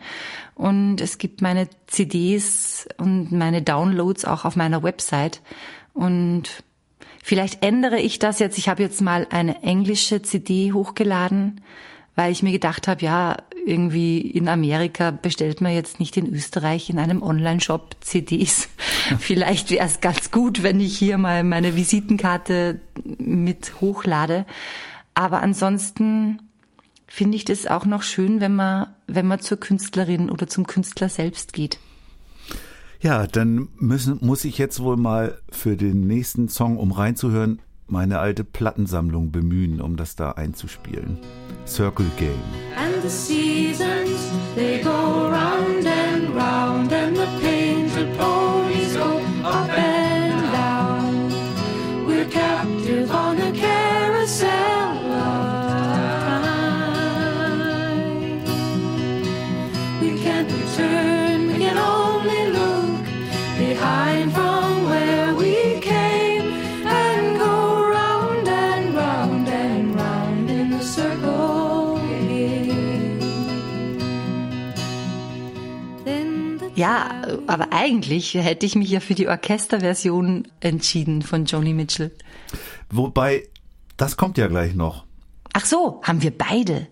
Und 0.56 1.02
es 1.02 1.18
gibt 1.18 1.42
meine 1.42 1.68
CDs 1.88 2.88
und 2.98 3.32
meine 3.32 3.62
Downloads 3.62 4.26
auch 4.26 4.46
auf 4.46 4.56
meiner 4.56 4.84
Website. 4.84 5.42
Und 5.94 6.64
vielleicht 7.24 7.64
ändere 7.64 8.00
ich 8.00 8.20
das 8.20 8.40
jetzt. 8.40 8.58
Ich 8.58 8.70
habe 8.70 8.84
jetzt 8.84 9.02
mal 9.02 9.28
eine 9.30 9.62
englische 9.64 10.22
CD 10.22 10.74
hochgeladen, 10.74 11.62
weil 12.16 12.32
ich 12.32 12.44
mir 12.44 12.52
gedacht 12.52 12.88
habe, 12.88 13.04
ja, 13.04 13.38
irgendwie 13.66 14.20
in 14.20 14.48
Amerika 14.48 15.12
bestellt 15.12 15.62
man 15.62 15.74
jetzt 15.74 16.00
nicht 16.00 16.18
in 16.18 16.34
Österreich 16.34 16.90
in 16.90 16.98
einem 16.98 17.22
Online-Shop 17.22 17.98
CDs. 18.02 18.70
Vielleicht 19.20 19.70
wäre 19.70 19.86
es 19.86 20.02
ganz 20.02 20.32
gut, 20.32 20.64
wenn 20.64 20.80
ich 20.80 20.98
hier 20.98 21.18
mal 21.18 21.44
meine 21.44 21.76
Visitenkarte 21.76 22.80
mit 23.18 23.80
hochlade. 23.82 24.46
Aber 25.14 25.42
ansonsten 25.42 26.49
finde 27.10 27.36
ich 27.36 27.46
das 27.46 27.68
auch 27.68 27.86
noch 27.86 28.04
schön, 28.04 28.40
wenn 28.40 28.56
man, 28.56 28.88
wenn 29.08 29.28
man 29.28 29.40
zur 29.40 29.60
Künstlerin 29.60 30.30
oder 30.30 30.48
zum 30.48 30.68
Künstler 30.68 31.10
selbst 31.10 31.54
geht. 31.54 31.80
Ja, 33.02 33.28
dann 33.28 33.70
müssen, 33.78 34.20
muss 34.22 34.46
ich 34.46 34.58
jetzt 34.58 34.82
wohl 34.82 34.98
mal 34.98 35.40
für 35.50 35.78
den 35.78 36.06
nächsten 36.06 36.50
Song, 36.50 36.78
um 36.78 36.92
reinzuhören, 36.92 37.62
meine 37.88 38.20
alte 38.20 38.44
Plattensammlung 38.44 39.32
bemühen, 39.32 39.82
um 39.82 39.96
das 39.96 40.16
da 40.16 40.32
einzuspielen. 40.32 41.18
Circle 41.66 42.06
Game. 42.18 42.34
And 42.78 43.02
the 43.02 43.10
seasons, 43.10 44.32
they 44.56 44.82
go 44.82 44.90
round 44.90 45.89
Ja, 76.80 77.24
aber 77.48 77.74
eigentlich 77.74 78.36
hätte 78.36 78.66
ich 78.66 78.74
mich 78.78 78.90
ja 78.90 79.02
für 79.02 79.14
die 79.14 79.28
Orchesterversion 79.28 80.48
entschieden 80.62 81.22
von 81.24 81.44
Joni 81.44 81.74
Mitchell. 81.74 82.10
Wobei, 82.90 83.50
das 83.98 84.16
kommt 84.16 84.38
ja 84.38 84.48
gleich 84.48 84.76
noch. 84.76 85.04
Ach 85.52 85.66
so, 85.66 86.00
haben 86.04 86.22
wir 86.22 86.32
beide. 86.32 86.88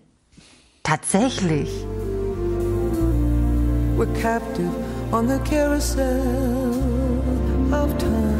Tatsächlich. 0.82 1.70
We're 3.96 4.12
captive 4.20 4.74
on 5.10 5.26
the 5.26 5.38
carousel 5.48 6.20
of 7.72 7.96
time. 7.96 8.36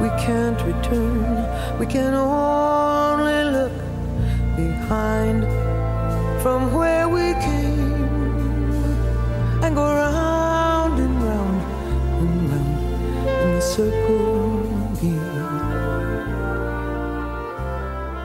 We 0.00 0.08
can't 0.16 0.58
return, 0.64 1.46
we 1.78 1.84
can 1.84 2.14
only 2.14 3.52
look 3.52 3.72
behind 4.56 5.61
from 6.42 6.74
where 6.74 7.08
we 7.08 7.34
came 7.34 8.02
and 9.62 9.76
go 9.76 9.82
round 9.82 10.98
and 10.98 11.22
round 11.22 11.62
and 12.20 12.50
round 12.50 13.28
in 13.44 13.54
the 13.54 13.60
circle. 13.60 14.32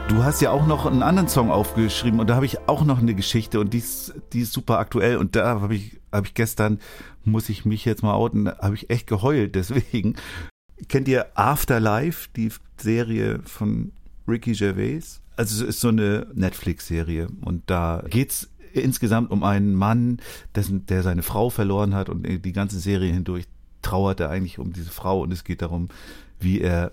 Du 0.09 0.23
hast 0.23 0.41
ja 0.41 0.51
auch 0.51 0.65
noch 0.65 0.87
einen 0.87 1.03
anderen 1.03 1.27
Song 1.27 1.51
aufgeschrieben 1.51 2.19
und 2.19 2.27
da 2.27 2.35
habe 2.35 2.45
ich 2.47 2.67
auch 2.67 2.83
noch 2.83 2.97
eine 2.97 3.13
Geschichte 3.13 3.59
und 3.59 3.73
die 3.73 3.77
ist, 3.77 4.15
die 4.33 4.41
ist 4.41 4.53
super 4.53 4.79
aktuell 4.79 5.17
und 5.17 5.35
da 5.35 5.61
habe 5.61 5.75
ich, 5.75 5.99
habe 6.11 6.25
ich 6.25 6.33
gestern, 6.33 6.79
muss 7.23 7.49
ich 7.49 7.65
mich 7.65 7.85
jetzt 7.85 8.01
mal 8.01 8.15
outen, 8.15 8.49
habe 8.49 8.73
ich 8.73 8.89
echt 8.89 9.05
geheult 9.05 9.53
deswegen. 9.53 10.15
Kennt 10.87 11.07
ihr 11.07 11.27
Afterlife, 11.35 12.29
die 12.35 12.51
Serie 12.77 13.41
von 13.43 13.91
Ricky 14.27 14.53
Gervais? 14.53 15.21
Also 15.37 15.63
es 15.63 15.69
ist 15.69 15.79
so 15.79 15.89
eine 15.89 16.27
Netflix-Serie 16.33 17.27
und 17.41 17.63
da 17.67 18.03
geht's 18.09 18.49
insgesamt 18.73 19.31
um 19.31 19.43
einen 19.43 19.73
Mann, 19.75 20.19
dessen, 20.55 20.85
der 20.87 21.03
seine 21.03 21.23
Frau 21.23 21.49
verloren 21.49 21.93
hat 21.93 22.09
und 22.09 22.23
die 22.23 22.53
ganze 22.53 22.79
Serie 22.79 23.13
hindurch 23.13 23.45
trauert 23.81 24.19
er 24.19 24.29
eigentlich 24.29 24.59
um 24.59 24.73
diese 24.73 24.91
Frau 24.91 25.21
und 25.21 25.31
es 25.31 25.43
geht 25.43 25.61
darum, 25.61 25.89
wie 26.39 26.59
er 26.59 26.91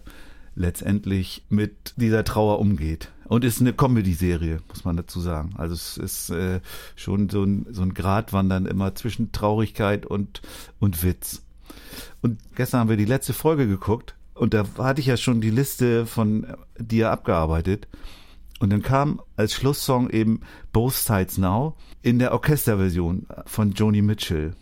letztendlich 0.55 1.45
mit 1.49 1.95
dieser 1.97 2.25
Trauer 2.25 2.59
umgeht. 2.61 3.11
Und 3.27 3.43
ist 3.43 3.61
eine 3.61 3.73
Comedy-Serie, 3.73 4.61
muss 4.69 4.85
man 4.85 4.97
dazu 4.97 5.19
sagen. 5.19 5.55
Also 5.57 5.75
es 5.75 5.97
ist 5.97 6.31
äh, 6.31 6.61
schon 6.95 7.31
so 7.31 7.43
ein, 7.43 7.67
so 7.71 7.81
ein 7.83 7.95
Gratwandern 7.95 8.67
immer 8.67 8.95
zwischen 8.95 9.33
Traurigkeit 9.33 10.05
und, 10.05 10.43
und 10.79 11.03
Witz. 11.03 11.43
Und 12.21 12.39
gestern 12.55 12.81
haben 12.81 12.91
wir 12.91 12.99
die 12.99 13.07
letzte 13.07 13.33
Folge 13.33 13.67
geguckt 13.67 14.15
und 14.35 14.53
da 14.53 14.65
hatte 14.79 15.01
ich 15.01 15.07
ja 15.07 15.17
schon 15.17 15.41
die 15.41 15.51
Liste 15.51 16.07
von 16.07 16.47
dir 16.79 17.11
abgearbeitet. 17.11 17.89
Und 18.65 18.71
dann 18.71 18.81
kam 18.81 19.21
als 19.37 19.53
Schlusssong 19.53 20.09
eben 20.09 20.41
Both 20.73 20.95
Sides 20.95 21.37
Now 21.37 21.77
in 22.01 22.19
der 22.19 22.33
Orchesterversion 22.33 23.27
von 23.45 23.73
Joni 23.73 24.01
Mitchell. 24.01 24.55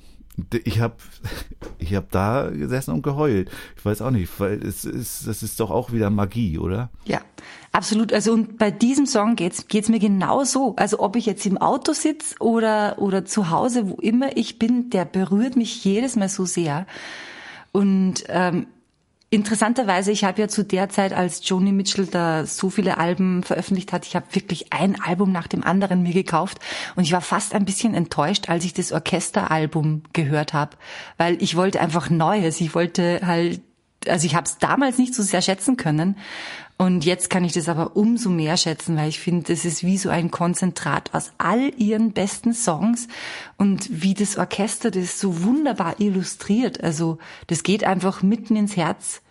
Ich 0.65 0.81
habe 0.81 0.97
ich 1.79 1.95
hab 1.95 2.11
da 2.11 2.51
gesessen 2.51 2.95
und 2.95 3.03
geheult. 3.03 3.49
Ich 3.77 3.85
weiß 3.85 4.03
auch 4.03 4.11
nicht, 4.11 4.29
weil 4.41 4.61
es 4.61 4.85
ist, 4.85 5.29
das 5.29 5.45
ist 5.45 5.61
doch 5.61 5.71
auch 5.71 5.93
wieder 5.93 6.11
Magie, 6.11 6.59
oder? 6.59 6.91
Ja, 7.05 7.21
absolut. 7.71 8.13
Also 8.13 8.33
und 8.33 8.59
bei 8.59 8.73
diesem 8.73 9.07
Song 9.07 9.37
geht's 9.37 9.69
geht's 9.69 9.89
mir 9.89 10.01
genau 10.01 10.43
so. 10.43 10.75
Also 10.75 10.99
ob 10.99 11.15
ich 11.15 11.25
jetzt 11.25 11.47
im 11.47 11.59
Auto 11.59 11.93
sitz 11.93 12.35
oder 12.41 12.97
oder 12.99 13.25
zu 13.25 13.51
Hause, 13.51 13.89
wo 13.89 13.95
immer 14.01 14.37
ich 14.37 14.59
bin, 14.59 14.91
der 14.91 15.05
berührt 15.05 15.55
mich 15.55 15.85
jedes 15.85 16.17
Mal 16.17 16.29
so 16.29 16.45
sehr. 16.45 16.89
Und 17.71 18.25
ähm, 18.27 18.67
interessanterweise, 19.33 20.13
ich 20.13 20.25
habe 20.25 20.43
ja 20.43 20.49
zu 20.49 20.63
der 20.63 20.91
Zeit, 20.91 21.15
als 21.15 21.49
Joni 21.49 21.73
Mitchell 21.73 22.07
da 22.07 22.45
so 22.45 22.69
viele 22.69 22.99
Alben 22.99 23.43
veröffentlicht 23.43 23.91
hat, 23.91 24.07
ich 24.07 24.15
habe 24.15 24.27
wirklich 24.33 24.75
ein 24.75 25.01
Album 25.01 25.33
nach 25.33 25.47
dem 25.47 25.65
anderen 25.65 26.03
mir 26.03 26.13
gekauft 26.13 26.59
und 26.97 27.05
ich 27.05 27.13
war 27.13 27.23
fast 27.23 27.55
ein 27.55 27.65
bisschen 27.65 27.95
enttäuscht, 27.95 28.51
als 28.51 28.67
ich 28.67 28.75
das 28.75 28.93
Orchesteralbum 28.93 30.03
gehört 30.13 30.53
habe, 30.53 30.77
weil 31.17 31.43
ich 31.43 31.57
wollte 31.57 31.81
einfach 31.81 32.11
Neues. 32.11 32.61
Ich 32.61 32.75
wollte 32.75 33.21
halt, 33.25 33.63
also 34.07 34.27
ich 34.27 34.35
habe 34.35 34.45
es 34.45 34.59
damals 34.59 34.99
nicht 34.99 35.15
so 35.15 35.23
sehr 35.23 35.41
schätzen 35.41 35.79
können 35.79 36.19
und 36.79 37.05
jetzt 37.05 37.31
kann 37.31 37.45
ich 37.45 37.53
das 37.53 37.69
aber 37.69 37.97
umso 37.97 38.29
mehr 38.29 38.57
schätzen, 38.57 38.97
weil 38.97 39.09
ich 39.09 39.21
finde, 39.21 39.53
das 39.53 39.65
ist 39.65 39.85
wie 39.85 39.99
so 39.99 40.09
ein 40.09 40.31
Konzentrat 40.33 41.15
aus 41.15 41.33
all 41.39 41.73
ihren 41.77 42.13
besten 42.13 42.55
Songs 42.55 43.07
und 43.57 44.03
wie 44.03 44.15
das 44.15 44.37
Orchester 44.37 44.91
das 44.91 45.21
so 45.21 45.45
wunderbar 45.45 46.01
illustriert. 46.01 46.83
Also 46.83 47.19
das 47.47 47.63
geht 47.63 47.85
einfach 47.85 48.23
mitten 48.23 48.57
ins 48.57 48.77
Herz. 48.77 49.23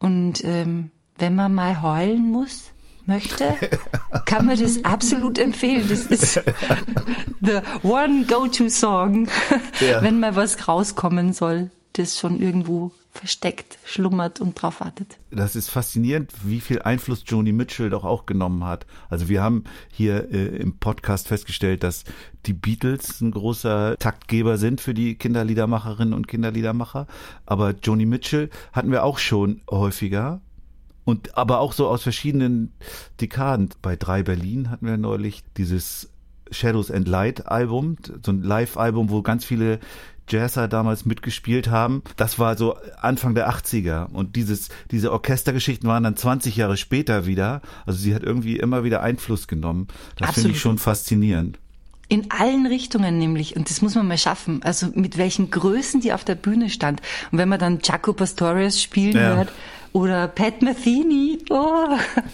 Und 0.00 0.42
ähm, 0.44 0.90
wenn 1.16 1.36
man 1.36 1.54
mal 1.54 1.80
heulen 1.80 2.30
muss, 2.30 2.72
möchte, 3.06 3.54
kann 4.24 4.46
man 4.46 4.58
das 4.58 4.84
absolut 4.84 5.38
empfehlen. 5.38 5.86
Das 5.88 6.06
ist 6.06 6.34
the 7.40 7.60
one 7.82 8.24
go-to-Song, 8.26 9.28
Ja. 9.80 10.02
wenn 10.02 10.18
mal 10.18 10.34
was 10.34 10.66
rauskommen 10.66 11.32
soll, 11.32 11.70
das 11.92 12.18
schon 12.18 12.40
irgendwo 12.40 12.90
versteckt, 13.16 13.78
schlummert 13.84 14.40
und 14.40 14.60
drauf 14.60 14.80
wartet. 14.80 15.18
Das 15.30 15.56
ist 15.56 15.68
faszinierend, 15.68 16.32
wie 16.44 16.60
viel 16.60 16.82
Einfluss 16.82 17.24
Joni 17.26 17.52
Mitchell 17.52 17.90
doch 17.90 18.04
auch 18.04 18.26
genommen 18.26 18.64
hat. 18.64 18.86
Also 19.08 19.28
wir 19.28 19.42
haben 19.42 19.64
hier 19.92 20.30
äh, 20.32 20.56
im 20.56 20.78
Podcast 20.78 21.28
festgestellt, 21.28 21.82
dass 21.82 22.04
die 22.46 22.52
Beatles 22.52 23.20
ein 23.20 23.30
großer 23.32 23.96
Taktgeber 23.98 24.58
sind 24.58 24.80
für 24.80 24.94
die 24.94 25.16
Kinderliedermacherinnen 25.16 26.14
und 26.14 26.28
Kinderliedermacher. 26.28 27.06
Aber 27.44 27.74
Joni 27.82 28.06
Mitchell 28.06 28.50
hatten 28.72 28.90
wir 28.90 29.04
auch 29.04 29.18
schon 29.18 29.62
häufiger. 29.70 30.40
Und 31.04 31.38
aber 31.38 31.60
auch 31.60 31.72
so 31.72 31.86
aus 31.86 32.02
verschiedenen 32.02 32.72
Dekaden. 33.20 33.70
Bei 33.80 33.94
Drei 33.94 34.24
Berlin 34.24 34.70
hatten 34.70 34.86
wir 34.86 34.96
neulich 34.96 35.44
dieses 35.56 36.10
Shadows 36.50 36.90
and 36.90 37.08
Light 37.08 37.46
Album, 37.46 37.96
so 38.24 38.32
ein 38.32 38.42
Live-Album, 38.42 39.10
wo 39.10 39.22
ganz 39.22 39.44
viele 39.44 39.80
Jazzer 40.28 40.68
damals 40.68 41.04
mitgespielt 41.04 41.68
haben. 41.70 42.02
Das 42.16 42.38
war 42.38 42.56
so 42.56 42.76
Anfang 43.00 43.34
der 43.34 43.50
80er. 43.50 44.06
Und 44.10 44.36
dieses, 44.36 44.68
diese 44.90 45.12
Orchestergeschichten 45.12 45.88
waren 45.88 46.02
dann 46.02 46.16
20 46.16 46.56
Jahre 46.56 46.76
später 46.76 47.26
wieder. 47.26 47.62
Also 47.86 47.98
sie 47.98 48.14
hat 48.14 48.22
irgendwie 48.22 48.56
immer 48.58 48.84
wieder 48.84 49.02
Einfluss 49.02 49.46
genommen. 49.48 49.88
Das 50.16 50.32
finde 50.34 50.50
ich 50.50 50.60
schon 50.60 50.78
faszinierend. 50.78 51.58
In 52.08 52.30
allen 52.30 52.66
Richtungen 52.66 53.18
nämlich. 53.18 53.56
Und 53.56 53.68
das 53.68 53.82
muss 53.82 53.94
man 53.96 54.06
mal 54.06 54.18
schaffen. 54.18 54.62
Also 54.62 54.88
mit 54.94 55.18
welchen 55.18 55.50
Größen 55.50 56.00
die 56.00 56.12
auf 56.12 56.24
der 56.24 56.36
Bühne 56.36 56.70
stand. 56.70 57.02
Und 57.32 57.38
wenn 57.38 57.48
man 57.48 57.58
dann 57.58 57.80
Jaco 57.82 58.12
Pastorius 58.12 58.80
spielen 58.80 59.16
Ja. 59.16 59.36
hört 59.36 59.52
oder 59.92 60.28
Pat 60.28 60.62
Metheny, 60.62 61.38
oh, 61.50 61.88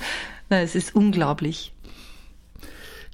na, 0.51 0.61
es 0.61 0.75
ist 0.75 0.95
unglaublich. 0.95 1.73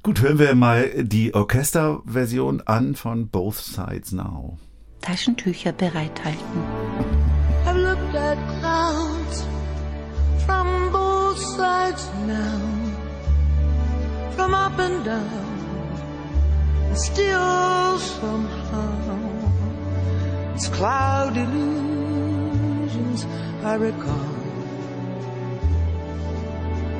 Gut, 0.03 0.21
hören 0.23 0.39
wir 0.39 0.55
mal 0.55 0.91
die 1.05 1.35
Orchesterversion 1.35 2.63
an 2.63 2.95
von 2.95 3.29
Both 3.29 3.57
Sides 3.57 4.13
Now. 4.13 4.59
Taschentücher 5.01 5.73
bereithalten. 5.73 6.63
I've 7.67 7.77
looked 7.77 8.15
at 8.15 8.39
clouds 8.61 9.47
from 10.45 10.93
both 10.93 11.39
sides 11.57 12.11
now, 12.27 12.61
from 14.37 14.55
up 14.55 14.79
and 14.79 15.05
down, 15.05 16.95
still 16.95 17.99
somehow 17.99 19.29
it's 20.55 20.69
cloud 20.69 21.37
illusions 21.37 23.25
I 23.63 23.75
recall. 23.75 24.35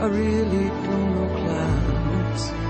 I 0.01 0.07
really 0.07 0.69
don't 0.69 1.15
know 1.15 1.29
clouds. 1.43 2.68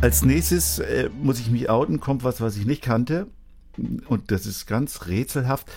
Als 0.00 0.24
nächstes 0.24 0.78
äh, 0.78 1.10
muss 1.22 1.40
ich 1.40 1.50
mich 1.50 1.68
outen, 1.68 1.98
kommt 1.98 2.22
was, 2.22 2.40
was 2.40 2.56
ich 2.56 2.64
nicht 2.66 2.82
kannte. 2.82 3.26
Und 4.06 4.30
das 4.30 4.46
ist 4.46 4.66
ganz 4.66 5.06
rätselhaft. 5.06 5.70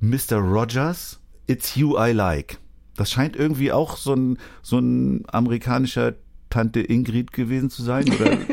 Mr. 0.00 0.38
Rogers, 0.38 1.20
It's 1.46 1.76
You 1.76 1.96
I 1.96 2.10
Like. 2.10 2.58
Das 2.96 3.12
scheint 3.12 3.36
irgendwie 3.36 3.70
auch 3.72 3.96
so 3.96 4.14
ein, 4.14 4.38
so 4.62 4.78
ein 4.78 5.24
amerikanischer 5.28 6.14
Tante 6.50 6.80
Ingrid 6.80 7.32
gewesen 7.32 7.70
zu 7.70 7.82
sein. 7.82 8.12
Oder? 8.12 8.38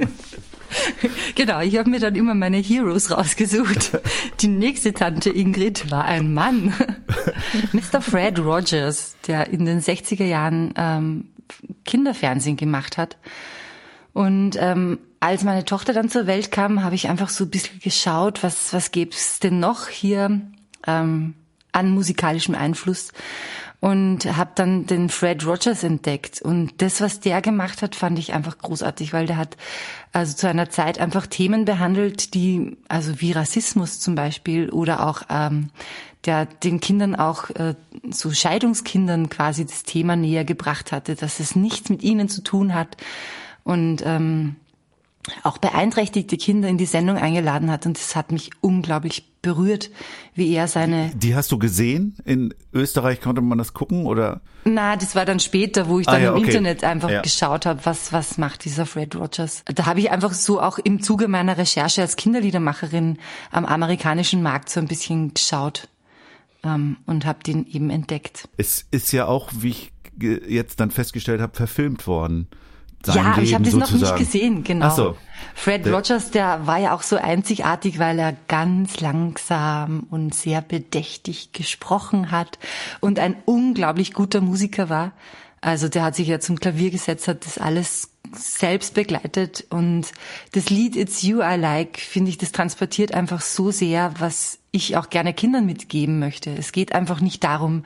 Genau, 1.35 1.61
ich 1.61 1.77
habe 1.77 1.89
mir 1.89 1.99
dann 1.99 2.15
immer 2.15 2.35
meine 2.35 2.57
Heroes 2.57 3.09
rausgesucht. 3.09 3.97
Die 4.41 4.47
nächste 4.47 4.93
Tante 4.93 5.29
Ingrid 5.29 5.89
war 5.89 6.03
ein 6.05 6.33
Mann. 6.33 6.73
Mr. 7.71 8.01
Fred 8.01 8.37
Rogers, 8.39 9.15
der 9.25 9.49
in 9.49 9.65
den 9.65 9.79
60er 9.79 10.25
Jahren 10.25 10.73
ähm, 10.75 11.29
Kinderfernsehen 11.85 12.57
gemacht 12.57 12.97
hat. 12.97 13.17
Und 14.13 14.57
ähm, 14.59 14.99
als 15.19 15.43
meine 15.43 15.65
Tochter 15.65 15.93
dann 15.93 16.09
zur 16.09 16.27
Welt 16.27 16.51
kam, 16.51 16.83
habe 16.83 16.95
ich 16.95 17.09
einfach 17.09 17.29
so 17.29 17.45
ein 17.45 17.49
bisschen 17.49 17.79
geschaut, 17.79 18.43
was, 18.43 18.73
was 18.73 18.91
gibt's 18.91 19.39
denn 19.39 19.59
noch 19.59 19.87
hier 19.87 20.41
ähm, 20.87 21.35
an 21.71 21.91
musikalischem 21.91 22.55
Einfluss 22.55 23.11
und 23.81 24.25
habe 24.25 24.51
dann 24.55 24.85
den 24.85 25.09
Fred 25.09 25.45
Rogers 25.45 25.83
entdeckt 25.83 26.41
und 26.41 26.81
das 26.81 26.99
was 26.99 27.21
der 27.21 27.41
gemacht 27.41 27.81
hat 27.81 27.95
fand 27.95 28.19
ich 28.19 28.33
einfach 28.33 28.57
großartig 28.57 29.13
weil 29.13 29.25
der 29.25 29.37
hat 29.37 29.55
also 30.11 30.35
zu 30.35 30.49
einer 30.49 30.69
Zeit 30.69 30.99
einfach 30.99 31.27
Themen 31.27 31.63
behandelt 31.63 32.33
die 32.33 32.77
also 32.89 33.21
wie 33.21 33.31
Rassismus 33.31 33.99
zum 33.99 34.15
Beispiel 34.15 34.69
oder 34.69 35.07
auch 35.07 35.21
ähm, 35.29 35.69
der 36.25 36.45
den 36.45 36.79
Kindern 36.79 37.15
auch 37.15 37.49
äh, 37.51 37.75
so 38.11 38.31
Scheidungskindern 38.31 39.29
quasi 39.29 39.65
das 39.65 39.83
Thema 39.83 40.15
näher 40.15 40.43
gebracht 40.45 40.91
hatte 40.91 41.15
dass 41.15 41.39
es 41.39 41.55
nichts 41.55 41.89
mit 41.89 42.03
ihnen 42.03 42.27
zu 42.29 42.41
tun 42.43 42.73
hat 42.73 42.97
und 43.63 44.01
ähm, 44.05 44.55
auch 45.43 45.57
beeinträchtigte 45.57 46.37
Kinder 46.37 46.69
in 46.69 46.77
die 46.77 46.85
Sendung 46.85 47.17
eingeladen 47.17 47.69
hat 47.71 47.85
und 47.85 47.97
das 47.97 48.15
hat 48.15 48.31
mich 48.31 48.49
unglaublich 48.61 49.25
berührt, 49.41 49.89
wie 50.33 50.51
er 50.53 50.67
seine 50.67 51.11
Die 51.15 51.35
hast 51.35 51.51
du 51.51 51.59
gesehen? 51.59 52.17
In 52.25 52.53
Österreich 52.73 53.21
konnte 53.21 53.41
man 53.41 53.57
das 53.57 53.73
gucken 53.73 54.05
oder? 54.05 54.41
Na, 54.65 54.95
das 54.97 55.15
war 55.15 55.25
dann 55.25 55.39
später, 55.39 55.87
wo 55.87 55.99
ich 55.99 56.07
Ah 56.07 56.13
dann 56.13 56.21
ja, 56.23 56.29
im 56.31 56.37
okay. 56.37 56.47
Internet 56.47 56.83
einfach 56.83 57.09
Ja. 57.09 57.21
geschaut 57.21 57.65
habe, 57.65 57.81
was 57.85 58.11
was 58.11 58.37
macht 58.37 58.65
dieser 58.65 58.85
Fred 58.85 59.15
Rogers. 59.15 59.63
Da 59.73 59.85
habe 59.85 59.99
ich 59.99 60.11
einfach 60.11 60.33
so 60.33 60.61
auch 60.61 60.79
im 60.79 61.01
Zuge 61.01 61.27
meiner 61.27 61.57
Recherche 61.57 62.01
als 62.01 62.15
Kinderliedermacherin 62.15 63.17
am 63.51 63.65
amerikanischen 63.65 64.41
Markt 64.41 64.69
so 64.69 64.79
ein 64.79 64.87
bisschen 64.87 65.33
geschaut 65.33 65.87
ähm, 66.63 66.97
und 67.05 67.25
habe 67.25 67.43
den 67.43 67.65
eben 67.67 67.89
entdeckt. 67.89 68.47
Es 68.57 68.85
ist 68.91 69.11
ja 69.11 69.25
auch, 69.25 69.49
wie 69.59 69.69
ich 69.69 69.91
jetzt 70.19 70.79
dann 70.79 70.91
festgestellt 70.91 71.41
habe, 71.41 71.55
verfilmt 71.55 72.07
worden. 72.07 72.47
Sein 73.05 73.15
ja, 73.15 73.31
aber 73.31 73.41
ich 73.41 73.53
habe 73.53 73.63
das 73.63 73.73
Leben 73.73 73.85
noch 73.85 73.91
nicht 73.93 74.15
gesehen, 74.17 74.63
genau. 74.65 74.87
Ach 74.87 74.95
so. 74.95 75.17
Fred 75.55 75.85
Der- 75.85 75.93
Rogers, 75.93 76.31
der 76.31 76.67
war 76.67 76.79
ja 76.79 76.93
auch 76.93 77.01
so 77.01 77.15
einzigartig, 77.15 77.97
weil 77.97 78.19
er 78.19 78.35
ganz 78.49 78.99
langsam 78.99 80.05
und 80.09 80.35
sehr 80.35 80.61
bedächtig 80.61 81.53
gesprochen 81.53 82.29
hat 82.31 82.59
und 82.99 83.19
ein 83.19 83.37
unglaublich 83.45 84.13
guter 84.13 84.41
Musiker 84.41 84.89
war. 84.89 85.13
Also 85.61 85.87
der 85.87 86.03
hat 86.03 86.15
sich 86.15 86.27
ja 86.27 86.41
zum 86.41 86.59
Klavier 86.59 86.91
gesetzt, 86.91 87.29
hat 87.29 87.45
das 87.45 87.57
alles 87.57 88.09
selbst 88.33 88.93
begleitet 88.93 89.65
und 89.69 90.11
das 90.51 90.69
Lied 90.69 90.95
It's 90.95 91.21
You 91.21 91.41
I 91.41 91.55
Like, 91.55 91.99
finde 91.99 92.29
ich, 92.29 92.37
das 92.37 92.51
transportiert 92.51 93.13
einfach 93.13 93.41
so 93.41 93.71
sehr, 93.71 94.13
was 94.19 94.59
ich 94.71 94.97
auch 94.97 95.09
gerne 95.09 95.33
Kindern 95.33 95.65
mitgeben 95.65 96.19
möchte. 96.19 96.51
Es 96.51 96.71
geht 96.71 96.93
einfach 96.93 97.21
nicht 97.21 97.43
darum, 97.43 97.83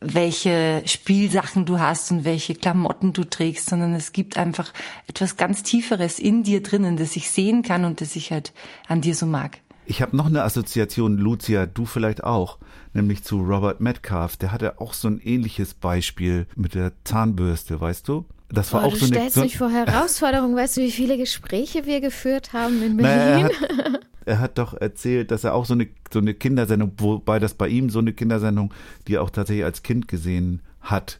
welche 0.00 0.82
Spielsachen 0.84 1.64
du 1.64 1.80
hast 1.80 2.10
und 2.10 2.24
welche 2.24 2.54
Klamotten 2.54 3.12
du 3.12 3.24
trägst, 3.24 3.70
sondern 3.70 3.94
es 3.94 4.12
gibt 4.12 4.36
einfach 4.36 4.72
etwas 5.06 5.36
ganz 5.36 5.62
Tieferes 5.62 6.18
in 6.18 6.42
dir 6.42 6.62
drinnen, 6.62 6.96
das 6.96 7.16
ich 7.16 7.30
sehen 7.30 7.62
kann 7.62 7.84
und 7.84 8.00
das 8.00 8.16
ich 8.16 8.30
halt 8.30 8.52
an 8.88 9.00
dir 9.00 9.14
so 9.14 9.26
mag. 9.26 9.58
Ich 9.86 10.02
habe 10.02 10.16
noch 10.16 10.26
eine 10.26 10.42
Assoziation, 10.42 11.16
Lucia, 11.16 11.64
du 11.64 11.86
vielleicht 11.86 12.24
auch, 12.24 12.58
nämlich 12.92 13.22
zu 13.22 13.38
Robert 13.40 13.80
Metcalf. 13.80 14.36
Der 14.36 14.50
hatte 14.50 14.80
auch 14.80 14.92
so 14.92 15.08
ein 15.08 15.20
ähnliches 15.20 15.74
Beispiel 15.74 16.46
mit 16.56 16.74
der 16.74 16.92
Zahnbürste, 17.04 17.80
weißt 17.80 18.08
du? 18.08 18.26
Das 18.48 18.72
war 18.72 18.82
Boah, 18.82 18.88
auch 18.88 18.92
du 18.92 18.98
so 18.98 19.06
eine. 19.06 19.14
stellst 19.14 19.36
mich 19.38 19.58
vor 19.58 19.70
Herausforderungen. 19.70 20.56
Weißt 20.56 20.76
du, 20.76 20.80
wie 20.82 20.90
viele 20.90 21.16
Gespräche 21.18 21.84
wir 21.84 22.00
geführt 22.00 22.52
haben 22.52 22.82
in 22.82 22.96
naja, 22.96 23.08
er, 23.08 23.48
Berlin? 23.48 23.92
hat, 23.94 24.00
er 24.24 24.38
hat 24.38 24.58
doch 24.58 24.74
erzählt, 24.74 25.30
dass 25.30 25.44
er 25.44 25.54
auch 25.54 25.66
so 25.66 25.74
eine, 25.74 25.88
so 26.12 26.20
eine 26.20 26.34
Kindersendung, 26.34 26.92
wobei 26.98 27.38
das 27.38 27.54
bei 27.54 27.68
ihm 27.68 27.90
so 27.90 27.98
eine 27.98 28.12
Kindersendung, 28.12 28.72
die 29.08 29.14
er 29.14 29.22
auch 29.22 29.30
tatsächlich 29.30 29.64
als 29.64 29.82
Kind 29.82 30.06
gesehen 30.08 30.62
hat. 30.80 31.18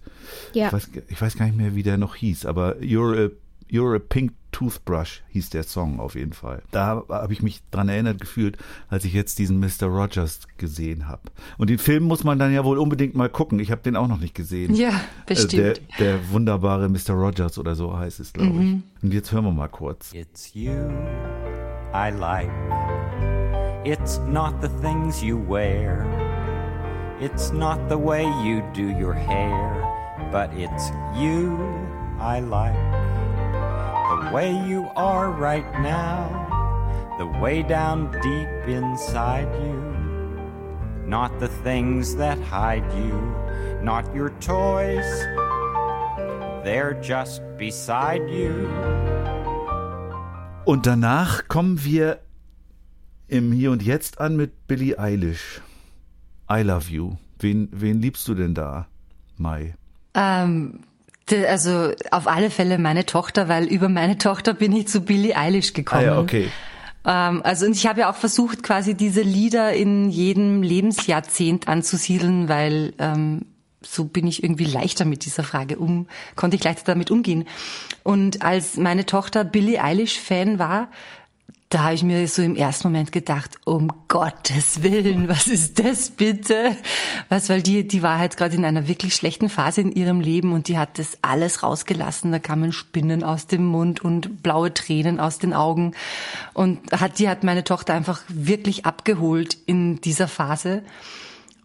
Ja. 0.52 0.66
Ich, 0.68 0.72
weiß, 0.72 0.90
ich 1.08 1.20
weiß 1.20 1.36
gar 1.36 1.46
nicht 1.46 1.56
mehr, 1.56 1.74
wie 1.74 1.82
der 1.82 1.98
noch 1.98 2.14
hieß, 2.14 2.46
aber 2.46 2.76
You're 2.76 3.26
a, 3.26 3.30
You're 3.70 3.96
a 3.96 3.98
Pink 3.98 4.32
Toothbrush 4.56 5.22
hieß 5.28 5.50
der 5.50 5.64
Song 5.64 6.00
auf 6.00 6.14
jeden 6.14 6.32
Fall. 6.32 6.62
Da 6.70 7.02
habe 7.10 7.32
ich 7.34 7.42
mich 7.42 7.60
dran 7.70 7.90
erinnert 7.90 8.22
gefühlt, 8.22 8.56
als 8.88 9.04
ich 9.04 9.12
jetzt 9.12 9.38
diesen 9.38 9.60
Mr. 9.60 9.84
Rogers 9.86 10.48
gesehen 10.56 11.08
habe. 11.08 11.20
Und 11.58 11.68
den 11.68 11.76
Film 11.78 12.04
muss 12.04 12.24
man 12.24 12.38
dann 12.38 12.54
ja 12.54 12.64
wohl 12.64 12.78
unbedingt 12.78 13.14
mal 13.14 13.28
gucken. 13.28 13.58
Ich 13.60 13.70
habe 13.70 13.82
den 13.82 13.96
auch 13.96 14.08
noch 14.08 14.18
nicht 14.18 14.34
gesehen. 14.34 14.74
Ja, 14.74 14.88
Äh, 14.88 14.92
bestimmt. 15.26 15.82
Der, 15.98 16.16
der 16.16 16.30
wunderbare 16.30 16.88
Mr. 16.88 17.10
Rogers 17.10 17.58
oder 17.58 17.74
so 17.74 17.98
heißt 17.98 18.18
es, 18.18 18.32
glaube 18.32 18.48
ich. 18.62 19.02
Und 19.02 19.12
jetzt 19.12 19.30
hören 19.30 19.44
wir 19.44 19.52
mal 19.52 19.68
kurz. 19.68 20.14
It's 20.14 20.54
you 20.54 20.72
I 21.92 22.08
like. 22.18 22.48
It's 23.84 24.18
not 24.26 24.54
the 24.62 24.68
things 24.80 25.20
you 25.22 25.38
wear. 25.46 26.06
It's 27.20 27.52
not 27.52 27.78
the 27.90 27.96
way 27.98 28.24
you 28.42 28.62
do 28.74 28.88
your 28.98 29.12
hair. 29.14 29.76
But 30.32 30.48
it's 30.58 30.90
you 31.14 31.58
I 32.18 32.40
like. 32.40 32.74
The 34.16 34.30
way 34.32 34.50
you 34.66 34.88
are 34.96 35.30
right 35.30 35.70
now. 35.80 36.30
The 37.18 37.26
way 37.26 37.62
down 37.62 38.10
deep 38.22 38.48
inside 38.66 39.48
you. 39.60 39.76
Not 41.06 41.38
the 41.38 41.48
things 41.48 42.16
that 42.16 42.38
hide 42.38 42.90
you. 42.94 43.12
Not 43.82 44.04
your 44.14 44.30
toys. 44.40 45.04
They're 46.64 46.94
just 47.00 47.42
beside 47.58 48.28
you. 48.30 48.66
Und 50.64 50.86
danach 50.86 51.46
kommen 51.48 51.84
wir 51.84 52.20
im 53.28 53.52
Hier 53.52 53.70
und 53.70 53.82
Jetzt 53.82 54.18
an 54.18 54.36
mit 54.36 54.66
Billie 54.66 54.98
Eilish. 54.98 55.60
I 56.50 56.62
love 56.62 56.90
you. 56.90 57.18
Wen, 57.38 57.68
wen 57.70 58.00
liebst 58.00 58.26
du 58.28 58.34
denn 58.34 58.54
da, 58.54 58.86
Mai? 59.36 59.74
Ähm, 60.14 60.80
also 61.32 61.92
auf 62.10 62.28
alle 62.28 62.50
Fälle 62.50 62.78
meine 62.78 63.04
Tochter, 63.04 63.48
weil 63.48 63.64
über 63.64 63.88
meine 63.88 64.18
Tochter 64.18 64.54
bin 64.54 64.72
ich 64.72 64.88
zu 64.88 65.00
Billie 65.00 65.36
Eilish 65.36 65.70
Ah 65.70 65.74
gekommen. 65.74 66.04
ja, 66.04 66.18
okay. 66.18 66.50
Ähm, 67.04 67.42
also 67.44 67.66
und 67.66 67.76
ich 67.76 67.86
habe 67.86 68.00
ja 68.00 68.10
auch 68.10 68.16
versucht, 68.16 68.62
quasi 68.62 68.94
diese 68.94 69.22
Lieder 69.22 69.72
in 69.72 70.08
jedem 70.08 70.62
Lebensjahrzehnt 70.62 71.68
anzusiedeln, 71.68 72.48
weil 72.48 72.92
ähm, 72.98 73.42
so 73.82 74.04
bin 74.04 74.26
ich 74.26 74.42
irgendwie 74.42 74.64
leichter 74.64 75.04
mit 75.04 75.24
dieser 75.24 75.44
Frage 75.44 75.78
um, 75.78 76.08
konnte 76.34 76.56
ich 76.56 76.64
leichter 76.64 76.84
damit 76.84 77.10
umgehen. 77.10 77.46
Und 78.02 78.42
als 78.42 78.76
meine 78.76 79.06
Tochter 79.06 79.44
Billie 79.44 79.82
Eilish 79.82 80.18
Fan 80.18 80.58
war, 80.58 80.88
da 81.68 81.82
habe 81.82 81.94
ich 81.94 82.04
mir 82.04 82.28
so 82.28 82.42
im 82.42 82.54
ersten 82.54 82.88
Moment 82.88 83.10
gedacht, 83.10 83.56
um 83.64 83.90
Gottes 84.06 84.84
Willen, 84.84 85.28
was 85.28 85.48
ist 85.48 85.80
das 85.80 86.10
bitte? 86.10 86.76
Was, 87.28 87.48
weil 87.48 87.60
die, 87.60 87.86
die 87.86 88.02
war 88.02 88.18
halt 88.18 88.36
gerade 88.36 88.54
in 88.54 88.64
einer 88.64 88.86
wirklich 88.86 89.16
schlechten 89.16 89.48
Phase 89.48 89.80
in 89.80 89.90
ihrem 89.90 90.20
Leben 90.20 90.52
und 90.52 90.68
die 90.68 90.78
hat 90.78 91.00
das 91.00 91.18
alles 91.22 91.64
rausgelassen. 91.64 92.30
Da 92.30 92.38
kamen 92.38 92.72
Spinnen 92.72 93.24
aus 93.24 93.48
dem 93.48 93.64
Mund 93.66 94.00
und 94.04 94.44
blaue 94.44 94.72
Tränen 94.72 95.18
aus 95.18 95.40
den 95.40 95.54
Augen. 95.54 95.94
Und 96.54 96.92
hat, 96.92 97.18
die 97.18 97.28
hat 97.28 97.42
meine 97.42 97.64
Tochter 97.64 97.94
einfach 97.94 98.22
wirklich 98.28 98.86
abgeholt 98.86 99.58
in 99.66 100.00
dieser 100.00 100.28
Phase. 100.28 100.82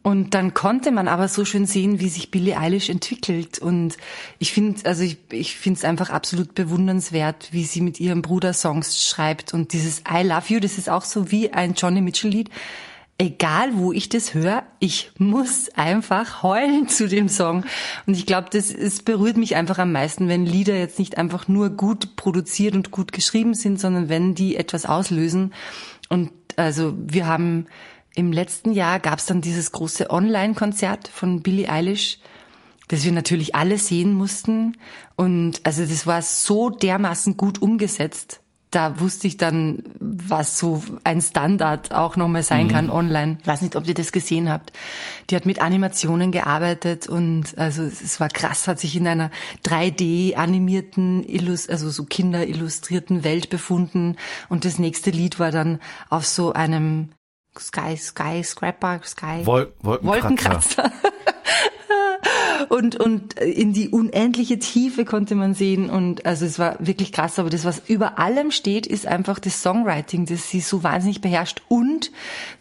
Und 0.04 0.34
dann 0.34 0.56
konnte 0.56 0.92
man 0.92 1.08
aber 1.08 1.28
so 1.28 1.46
schön 1.46 1.68
sehen, 1.68 2.00
wie 2.00 2.10
sich 2.10 2.32
Billie 2.32 2.58
Eilish 2.58 2.90
entwickelt. 2.90 3.60
Und 3.60 3.98
ich 4.40 4.52
finde, 4.52 4.84
also 4.86 5.04
ich, 5.04 5.18
ich 5.30 5.56
finde 5.56 5.78
es 5.78 5.86
einfach 5.86 6.10
absolut 6.10 6.56
bewundernswert, 6.56 7.50
wie 7.52 7.66
sie 7.66 7.82
mit 7.82 8.00
ihrem 8.00 8.24
Bruder 8.24 8.54
Songs 8.54 9.06
schreibt. 9.08 9.54
Und 9.54 9.74
dieses 9.74 10.00
I 10.12 10.24
Love 10.24 10.46
You, 10.48 10.60
das 10.60 10.80
ist 10.80 10.90
auch 10.90 11.04
so 11.04 11.32
wie 11.32 11.54
ein 11.54 11.76
Johnny 11.76 12.02
Mitchell 12.02 12.32
Lied. 12.32 12.50
Egal, 13.20 13.76
wo 13.76 13.94
ich 13.94 14.10
das 14.10 14.34
höre, 14.34 14.64
ich 14.80 15.12
muss 15.20 15.70
einfach 15.76 16.42
heulen 16.42 16.88
zu 16.88 17.08
dem 17.08 17.30
Song. 17.30 17.64
Und 18.08 18.16
ich 18.16 18.26
glaube, 18.26 18.48
das 18.52 18.74
es 18.74 19.04
berührt 19.04 19.38
mich 19.38 19.56
einfach 19.56 19.78
am 19.78 19.92
meisten, 19.92 20.28
wenn 20.28 20.48
Lieder 20.48 20.76
jetzt 20.76 20.98
nicht 20.98 21.20
einfach 21.20 21.48
nur 21.48 21.70
gut 21.70 22.16
produziert 22.16 22.74
und 22.74 22.90
gut 22.90 23.12
geschrieben 23.12 23.54
sind, 23.54 23.80
sondern 23.80 24.10
wenn 24.10 24.34
die 24.34 24.56
etwas 24.56 24.88
auslösen. 24.88 25.54
Und 26.10 26.32
also 26.56 26.96
wir 26.98 27.28
haben 27.28 27.68
im 28.16 28.32
letzten 28.32 28.72
Jahr 28.72 29.00
gab 29.00 29.20
es 29.20 29.26
dann 29.26 29.42
dieses 29.42 29.72
große 29.72 30.10
Online-Konzert 30.10 31.08
von 31.08 31.42
Billie 31.42 31.70
Eilish, 31.70 32.20
das 32.90 33.06
wir 33.06 33.12
natürlich 33.12 33.56
alle 33.56 33.78
sehen 33.78 34.14
mussten. 34.14 34.78
Und 35.16 35.62
also 35.64 35.86
das 35.86 36.06
war 36.06 36.22
so 36.22 36.70
dermaßen 36.70 37.38
gut 37.38 37.62
umgesetzt. 37.62 38.42
Da 38.70 39.02
wusste 39.02 39.28
ich 39.28 39.36
dann, 39.36 39.84
was 40.00 40.58
so 40.58 40.82
ein 41.04 41.22
Standard 41.22 41.94
auch 41.94 42.16
nochmal 42.16 42.44
sein 42.44 42.70
kann 42.70 42.90
online. 42.90 43.38
Ich 43.42 43.48
weiß 43.48 43.64
nicht, 43.64 43.76
ob 43.76 43.86
ihr 43.86 43.94
das 43.94 44.14
gesehen 44.14 44.50
habt. 44.50 44.72
Die 45.30 45.36
hat 45.36 45.46
mit 45.46 45.62
Animationen 45.62 46.32
gearbeitet 46.32 47.08
und 47.08 47.58
also 47.58 47.84
es 47.84 48.22
war 48.22 48.30
krass, 48.30 48.70
hat 48.70 48.80
sich 48.80 48.96
in 48.96 49.08
einer 49.08 49.30
3D 49.66 50.36
animierten, 50.36 51.26
also 51.68 51.90
so 51.90 52.06
kinderillustrierten 52.06 53.26
Welt 53.26 53.50
befunden. 53.50 54.16
Und 54.48 54.64
das 54.64 54.80
nächste 54.80 55.12
Lied 55.12 55.38
war 55.38 55.52
dann 55.52 55.80
auf 56.10 56.26
so 56.26 56.54
einem 56.54 57.10
Sky, 57.62 57.96
Sky, 57.98 58.44
Scrapper, 58.44 59.02
Sky. 59.04 59.46
Wol 59.46 59.72
Wolkenkratzer. 59.82 60.84
Wolkenkratzer. 60.84 60.92
und, 62.70 62.96
und 62.96 63.40
in 63.40 63.74
die 63.74 63.90
unendliche 63.90 64.60
Tiefe 64.60 65.06
konnte 65.06 65.36
man 65.36 65.54
sehen 65.54 65.90
und 65.90 66.26
also 66.26 66.46
es 66.46 66.60
war 66.60 66.76
wirklich 66.80 67.12
krass, 67.12 67.40
aber 67.40 67.50
das, 67.50 67.66
was 67.66 67.82
über 67.88 68.20
allem 68.20 68.52
steht, 68.52 68.88
ist 68.88 69.08
einfach 69.08 69.40
das 69.40 69.62
Songwriting, 69.62 70.26
das 70.26 70.50
sie 70.50 70.62
so 70.62 70.84
wahnsinnig 70.84 71.22
beherrscht 71.22 71.62
und 71.68 72.12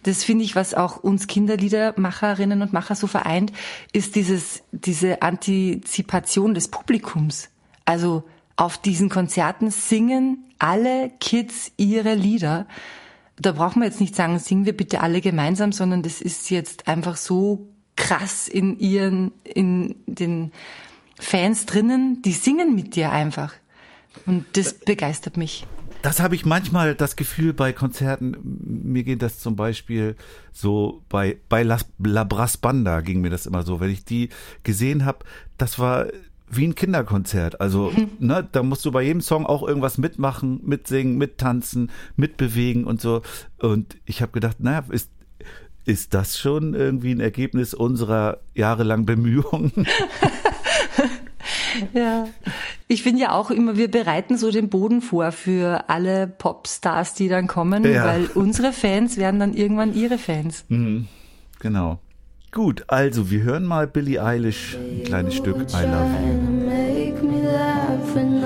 das 0.03 0.25
finde 0.25 0.45
ich, 0.45 0.57
was 0.57 0.75
auch 0.75 0.99
uns 0.99 1.27
Kinderliedermacherinnen 1.27 2.63
und 2.63 2.73
Macher 2.73 2.95
so 2.95 3.07
vereint, 3.07 3.53
ist 3.93 4.15
dieses, 4.15 4.63
diese 4.73 5.23
Antizipation 5.23 6.55
des 6.55 6.69
Publikums. 6.69 7.51
Also 7.85 8.25
auf 8.57 8.79
diesen 8.79 9.09
Konzerten 9.09 9.71
singen 9.71 10.45
alle 10.59 11.11
Kids 11.21 11.73
ihre 11.77 12.15
Lieder 12.15 12.67
da 13.41 13.53
brauchen 13.53 13.81
wir 13.81 13.87
jetzt 13.87 14.01
nicht 14.01 14.15
sagen, 14.15 14.39
singen 14.39 14.67
wir 14.67 14.77
bitte 14.77 15.01
alle 15.01 15.21
gemeinsam, 15.21 15.73
sondern 15.73 16.03
das 16.03 16.21
ist 16.21 16.51
jetzt 16.51 16.89
einfach 16.89 17.17
so 17.17 17.69
krass 17.97 18.49
in 18.49 18.79
ihren, 18.79 19.33
in 19.45 19.97
den 20.07 20.53
Fans 21.19 21.67
drinnen, 21.67 22.23
die 22.23 22.33
singen 22.33 22.75
mit 22.75 22.97
dir 22.97 23.11
einfach. 23.11 23.55
Und 24.27 24.45
das 24.55 24.75
begeistert 24.75 25.37
mich. 25.37 25.67
Das 26.03 26.21
habe 26.21 26.35
ich 26.35 26.47
manchmal 26.47 26.95
das 26.95 27.15
Gefühl 27.15 27.53
bei 27.53 27.75
Konzerten. 27.75 28.37
Mir 28.43 29.05
geht 29.05 29.21
das 29.21 29.39
zum 29.39 29.55
Beispiel 29.55 30.17
so 30.51 31.03
bei 31.11 31.37
bei 31.51 31.63
La, 31.63 31.77
La 31.99 32.25
Brass 32.25 32.57
Banda 32.57 33.03
ging 33.03 33.21
mir 33.21 33.29
das 33.29 33.45
immer 33.45 33.65
so, 33.65 33.81
wenn 33.81 33.91
ich 33.91 34.07
die 34.07 34.31
gesehen 34.63 35.05
habe. 35.05 35.27
Das 35.59 35.79
war 35.79 36.07
wie 36.51 36.67
ein 36.67 36.75
Kinderkonzert. 36.75 37.61
Also, 37.61 37.93
ne, 38.19 38.47
da 38.51 38.63
musst 38.63 38.85
du 38.85 38.91
bei 38.93 39.03
jedem 39.03 39.21
Song 39.21 39.47
auch 39.47 39.63
irgendwas 39.67 39.99
mitmachen, 39.99 40.61
mitsingen, 40.65 41.17
mittanzen, 41.17 41.91
mitbewegen 42.17 42.85
und 42.85 43.01
so. 43.01 43.23
Und 43.59 43.97
ich 44.05 44.21
habe 44.23 44.33
gedacht, 44.33 44.61
naja, 44.61 44.85
ist 44.91 45.11
ist 45.87 46.13
das 46.13 46.39
schon 46.39 46.75
irgendwie 46.75 47.11
ein 47.13 47.21
Ergebnis 47.21 47.73
unserer 47.73 48.39
jahrelangen 48.55 49.07
Bemühungen? 49.07 49.73
Ja. 51.95 52.27
Ich 52.89 53.03
finde 53.03 53.23
ja 53.23 53.33
auch 53.33 53.51
immer, 53.51 53.77
wir 53.77 53.91
bereiten 53.91 54.37
so 54.37 54.51
den 54.51 54.69
Boden 54.69 55.01
vor 55.01 55.33
für 55.33 55.89
alle 55.89 56.27
Popstars, 56.27 57.15
die 57.15 57.29
dann 57.29 57.47
kommen, 57.47 57.85
Ja. 57.85 58.05
weil 58.07 58.27
unsere 58.35 58.73
Fans 58.73 59.17
werden 59.17 59.41
dann 59.41 59.55
irgendwann 59.55 59.95
ihre 59.95 60.19
Fans. 60.19 60.65
Genau. 61.61 61.99
Gut, 62.53 62.83
also 62.89 63.31
wir 63.31 63.45
hören 63.45 63.65
mal 63.65 63.87
Billie 63.87 64.21
Eilish 64.21 64.77
ein 64.77 65.05
kleines 65.05 65.35
Stück 65.37 65.57
I 65.73 65.85
Love 65.85 66.11
You. 68.17 68.40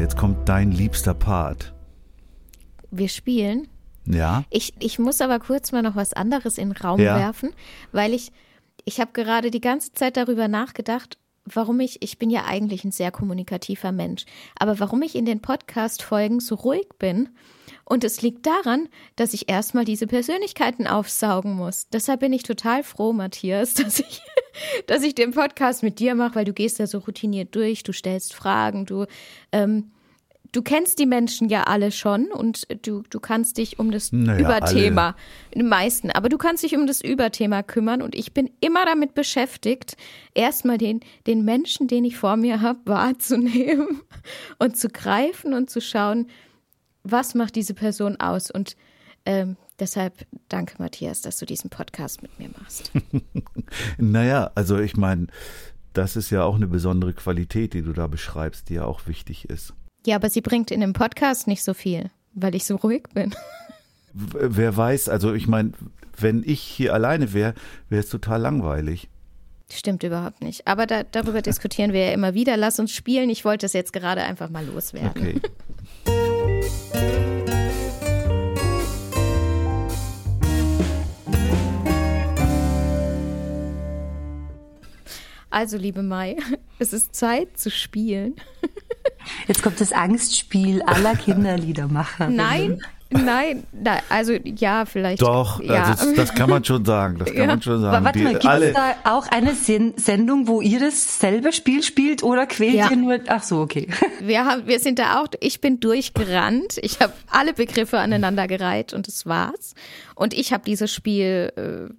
Jetzt 0.00 0.16
kommt 0.16 0.48
dein 0.48 0.70
liebster 0.72 1.14
Part. 1.14 1.74
Wir 2.90 3.08
spielen. 3.08 3.68
Ja? 4.06 4.44
Ich, 4.50 4.74
ich 4.78 4.98
muss 4.98 5.20
aber 5.20 5.38
kurz 5.38 5.72
mal 5.72 5.82
noch 5.82 5.96
was 5.96 6.12
anderes 6.14 6.58
in 6.58 6.70
den 6.70 6.76
Raum 6.76 7.00
Ja. 7.00 7.16
werfen, 7.16 7.50
weil 7.92 8.14
ich, 8.14 8.32
ich 8.84 9.00
habe 9.00 9.10
gerade 9.12 9.50
die 9.50 9.60
ganze 9.60 9.92
Zeit 9.92 10.16
darüber 10.16 10.48
nachgedacht, 10.48 11.18
warum 11.44 11.80
ich, 11.80 12.02
ich 12.02 12.18
bin 12.18 12.30
ja 12.30 12.44
eigentlich 12.46 12.84
ein 12.84 12.92
sehr 12.92 13.10
kommunikativer 13.10 13.92
Mensch, 13.92 14.24
aber 14.58 14.80
warum 14.80 15.02
ich 15.02 15.14
in 15.14 15.26
den 15.26 15.40
Podcast-Folgen 15.40 16.40
so 16.40 16.54
ruhig 16.54 16.88
bin. 16.98 17.28
Und 17.88 18.04
es 18.04 18.20
liegt 18.20 18.46
daran, 18.46 18.88
dass 19.16 19.32
ich 19.32 19.48
erstmal 19.48 19.86
diese 19.86 20.06
Persönlichkeiten 20.06 20.86
aufsaugen 20.86 21.54
muss. 21.54 21.88
Deshalb 21.88 22.20
bin 22.20 22.34
ich 22.34 22.42
total 22.42 22.82
froh, 22.82 23.14
Matthias, 23.14 23.72
dass 23.74 24.00
ich, 24.00 24.20
dass 24.86 25.02
ich 25.02 25.14
den 25.14 25.30
Podcast 25.30 25.82
mit 25.82 25.98
dir 25.98 26.14
mache, 26.14 26.34
weil 26.34 26.44
du 26.44 26.52
gehst 26.52 26.78
da 26.80 26.86
so 26.86 26.98
routiniert 26.98 27.54
durch, 27.54 27.84
du 27.84 27.92
stellst 27.94 28.34
Fragen, 28.34 28.84
du, 28.84 29.06
ähm, 29.52 29.90
du 30.52 30.60
kennst 30.60 30.98
die 30.98 31.06
Menschen 31.06 31.48
ja 31.48 31.62
alle 31.62 31.90
schon 31.90 32.26
und 32.26 32.66
du, 32.86 33.04
du 33.08 33.20
kannst 33.20 33.56
dich 33.56 33.78
um 33.78 33.90
das 33.90 34.12
Naja, 34.12 34.38
Überthema, 34.38 35.16
die 35.54 35.62
meisten, 35.62 36.10
aber 36.10 36.28
du 36.28 36.36
kannst 36.36 36.64
dich 36.64 36.76
um 36.76 36.86
das 36.86 37.00
Überthema 37.00 37.62
kümmern 37.62 38.02
und 38.02 38.14
ich 38.14 38.34
bin 38.34 38.50
immer 38.60 38.84
damit 38.84 39.14
beschäftigt, 39.14 39.96
erstmal 40.34 40.76
den, 40.76 41.00
den 41.26 41.42
Menschen, 41.42 41.88
den 41.88 42.04
ich 42.04 42.18
vor 42.18 42.36
mir 42.36 42.60
habe, 42.60 42.80
wahrzunehmen 42.84 44.02
und 44.58 44.76
zu 44.76 44.90
greifen 44.90 45.54
und 45.54 45.70
zu 45.70 45.80
schauen, 45.80 46.26
was 47.10 47.34
macht 47.34 47.56
diese 47.56 47.74
Person 47.74 48.18
aus 48.20 48.50
und 48.50 48.76
ähm, 49.24 49.56
deshalb 49.78 50.26
danke 50.48 50.74
Matthias, 50.78 51.20
dass 51.20 51.38
du 51.38 51.46
diesen 51.46 51.70
Podcast 51.70 52.22
mit 52.22 52.38
mir 52.38 52.50
machst. 52.58 52.90
Naja, 53.98 54.50
also 54.54 54.78
ich 54.78 54.96
meine, 54.96 55.26
das 55.92 56.16
ist 56.16 56.30
ja 56.30 56.42
auch 56.42 56.54
eine 56.54 56.66
besondere 56.66 57.12
Qualität, 57.12 57.74
die 57.74 57.82
du 57.82 57.92
da 57.92 58.06
beschreibst, 58.06 58.70
die 58.70 58.74
ja 58.74 58.84
auch 58.84 59.06
wichtig 59.06 59.50
ist. 59.50 59.74
Ja, 60.06 60.16
aber 60.16 60.30
sie 60.30 60.40
bringt 60.40 60.70
in 60.70 60.80
dem 60.80 60.94
Podcast 60.94 61.46
nicht 61.46 61.62
so 61.62 61.74
viel, 61.74 62.10
weil 62.32 62.54
ich 62.54 62.64
so 62.64 62.76
ruhig 62.76 63.02
bin. 63.12 63.34
Wer 64.14 64.74
weiß, 64.74 65.10
also 65.10 65.34
ich 65.34 65.48
meine, 65.48 65.72
wenn 66.16 66.42
ich 66.46 66.60
hier 66.60 66.94
alleine 66.94 67.34
wäre, 67.34 67.54
wäre 67.90 68.02
es 68.02 68.08
total 68.08 68.40
langweilig. 68.40 69.08
Stimmt 69.70 70.02
überhaupt 70.02 70.40
nicht. 70.40 70.66
Aber 70.66 70.86
da, 70.86 71.02
darüber 71.02 71.42
diskutieren 71.42 71.92
wir 71.92 72.06
ja 72.06 72.12
immer 72.12 72.32
wieder. 72.32 72.56
Lass 72.56 72.80
uns 72.80 72.92
spielen. 72.92 73.28
Ich 73.28 73.44
wollte 73.44 73.66
es 73.66 73.74
jetzt 73.74 73.92
gerade 73.92 74.22
einfach 74.22 74.48
mal 74.48 74.64
loswerden. 74.64 75.10
Okay. 75.10 75.40
Also, 85.58 85.76
liebe 85.76 86.04
Mai, 86.04 86.36
es 86.78 86.92
ist 86.92 87.16
Zeit 87.16 87.58
zu 87.58 87.68
spielen. 87.68 88.36
Jetzt 89.48 89.62
kommt 89.62 89.80
das 89.80 89.92
Angstspiel 89.92 90.82
aller 90.82 91.16
Kinderliedermacher. 91.16 92.28
Nein, 92.30 92.80
nein, 93.10 93.64
nein, 93.72 94.00
also 94.08 94.34
ja, 94.44 94.84
vielleicht. 94.84 95.22
Doch, 95.22 95.60
ja. 95.62 95.84
also 95.84 96.14
das, 96.14 96.34
kann 96.34 96.50
man 96.50 96.64
schon 96.64 96.84
sagen. 96.84 97.18
Das 97.18 97.28
kann 97.28 97.36
Ja. 97.36 97.46
man 97.46 97.62
schon 97.62 97.74
Aber 97.84 97.92
sagen. 97.92 98.04
warte 98.04 98.18
Die 98.18 98.24
mal, 98.24 98.32
gibt 98.34 98.44
es 98.44 98.72
da 98.74 98.94
auch 99.04 99.26
eine 99.28 99.54
Sen 99.54 99.94
Sendung, 99.96 100.46
wo 100.46 100.60
ihr 100.60 100.80
dasselbe 100.80 101.52
Spiel 101.52 101.82
spielt 101.82 102.22
oder 102.22 102.46
quält 102.46 102.74
Ja. 102.74 102.90
ihr 102.90 102.96
nur? 102.96 103.18
Ach 103.28 103.42
so, 103.42 103.60
okay. 103.60 103.88
wir, 104.20 104.44
haben, 104.44 104.66
wir 104.66 104.78
sind 104.80 104.98
da 104.98 105.20
auch, 105.20 105.28
ich 105.40 105.60
bin 105.60 105.80
durchgerannt. 105.80 106.78
Ich 106.82 107.00
habe 107.00 107.12
alle 107.30 107.54
Begriffe 107.54 107.98
aneinander 107.98 108.46
gereiht 108.46 108.92
und 108.92 109.06
das 109.06 109.26
war's. 109.26 109.74
Und 110.14 110.34
ich 110.34 110.52
habe 110.52 110.64
dieses 110.64 110.92
Spiel 110.92 111.52
äh, 111.56 111.92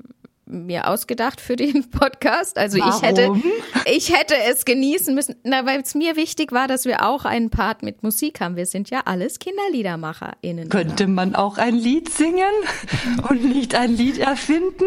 mir 0.49 0.87
ausgedacht 0.87 1.39
für 1.39 1.55
den 1.55 1.89
Podcast. 1.91 2.57
Also 2.57 2.77
ich 2.77 3.01
hätte, 3.01 3.23
Warum? 3.23 3.43
ich 3.85 4.13
hätte 4.15 4.35
es 4.49 4.65
genießen 4.65 5.13
müssen, 5.15 5.35
na, 5.43 5.65
weil 5.65 5.81
es 5.81 5.95
mir 5.95 6.15
wichtig 6.15 6.51
war, 6.51 6.67
dass 6.67 6.85
wir 6.85 7.05
auch 7.05 7.25
einen 7.25 7.49
Part 7.49 7.83
mit 7.83 8.03
Musik 8.03 8.41
haben. 8.41 8.55
Wir 8.55 8.65
sind 8.65 8.89
ja 8.89 9.01
alles 9.05 9.39
KinderliedermacherInnen. 9.39 10.69
Könnte 10.69 11.07
man 11.07 11.35
auch 11.35 11.57
ein 11.57 11.75
Lied 11.75 12.09
singen 12.09 12.53
und 13.29 13.45
nicht 13.45 13.75
ein 13.75 13.95
Lied 13.95 14.17
erfinden? 14.17 14.85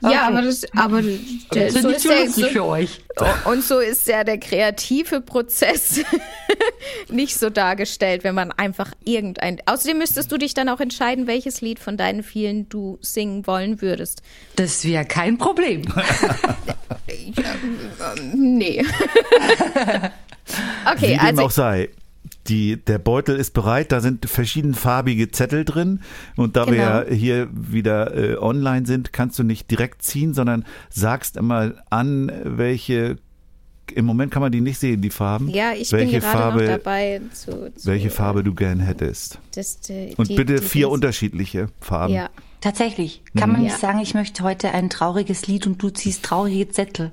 Ja, 0.00 0.26
aber 0.28 0.42
das, 0.42 0.64
aber 0.76 1.00
der, 1.00 1.70
so 1.70 1.88
nicht 1.88 1.96
ist 1.96 2.04
lustig 2.04 2.34
so, 2.34 2.46
für 2.48 2.64
euch. 2.64 3.00
und 3.46 3.64
so 3.64 3.78
ist 3.78 4.06
ja 4.06 4.22
der 4.22 4.38
kreative 4.38 5.20
Prozess 5.22 6.00
nicht 7.08 7.36
so 7.36 7.50
dargestellt, 7.50 8.24
wenn 8.24 8.34
man 8.34 8.52
einfach 8.52 8.92
irgendein. 9.04 9.58
Außerdem 9.66 9.98
müsstest 9.98 10.30
du 10.32 10.38
dich 10.38 10.54
dann 10.54 10.68
auch 10.68 10.80
entscheiden, 10.80 11.26
welches 11.26 11.60
Lied 11.60 11.78
von 11.78 11.96
deinen 11.96 12.22
vielen 12.22 12.68
du 12.68 12.98
singen 13.00 13.46
wollen 13.46 13.80
würdest. 13.82 14.22
Das 14.56 14.84
wäre 14.84 15.04
kein 15.04 15.38
Problem. 15.38 15.82
Nee. 18.34 18.82
okay, 20.90 21.02
wie 21.02 21.06
dem 21.12 21.20
also 21.20 21.42
auch 21.42 21.50
sei. 21.50 21.90
Die, 22.48 22.76
der 22.82 22.98
Beutel 22.98 23.36
ist 23.36 23.52
bereit, 23.54 23.92
da 23.92 24.00
sind 24.00 24.28
verschiedenfarbige 24.28 25.30
Zettel 25.30 25.64
drin. 25.64 26.00
Und 26.36 26.56
da 26.56 26.66
wir 26.66 26.74
Genau. 26.74 26.84
ja 26.84 27.04
hier 27.08 27.48
wieder 27.52 28.14
äh, 28.16 28.36
online 28.36 28.84
sind, 28.86 29.12
kannst 29.12 29.38
du 29.38 29.42
nicht 29.42 29.70
direkt 29.70 30.02
ziehen, 30.02 30.34
sondern 30.34 30.64
sagst 30.90 31.36
immer 31.36 31.72
an, 31.90 32.30
welche. 32.44 33.16
Im 33.92 34.04
Moment 34.06 34.32
kann 34.32 34.40
man 34.42 34.50
die 34.52 34.60
nicht 34.60 34.78
sehen, 34.78 35.00
die 35.02 35.10
Farben. 35.10 35.48
ja, 35.48 35.72
ich 35.72 35.92
welche 35.92 36.12
bin 36.12 36.20
gerade 36.20 36.38
Farbe, 36.38 36.62
noch 36.64 36.70
dabei 36.78 37.20
zu, 37.32 37.72
zu 37.74 37.86
welche 37.86 38.10
Farbe 38.10 38.42
du 38.42 38.54
gern 38.54 38.80
hättest. 38.80 39.38
Das, 39.54 39.78
äh, 39.90 40.14
Und 40.16 40.28
die- 40.30 40.36
bitte 40.36 40.56
die- 40.56 40.62
vier 40.66 40.86
die- 40.86 40.92
unterschiedliche 40.92 41.68
Farben. 41.80 42.14
Ja, 42.14 42.30
Tatsächlich. 42.60 43.20
Kann 43.36 43.52
man 43.52 43.60
nicht 43.60 43.72
Ja. 43.72 43.78
sagen, 43.78 43.98
ich 44.00 44.14
möchte 44.14 44.42
heute 44.42 44.70
ein 44.72 44.88
trauriges 44.88 45.46
Lied 45.46 45.66
und 45.66 45.82
du 45.82 45.90
ziehst 45.90 46.22
traurige 46.22 46.66
Zettel. 46.70 47.12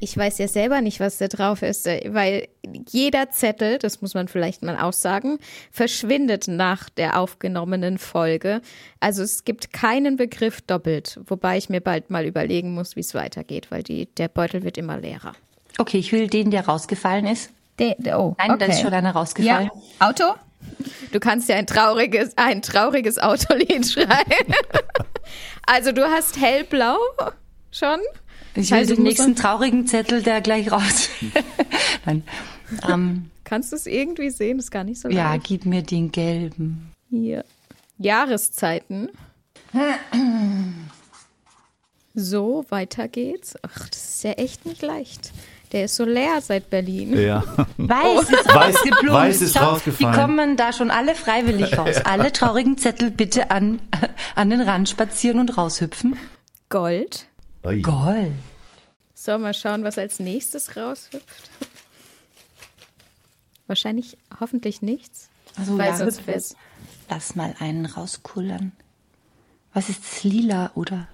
Ich 0.00 0.16
weiß 0.16 0.38
ja 0.38 0.48
selber 0.48 0.80
nicht, 0.80 0.98
was 0.98 1.18
da 1.18 1.28
drauf 1.28 1.62
ist, 1.62 1.86
äh, 1.86 2.10
weil 2.12 2.48
jeder 2.90 3.30
Zettel, 3.30 3.78
das 3.78 4.02
muss 4.02 4.14
man 4.14 4.26
vielleicht 4.26 4.62
mal 4.64 4.76
aussagen, 4.76 5.38
verschwindet 5.70 6.48
nach 6.48 6.88
der 6.90 7.20
aufgenommenen 7.20 7.98
Folge. 7.98 8.62
Also 8.98 9.22
es 9.22 9.44
gibt 9.44 9.72
keinen 9.72 10.16
Begriff 10.16 10.60
doppelt, 10.60 11.20
wobei 11.26 11.56
ich 11.56 11.68
mir 11.68 11.80
bald 11.80 12.10
mal 12.10 12.24
überlegen 12.26 12.74
muss, 12.74 12.96
wie 12.96 13.00
es 13.00 13.14
weitergeht, 13.14 13.68
weil 13.70 13.84
die, 13.84 14.06
der 14.16 14.26
Beutel 14.28 14.64
wird 14.64 14.76
immer 14.76 14.98
leerer. 14.98 15.32
Okay, 15.80 15.96
ich 15.96 16.12
will 16.12 16.26
den, 16.26 16.50
der 16.50 16.66
rausgefallen 16.66 17.26
ist. 17.26 17.50
De, 17.78 17.94
oh, 18.14 18.34
Nein, 18.36 18.58
da 18.58 18.66
ist 18.66 18.82
schon 18.82 18.92
einer 18.92 19.12
rausgefallen. 19.12 19.70
Auto? 19.98 20.34
Du 21.10 21.18
kannst 21.20 21.48
ja 21.48 21.56
ein 21.56 21.66
trauriges, 21.66 22.36
ein 22.36 22.60
trauriges 22.60 23.18
Autolied 23.18 23.86
schreiben. 23.90 24.54
also 25.66 25.92
du 25.92 26.04
hast 26.04 26.38
hellblau 26.38 26.98
schon. 27.72 27.98
Ich 28.54 28.70
will 28.70 28.76
Also 28.78 28.94
den 28.94 29.04
nächsten 29.04 29.34
traurigen 29.34 29.86
Zettel, 29.86 30.22
der 30.22 30.42
gleich 30.42 30.70
raus. 30.70 31.08
Nein. 32.04 32.24
Ähm, 32.86 33.30
Kannst 33.44 33.72
du 33.72 33.76
es 33.76 33.86
irgendwie 33.86 34.28
sehen? 34.28 34.58
Ist 34.58 34.70
gar 34.70 34.84
nicht 34.84 35.00
so 35.00 35.08
ja, 35.08 35.30
leicht. 35.32 35.44
gib 35.44 35.64
mir 35.64 35.82
den 35.82 36.12
gelben. 36.12 36.92
Hier. 37.08 37.42
Jahreszeiten. 37.96 39.08
So, 42.14 42.64
weiter 42.70 43.06
geht's. 43.06 43.56
Ach, 43.62 43.88
das 43.88 44.16
ist 44.16 44.24
ja 44.24 44.32
echt 44.32 44.66
nicht 44.66 44.82
leicht. 44.82 45.30
Der 45.72 45.84
ist 45.84 45.94
so 45.96 46.04
leer 46.04 46.40
seit 46.40 46.68
Berlin. 46.68 47.16
Ja. 47.18 47.44
Weiß 47.76 48.28
ist 48.28 48.48
Weiß- 48.48 48.54
rausgeblüht. 48.74 49.12
weiß 49.12 49.40
ist 49.40 49.54
Schau, 49.56 49.70
rausgefallen. 49.70 50.12
Die 50.12 50.18
kommen 50.20 50.56
da 50.56 50.72
schon 50.72 50.90
alle 50.90 51.14
freiwillig 51.14 51.78
raus. 51.78 51.96
Alle 52.04 52.32
traurigen 52.32 52.76
Zettel 52.76 53.10
bitte 53.10 53.50
an, 53.50 53.80
an 54.34 54.50
den 54.50 54.60
Rand 54.60 54.88
spazieren 54.88 55.38
und 55.38 55.56
raushüpfen. 55.56 56.16
Gold. 56.68 57.26
Ui. 57.64 57.82
Gold. 57.82 58.32
So, 59.14 59.38
mal 59.38 59.54
schauen, 59.54 59.84
was 59.84 59.96
als 59.98 60.18
nächstes 60.18 60.76
raushüpft. 60.76 61.50
Wahrscheinlich, 63.66 64.16
hoffentlich 64.40 64.82
nichts. 64.82 65.28
Also 65.56 65.78
Weil 65.78 65.90
ja, 65.90 65.96
sonst 65.96 66.26
wär's-. 66.26 66.56
Lass 67.08 67.36
mal 67.36 67.54
einen 67.60 67.86
rauskullern. 67.86 68.72
Was 69.72 69.88
ist 69.88 70.02
das? 70.02 70.24
Lila, 70.24 70.72
oder? 70.74 71.06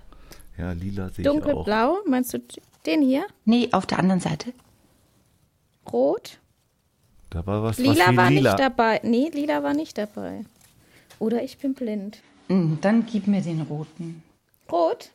Ja, 0.56 0.72
lila 0.72 1.10
sehe 1.10 1.22
ich 1.24 1.28
auch. 1.28 1.34
Dunkelblau, 1.34 1.98
meinst 2.06 2.32
du 2.32 2.38
den 2.86 3.02
hier? 3.02 3.26
Nee, 3.44 3.68
auf 3.72 3.86
der 3.86 3.98
anderen 3.98 4.20
Seite. 4.20 4.52
Rot? 5.92 6.38
Da 7.30 7.44
war 7.46 7.62
was, 7.62 7.78
Lila 7.78 8.08
was 8.08 8.16
war 8.16 8.30
lila. 8.30 8.50
nicht 8.52 8.60
dabei. 8.60 9.00
Nee, 9.02 9.30
lila 9.32 9.62
war 9.62 9.74
nicht 9.74 9.98
dabei. 9.98 10.44
Oder 11.18 11.42
ich 11.42 11.58
bin 11.58 11.74
blind. 11.74 12.18
Hm, 12.48 12.78
Dann 12.80 13.04
gib 13.06 13.26
mir 13.26 13.40
den 13.42 13.62
roten. 13.62 14.22
Rot? 14.70 15.10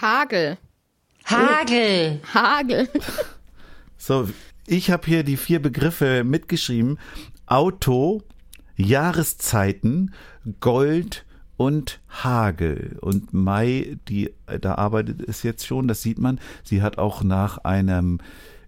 Hagel. 0.00 0.58
Hagel. 1.24 2.20
Hagel. 2.32 2.88
So, 3.96 4.28
ich 4.66 4.90
habe 4.90 5.06
hier 5.06 5.22
die 5.22 5.38
vier 5.38 5.62
Begriffe 5.62 6.24
mitgeschrieben. 6.24 6.98
Auto, 7.46 8.20
Jahreszeiten, 8.76 10.12
Gold 10.60 11.24
und 11.56 12.00
Hagel. 12.08 12.98
Und 13.00 13.32
Mai, 13.32 13.96
die 14.08 14.30
da 14.60 14.74
arbeitet 14.74 15.20
es 15.26 15.42
jetzt 15.42 15.66
schon, 15.66 15.88
das 15.88 16.02
sieht 16.02 16.18
man. 16.18 16.40
Sie 16.62 16.82
hat 16.82 16.98
auch 16.98 17.22
nach 17.22 17.58
einem 17.58 18.18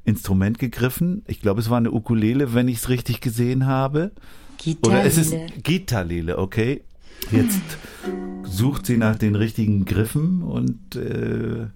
Instrument 0.05 0.59
gegriffen. 0.59 1.23
Ich 1.27 1.41
glaube, 1.41 1.61
es 1.61 1.69
war 1.69 1.79
eine 1.79 1.93
Ukulele, 1.93 2.55
wenn 2.55 2.69
ich 2.69 2.79
es 2.79 2.89
richtig 2.89 3.21
gesehen 3.21 3.67
habe. 3.67 4.13
Oder 4.83 5.05
es 5.05 5.19
ist 5.19 5.33
Gitarre. 5.33 5.63
Gitarrele, 5.63 6.39
okay. 6.39 6.83
Jetzt 7.31 7.61
sucht 8.45 8.87
sie 8.87 8.97
nach 8.97 9.17
den 9.17 9.35
richtigen 9.35 9.85
Griffen 9.85 10.43
und 10.43 10.97
äh, 10.97 11.67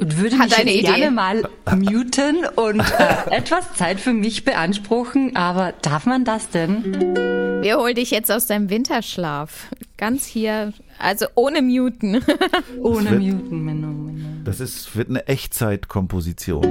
Und 0.00 0.16
würde 0.18 0.38
Hat 0.38 0.46
mich 0.48 0.58
eine 0.58 0.70
jetzt 0.72 0.88
Idee. 0.88 0.98
gerne 1.00 1.10
mal 1.10 1.42
muten 1.76 2.44
und 2.56 2.80
äh, 2.80 3.30
etwas 3.36 3.74
Zeit 3.74 4.00
für 4.00 4.12
mich 4.12 4.44
beanspruchen. 4.44 5.36
Aber 5.36 5.72
darf 5.82 6.06
man 6.06 6.24
das 6.24 6.48
denn? 6.48 7.60
Wir 7.62 7.76
holen 7.78 7.94
dich 7.94 8.10
jetzt 8.10 8.32
aus 8.32 8.46
deinem 8.46 8.70
Winterschlaf. 8.70 9.66
Ganz 9.98 10.24
hier, 10.24 10.72
also 10.98 11.26
ohne 11.34 11.60
Muten. 11.60 12.22
Ohne 12.80 13.10
wird- 13.10 13.20
muten, 13.20 13.64
Menno, 13.64 13.88
Menno. 13.88 14.28
das 14.44 14.60
ist, 14.60 14.96
wird 14.96 15.10
eine 15.10 15.26
Echtzeitkomposition. 15.28 16.62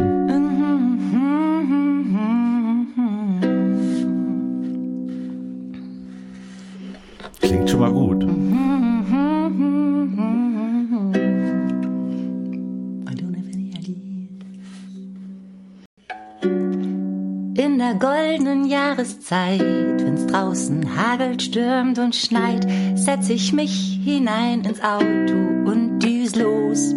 Jahreszeit, 18.99 19.61
wenn's 20.03 20.27
draußen 20.27 20.97
hagelt, 20.97 21.41
stürmt 21.41 21.97
und 21.99 22.13
schneit, 22.13 22.67
setz 22.95 23.29
ich 23.29 23.53
mich 23.53 23.97
hinein 24.03 24.61
ins 24.65 24.81
Auto 24.83 25.35
und 25.71 25.99
düs 25.99 26.35
los. 26.35 26.95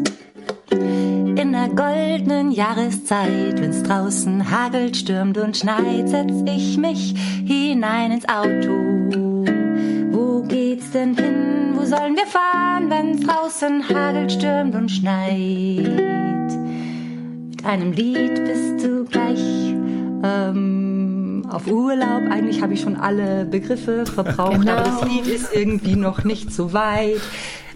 In 0.72 1.52
der 1.52 1.68
goldenen 1.68 2.50
Jahreszeit, 2.50 3.60
wenn's 3.60 3.84
draußen 3.84 4.50
hagelt, 4.50 4.96
stürmt 4.96 5.38
und 5.38 5.56
schneit, 5.56 6.08
setz 6.08 6.32
ich 6.44 6.76
mich 6.76 7.14
hinein 7.46 8.10
ins 8.10 8.28
Auto. 8.28 8.72
Wo 10.10 10.42
geht's 10.42 10.90
denn 10.90 11.16
hin? 11.16 11.74
Wo 11.76 11.84
sollen 11.84 12.16
wir 12.16 12.26
fahren, 12.26 12.90
wenn's 12.90 13.24
draußen 13.24 13.88
hagelt, 13.88 14.32
stürmt 14.32 14.74
und 14.74 14.90
schneit? 14.90 15.86
Mit 17.48 17.64
einem 17.64 17.92
Lied 17.92 18.44
bist 18.44 18.84
du 18.84 19.04
gleich 19.04 19.72
ähm, 20.24 20.81
auf 21.52 21.66
Urlaub. 21.66 22.22
Eigentlich 22.30 22.62
habe 22.62 22.74
ich 22.74 22.80
schon 22.80 22.96
alle 22.96 23.44
Begriffe 23.44 24.04
verbraucht, 24.06 24.60
Genau. 24.60 24.72
aber 24.72 24.82
das 24.84 25.02
Lied 25.08 25.26
ist 25.26 25.54
irgendwie 25.54 25.96
noch 25.96 26.24
nicht 26.24 26.52
so 26.52 26.72
weit. 26.72 27.20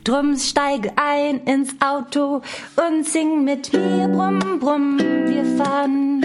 Drum 0.05 0.37
steige 0.39 0.93
ein 0.97 1.41
ins 1.47 1.71
Auto 1.81 2.41
und 2.77 3.05
sing 3.07 3.43
mit 3.45 3.73
mir, 3.73 4.07
brumm, 4.09 4.61
brumm. 4.61 4.99
Wir 4.99 5.45
fahren 5.63 6.23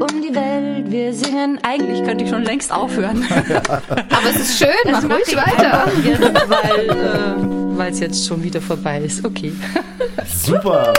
um 0.00 0.22
die 0.22 0.32
Welt, 0.32 0.90
wir 0.92 1.12
singen. 1.12 1.58
Eigentlich 1.64 2.04
könnte 2.04 2.22
ich 2.24 2.30
schon 2.30 2.44
längst 2.44 2.72
aufhören. 2.72 3.24
Aber 3.88 4.30
es 4.30 4.36
ist 4.36 4.58
schön, 4.58 4.68
mach 4.92 5.02
ruhig 5.04 5.36
weiter. 5.36 5.90
jetzt, 6.04 6.20
weil 6.48 6.88
äh, 6.90 7.76
weil 7.78 7.90
es 7.92 7.98
jetzt 8.00 8.26
schon 8.26 8.42
wieder 8.44 8.60
vorbei 8.60 9.00
ist. 9.00 9.24
Okay. 9.24 9.52
Super. 10.44 10.92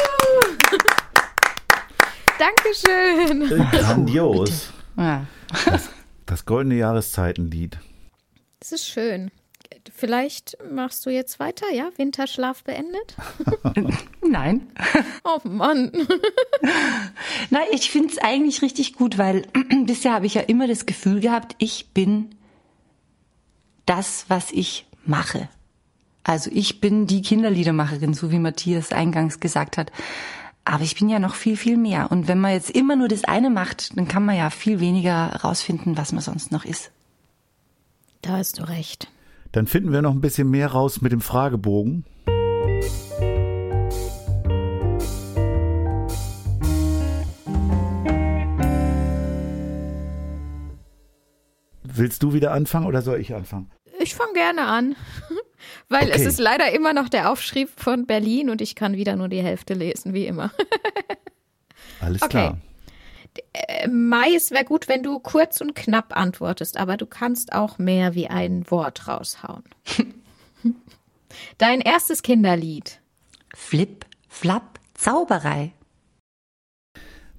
Dankeschön. 2.38 3.50
Grandios. 3.72 4.70
Ja. 4.98 5.22
Das 6.26 6.46
goldene 6.46 6.76
Jahreszeitenlied. 6.76 7.80
Es 8.60 8.72
ist 8.72 8.88
schön. 8.88 9.32
Vielleicht 9.94 10.58
machst 10.70 11.06
du 11.06 11.10
jetzt 11.10 11.40
weiter, 11.40 11.66
ja? 11.74 11.90
Winterschlaf 11.98 12.64
beendet? 12.64 13.16
Nein. 14.22 14.68
Oh 15.24 15.40
Mann. 15.48 15.92
Na, 17.50 17.60
ich 17.72 17.90
finde 17.90 18.10
es 18.10 18.18
eigentlich 18.18 18.62
richtig 18.62 18.94
gut, 18.94 19.18
weil 19.18 19.48
bisher 19.86 20.14
habe 20.14 20.26
ich 20.26 20.34
ja 20.34 20.42
immer 20.42 20.68
das 20.68 20.86
Gefühl 20.86 21.20
gehabt, 21.20 21.56
ich 21.60 21.90
bin 21.94 22.36
das, 23.86 24.26
was 24.28 24.52
ich 24.52 24.86
mache. 25.06 25.50
Also 26.24 26.52
ich 26.54 26.82
bin 26.82 27.08
die 27.08 27.22
Kinderliedermacherin, 27.22 28.14
so 28.14 28.32
wie 28.32 28.40
Matthias 28.40 28.92
eingangs 28.92 29.40
gesagt 29.40 29.78
hat. 29.78 29.92
Aber 30.70 30.84
ich 30.84 30.96
bin 30.96 31.08
ja 31.08 31.18
noch 31.18 31.36
viel, 31.36 31.56
viel 31.56 31.78
mehr. 31.78 32.12
Und 32.12 32.28
wenn 32.28 32.42
man 32.42 32.52
jetzt 32.52 32.72
immer 32.72 32.98
nur 32.98 33.08
das 33.08 33.24
eine 33.24 33.50
macht, 33.50 33.98
dann 33.98 34.10
kann 34.10 34.26
man 34.26 34.36
ja 34.36 34.50
viel 34.50 34.82
weniger 34.82 35.28
rausfinden, 35.42 35.98
was 35.98 36.12
man 36.12 36.22
sonst 36.22 36.52
noch 36.52 36.66
ist. 36.66 36.92
Da 38.22 38.32
hast 38.32 38.60
du 38.60 38.68
recht. 38.68 39.08
Dann 39.54 39.66
finden 39.66 39.94
wir 39.94 40.02
noch 40.02 40.12
ein 40.12 40.20
bisschen 40.20 40.50
mehr 40.50 40.68
raus 40.68 41.00
mit 41.00 41.14
dem 41.14 41.22
Fragebogen. 41.22 42.04
Willst 51.84 52.24
du 52.24 52.34
wieder 52.34 52.52
anfangen 52.52 52.88
oder 52.88 53.02
soll 53.02 53.22
ich 53.22 53.34
anfangen? 53.34 53.72
Ich 54.00 54.16
fange 54.16 54.34
gerne 54.34 54.66
an, 54.68 54.98
weil 55.90 56.10
es 56.10 56.18
Okay. 56.22 56.28
ist 56.30 56.40
leider 56.40 56.72
immer 56.74 56.94
noch 56.94 57.10
der 57.10 57.32
Aufschrieb 57.32 57.70
von 57.76 58.06
Berlin 58.06 58.50
und 58.50 58.62
ich 58.62 58.76
kann 58.76 58.96
wieder 58.98 59.16
nur 59.16 59.28
die 59.30 59.42
Hälfte 59.42 59.74
lesen, 59.74 60.14
wie 60.14 60.26
immer. 60.28 60.52
Alles 62.00 62.22
Okay. 62.22 62.30
klar. 62.30 62.58
Äh, 63.54 63.88
Mai, 63.88 64.34
es 64.36 64.52
wäre 64.52 64.66
gut, 64.66 64.88
wenn 64.88 65.04
du 65.04 65.20
kurz 65.20 65.62
und 65.62 65.76
knapp 65.76 66.16
antwortest, 66.18 66.78
aber 66.78 66.98
du 66.98 67.06
kannst 67.06 67.54
auch 67.54 67.78
mehr 67.78 68.16
wie 68.16 68.28
ein 68.28 68.70
Wort 68.72 69.08
raushauen. 69.08 69.64
Dein 71.58 71.82
erstes 71.82 72.24
Kinderlied. 72.24 73.00
Flip, 73.54 74.06
Flap, 74.28 74.80
Zauberei. 74.96 75.74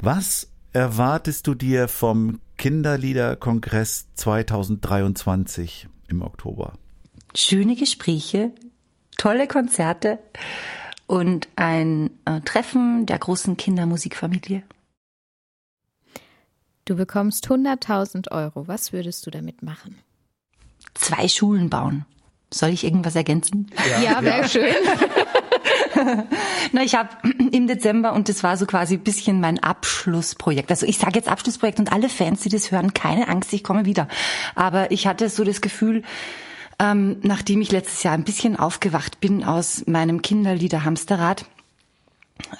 Was 0.00 0.48
erwartest 0.72 1.46
du 1.48 1.54
dir 1.54 1.88
vom 1.88 2.40
Kinderliederkongress 2.56 4.06
2023 4.14 5.88
im 6.08 6.22
Oktober? 6.22 6.74
Schöne 7.34 7.76
Gespräche, 7.76 8.52
tolle 9.16 9.46
Konzerte 9.46 10.18
und 11.06 11.48
ein 11.56 12.10
äh, 12.24 12.40
Treffen 12.42 13.06
der 13.06 13.18
großen 13.18 13.56
Kindermusikfamilie. 13.56 14.62
Du 16.84 16.96
bekommst 16.96 17.46
100.000 17.48 18.30
Euro. 18.30 18.66
Was 18.66 18.92
würdest 18.92 19.26
du 19.26 19.30
damit 19.30 19.62
machen? 19.62 19.98
Zwei 20.94 21.28
Schulen 21.28 21.68
bauen. 21.68 22.06
Soll 22.52 22.70
ich 22.70 22.84
irgendwas 22.84 23.14
ergänzen? 23.14 23.70
Ja, 24.02 24.22
wäre 24.22 24.48
schön. 24.48 24.74
Na, 26.72 26.82
ich 26.82 26.94
habe 26.94 27.10
im 27.52 27.66
Dezember 27.66 28.14
und 28.14 28.30
das 28.30 28.42
war 28.42 28.56
so 28.56 28.64
quasi 28.64 28.94
ein 28.94 29.02
bisschen 29.02 29.40
mein 29.40 29.62
Abschlussprojekt. 29.62 30.70
Also 30.70 30.86
ich 30.86 30.96
sage 30.96 31.16
jetzt 31.16 31.28
Abschlussprojekt 31.28 31.78
und 31.78 31.92
alle 31.92 32.08
Fans, 32.08 32.40
die 32.40 32.48
das 32.48 32.70
hören, 32.70 32.94
keine 32.94 33.28
Angst, 33.28 33.52
ich 33.52 33.62
komme 33.62 33.84
wieder. 33.84 34.08
Aber 34.54 34.90
ich 34.90 35.06
hatte 35.06 35.28
so 35.28 35.44
das 35.44 35.60
Gefühl, 35.60 36.02
ähm, 36.78 37.16
nachdem 37.22 37.60
ich 37.60 37.72
letztes 37.72 38.02
Jahr 38.02 38.14
ein 38.14 38.24
bisschen 38.24 38.56
aufgewacht 38.56 39.20
bin 39.20 39.44
aus 39.44 39.84
meinem 39.86 40.22
Kinderlieder-Hamsterrad, 40.22 41.44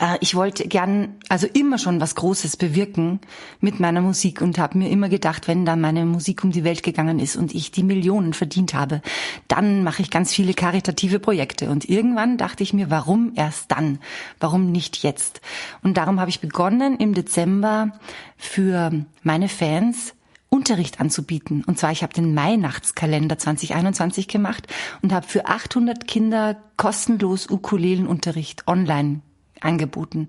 äh, 0.01 0.19
ich 0.21 0.35
wollte 0.35 0.67
gern, 0.67 1.15
also 1.29 1.47
immer 1.47 1.79
schon 1.79 2.01
was 2.01 2.15
Großes 2.15 2.57
bewirken 2.57 3.21
mit 3.61 3.81
meiner 3.81 4.01
Musik 4.01 4.41
und 4.41 4.59
habe 4.59 4.79
mir 4.79 4.91
immer 4.91 5.09
gedacht, 5.09 5.49
wenn 5.49 5.65
dann 5.65 5.81
meine 5.81 6.05
Musik 6.05 6.45
um 6.45 6.51
die 6.51 6.65
Welt 6.65 6.83
gegangen 6.83 7.19
ist 7.19 7.37
und 7.37 7.55
ich 7.55 7.71
die 7.71 7.83
Millionen 7.83 8.33
verdient 8.33 8.75
habe, 8.75 9.03
dann 9.47 9.85
mache 9.85 10.03
ich 10.03 10.11
ganz 10.11 10.33
viele 10.33 10.55
karitative 10.55 11.19
Projekte. 11.19 11.71
Und 11.71 11.89
irgendwann 11.89 12.39
dachte 12.39 12.63
ich 12.63 12.73
mir, 12.73 12.91
warum 12.91 13.33
erst 13.37 13.71
dann? 13.71 13.99
Warum 14.41 14.73
nicht 14.73 15.03
jetzt? 15.03 15.41
Und 15.83 15.97
darum 15.97 16.21
habe 16.21 16.31
ich 16.31 16.41
begonnen, 16.41 16.97
im 16.99 17.15
Dezember 17.15 17.93
für 18.37 18.93
meine 19.23 19.49
Fans 19.49 20.15
Unterricht 20.51 21.01
anzubieten. 21.01 21.63
Und 21.65 21.79
zwar, 21.79 21.93
ich 21.93 22.03
habe 22.03 22.15
den 22.15 22.35
Weihnachtskalender 22.35 23.39
2021 23.39 24.29
gemacht 24.29 24.67
und 25.03 25.13
habe 25.13 25.27
für 25.27 25.47
800 25.47 26.07
Kinder 26.07 26.57
kostenlos 26.77 27.51
Ukulelenunterricht 27.51 28.67
online 28.67 29.21
angeboten. 29.61 30.29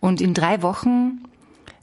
Und 0.00 0.20
in 0.20 0.34
drei 0.34 0.62
Wochen 0.62 1.20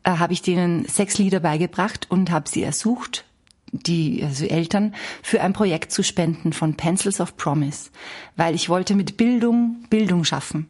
äh, 0.04 0.12
habe 0.12 0.34
ich 0.34 0.42
denen 0.42 0.86
sechs 0.86 1.18
Lieder 1.18 1.40
beigebracht 1.40 2.08
und 2.10 2.32
habe 2.32 2.50
sie 2.50 2.64
ersucht, 2.64 3.26
die 3.72 4.24
also 4.24 4.46
Eltern, 4.46 4.96
für 5.22 5.42
ein 5.42 5.54
Projekt 5.54 5.92
zu 5.92 6.04
spenden 6.04 6.54
von 6.54 6.76
Pencils 6.76 7.20
of 7.20 7.38
Promise, 7.38 7.90
weil 8.36 8.56
ich 8.56 8.70
wollte 8.70 8.96
mit 8.96 9.18
Bildung 9.18 9.84
Bildung 9.90 10.24
schaffen. 10.24 10.70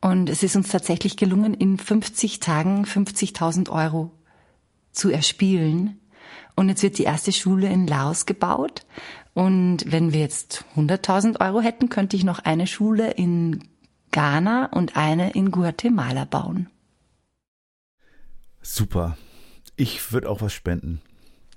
Und 0.00 0.28
es 0.28 0.42
ist 0.42 0.54
uns 0.54 0.68
tatsächlich 0.68 1.16
gelungen, 1.16 1.54
in 1.54 1.78
50 1.78 2.40
Tagen 2.40 2.84
50.000 2.84 3.70
Euro 3.70 4.10
zu 4.92 5.10
erspielen. 5.10 5.98
Und 6.56 6.68
jetzt 6.68 6.82
wird 6.82 6.98
die 6.98 7.04
erste 7.04 7.32
Schule 7.32 7.68
in 7.68 7.86
Laos 7.86 8.26
gebaut. 8.26 8.86
Und 9.34 9.90
wenn 9.90 10.12
wir 10.12 10.20
jetzt 10.20 10.64
100.000 10.76 11.40
Euro 11.40 11.60
hätten, 11.60 11.88
könnte 11.88 12.16
ich 12.16 12.22
noch 12.24 12.38
eine 12.38 12.66
Schule 12.66 13.10
in 13.10 13.64
Ghana 14.12 14.66
und 14.66 14.96
eine 14.96 15.32
in 15.32 15.50
Guatemala 15.50 16.24
bauen. 16.24 16.68
Super. 18.62 19.16
Ich 19.76 20.12
würde 20.12 20.30
auch 20.30 20.40
was 20.40 20.52
spenden. 20.52 21.00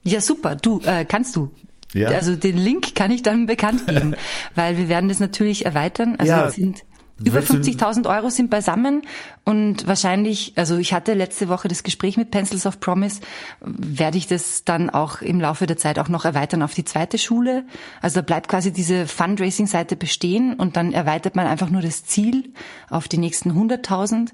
Ja, 0.04 0.22
super. 0.22 0.56
Du, 0.56 0.82
äh, 0.82 1.06
kannst 1.06 1.36
du. 1.36 1.52
Ja. 1.94 2.10
Also 2.10 2.36
den 2.36 2.58
Link 2.58 2.96
kann 2.96 3.12
ich 3.12 3.22
dann 3.24 3.46
bekannt 3.46 3.88
geben, 3.88 4.16
weil 4.56 4.78
wir 4.78 4.90
werden 4.90 5.08
das 5.08 5.20
natürlich 5.20 5.66
erweitern. 5.66 6.16
Also 6.18 6.32
Ja. 6.32 6.50
sind 6.50 6.84
über 7.24 7.38
Willst 7.38 7.50
du- 7.50 7.58
50.000 7.58 8.08
Euro 8.08 8.30
sind 8.30 8.50
beisammen 8.50 9.02
und 9.44 9.88
wahrscheinlich, 9.88 10.54
also 10.56 10.78
ich 10.78 10.94
hatte 10.94 11.14
letzte 11.14 11.50
Woche 11.50 11.68
das 11.68 11.84
Gespräch 11.84 12.18
mit 12.18 12.32
Pencils 12.32 12.66
of 12.66 12.80
Promise, 12.80 13.22
werde 13.62 14.18
ich 14.18 14.28
das 14.28 14.64
dann 14.66 14.90
auch 14.90 15.22
im 15.22 15.40
Laufe 15.42 15.66
der 15.66 15.78
Zeit 15.78 16.00
auch 16.00 16.10
noch 16.10 16.26
erweitern 16.26 16.62
auf 16.62 16.74
die 16.74 16.86
zweite 16.86 17.18
Schule. 17.18 17.66
Also 18.02 18.16
da 18.16 18.22
bleibt 18.22 18.48
quasi 18.48 18.72
diese 18.72 19.08
Fundraising-Seite 19.08 19.96
bestehen 19.96 20.54
und 20.54 20.78
dann 20.78 20.94
erweitert 20.94 21.36
man 21.36 21.48
einfach 21.48 21.70
nur 21.70 21.82
das 21.82 22.06
Ziel 22.06 22.54
auf 22.90 23.08
die 23.08 23.18
nächsten 23.18 23.52
100.000 23.52 24.30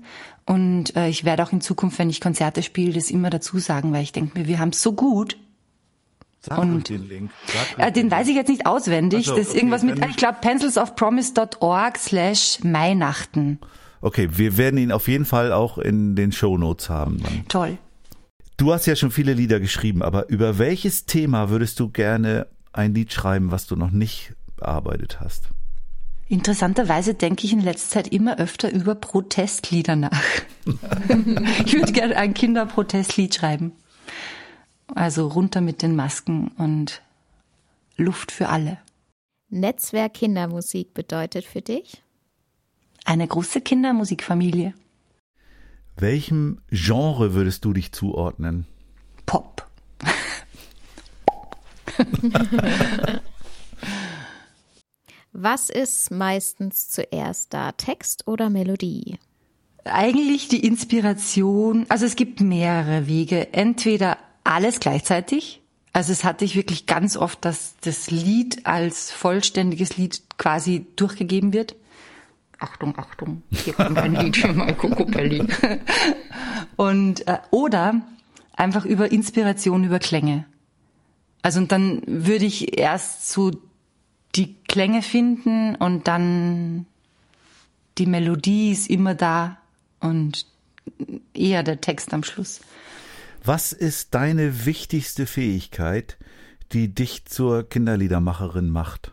und 0.46 0.96
äh, 0.98 1.08
ich 1.08 1.24
werde 1.24 1.44
auch 1.44 1.54
in 1.54 1.62
Zukunft, 1.62 2.00
wenn 2.00 2.10
ich 2.10 2.20
Konzerte 2.20 2.64
spiele, 2.64 2.94
das 2.94 3.10
immer 3.10 3.30
dazu 3.30 3.60
sagen, 3.60 3.94
weil 3.94 4.04
ich 4.04 4.12
denke 4.12 4.38
mir, 4.38 4.48
wir 4.48 4.60
haben 4.60 4.70
es 4.70 4.82
so 4.82 4.92
gut, 4.94 5.38
Sag 6.46 6.58
Und- 6.58 6.90
den 6.90 7.08
Link. 7.08 7.32
Äh, 7.78 7.92
den 7.92 8.12
weiß 8.12 8.28
ich 8.28 8.36
jetzt 8.36 8.50
nicht 8.50 8.66
auswendig. 8.66 9.28
So, 9.28 9.32
das 9.32 9.46
ist 9.46 9.50
okay, 9.52 9.60
irgendwas 9.60 9.84
mit, 9.84 10.06
ich 10.06 10.18
glaube, 10.18 10.40
pencilsofpromise.org 10.42 11.98
slash 11.98 12.60
Weihnachten. 12.64 13.60
Okay, 14.02 14.28
wir 14.34 14.58
werden 14.58 14.78
ihn 14.78 14.92
auf 14.92 15.08
jeden 15.08 15.24
Fall 15.24 15.54
auch 15.54 15.78
in 15.78 16.18
den 16.18 16.34
Shownotes 16.34 16.90
haben. 16.90 17.24
Dann. 17.24 17.48
Toll. 17.48 17.78
Du 18.58 18.74
hast 18.74 18.86
ja 18.86 18.98
schon 18.98 19.12
viele 19.12 19.34
Lieder 19.34 19.62
geschrieben, 19.62 20.04
aber 20.04 20.28
über 20.30 20.58
welches 20.58 21.06
Thema 21.06 21.50
würdest 21.50 21.80
du 21.80 21.90
gerne 21.90 22.48
ein 22.74 22.94
Lied 22.94 23.14
schreiben, 23.14 23.52
was 23.52 23.66
du 23.66 23.78
noch 23.78 23.92
nicht 23.92 24.34
bearbeitet 24.58 25.22
hast? 25.22 25.44
Interessanterweise 26.28 27.14
denke 27.14 27.46
ich 27.46 27.54
in 27.54 27.62
letzter 27.62 28.02
Zeit 28.02 28.10
immer 28.10 28.38
öfter 28.38 28.72
über 28.72 28.96
Protestlieder 28.96 29.96
nach. 29.96 30.22
ich 31.66 31.74
würde 31.74 31.92
gerne 31.94 32.18
ein 32.18 32.34
Kinderprotestlied 32.34 33.34
schreiben. 33.34 33.72
Also 34.96 35.28
runter 35.28 35.62
mit 35.62 35.82
den 35.82 35.96
Masken 35.96 36.50
und 36.58 37.02
Luft 37.98 38.32
für 38.32 38.50
alle. 38.50 38.78
Netzwerk 39.50 40.16
Kindermusik 40.16 40.94
bedeutet 40.94 41.46
für 41.46 41.62
dich? 41.62 42.04
Eine 43.06 43.28
große 43.28 43.62
Kindermusikfamilie. 43.62 44.74
Welchem 45.96 46.62
Genre 46.70 47.34
würdest 47.34 47.66
du 47.66 47.74
dich 47.74 47.92
zuordnen? 47.92 48.66
Pop. 49.26 49.68
Was 55.34 55.70
ist 55.70 56.12
meistens 56.12 56.90
zuerst 56.90 57.54
da, 57.54 57.72
Text 57.74 58.28
oder 58.28 58.50
Melodie? 58.50 59.18
Eigentlich 59.84 60.48
die 60.48 60.66
Inspiration, 60.66 61.86
also 61.90 62.06
es 62.06 62.16
gibt 62.16 62.40
mehrere 62.40 63.08
Wege. 63.08 63.54
Entweder 63.54 64.18
alles 64.44 64.80
gleichzeitig. 64.80 65.62
Also 65.94 66.12
es 66.12 66.24
hatte 66.24 66.44
ich 66.44 66.56
wirklich 66.56 66.86
ganz 66.86 67.16
oft, 67.18 67.46
dass 67.46 67.76
das 67.82 68.10
Lied 68.10 68.66
als 68.66 69.12
vollständiges 69.12 69.98
Lied 69.98 70.22
quasi 70.38 70.88
durchgegeben 70.96 71.54
wird. 71.54 71.76
Achtung, 72.60 72.98
Achtung, 72.98 73.44
hier 73.52 73.74
kommt 73.74 73.98
ein 73.98 74.16
Lied 74.16 74.38
für 74.38 74.54
mein 74.54 74.78
Kokopelli. 74.78 75.46
Und, 76.78 77.28
äh, 77.28 77.40
oder 77.52 78.02
einfach 78.56 78.86
über 78.86 79.12
Inspiration, 79.12 79.84
über 79.84 80.00
Klänge. 80.00 80.46
Also 81.42 81.60
und 81.60 81.72
dann 81.72 82.02
würde 82.08 82.46
ich 82.46 82.78
erst 82.78 83.30
so 83.30 83.52
die 84.36 84.56
Klänge 84.68 85.02
finden 85.02 85.76
und 85.76 86.08
dann 86.08 86.86
die 87.98 88.06
Melodie 88.06 88.72
ist 88.72 88.90
immer 88.90 89.14
da 89.14 89.58
und 90.00 90.48
eher 91.34 91.64
der 91.64 91.82
Text 91.82 92.14
am 92.14 92.24
Schluss. 92.24 92.62
Was 93.46 93.74
ist 93.74 94.16
deine 94.16 94.66
wichtigste 94.66 95.26
Fähigkeit, 95.26 96.18
die 96.72 96.94
dich 96.94 97.26
zur 97.26 97.68
Kinderliedermacherin 97.68 98.70
macht? 98.70 99.12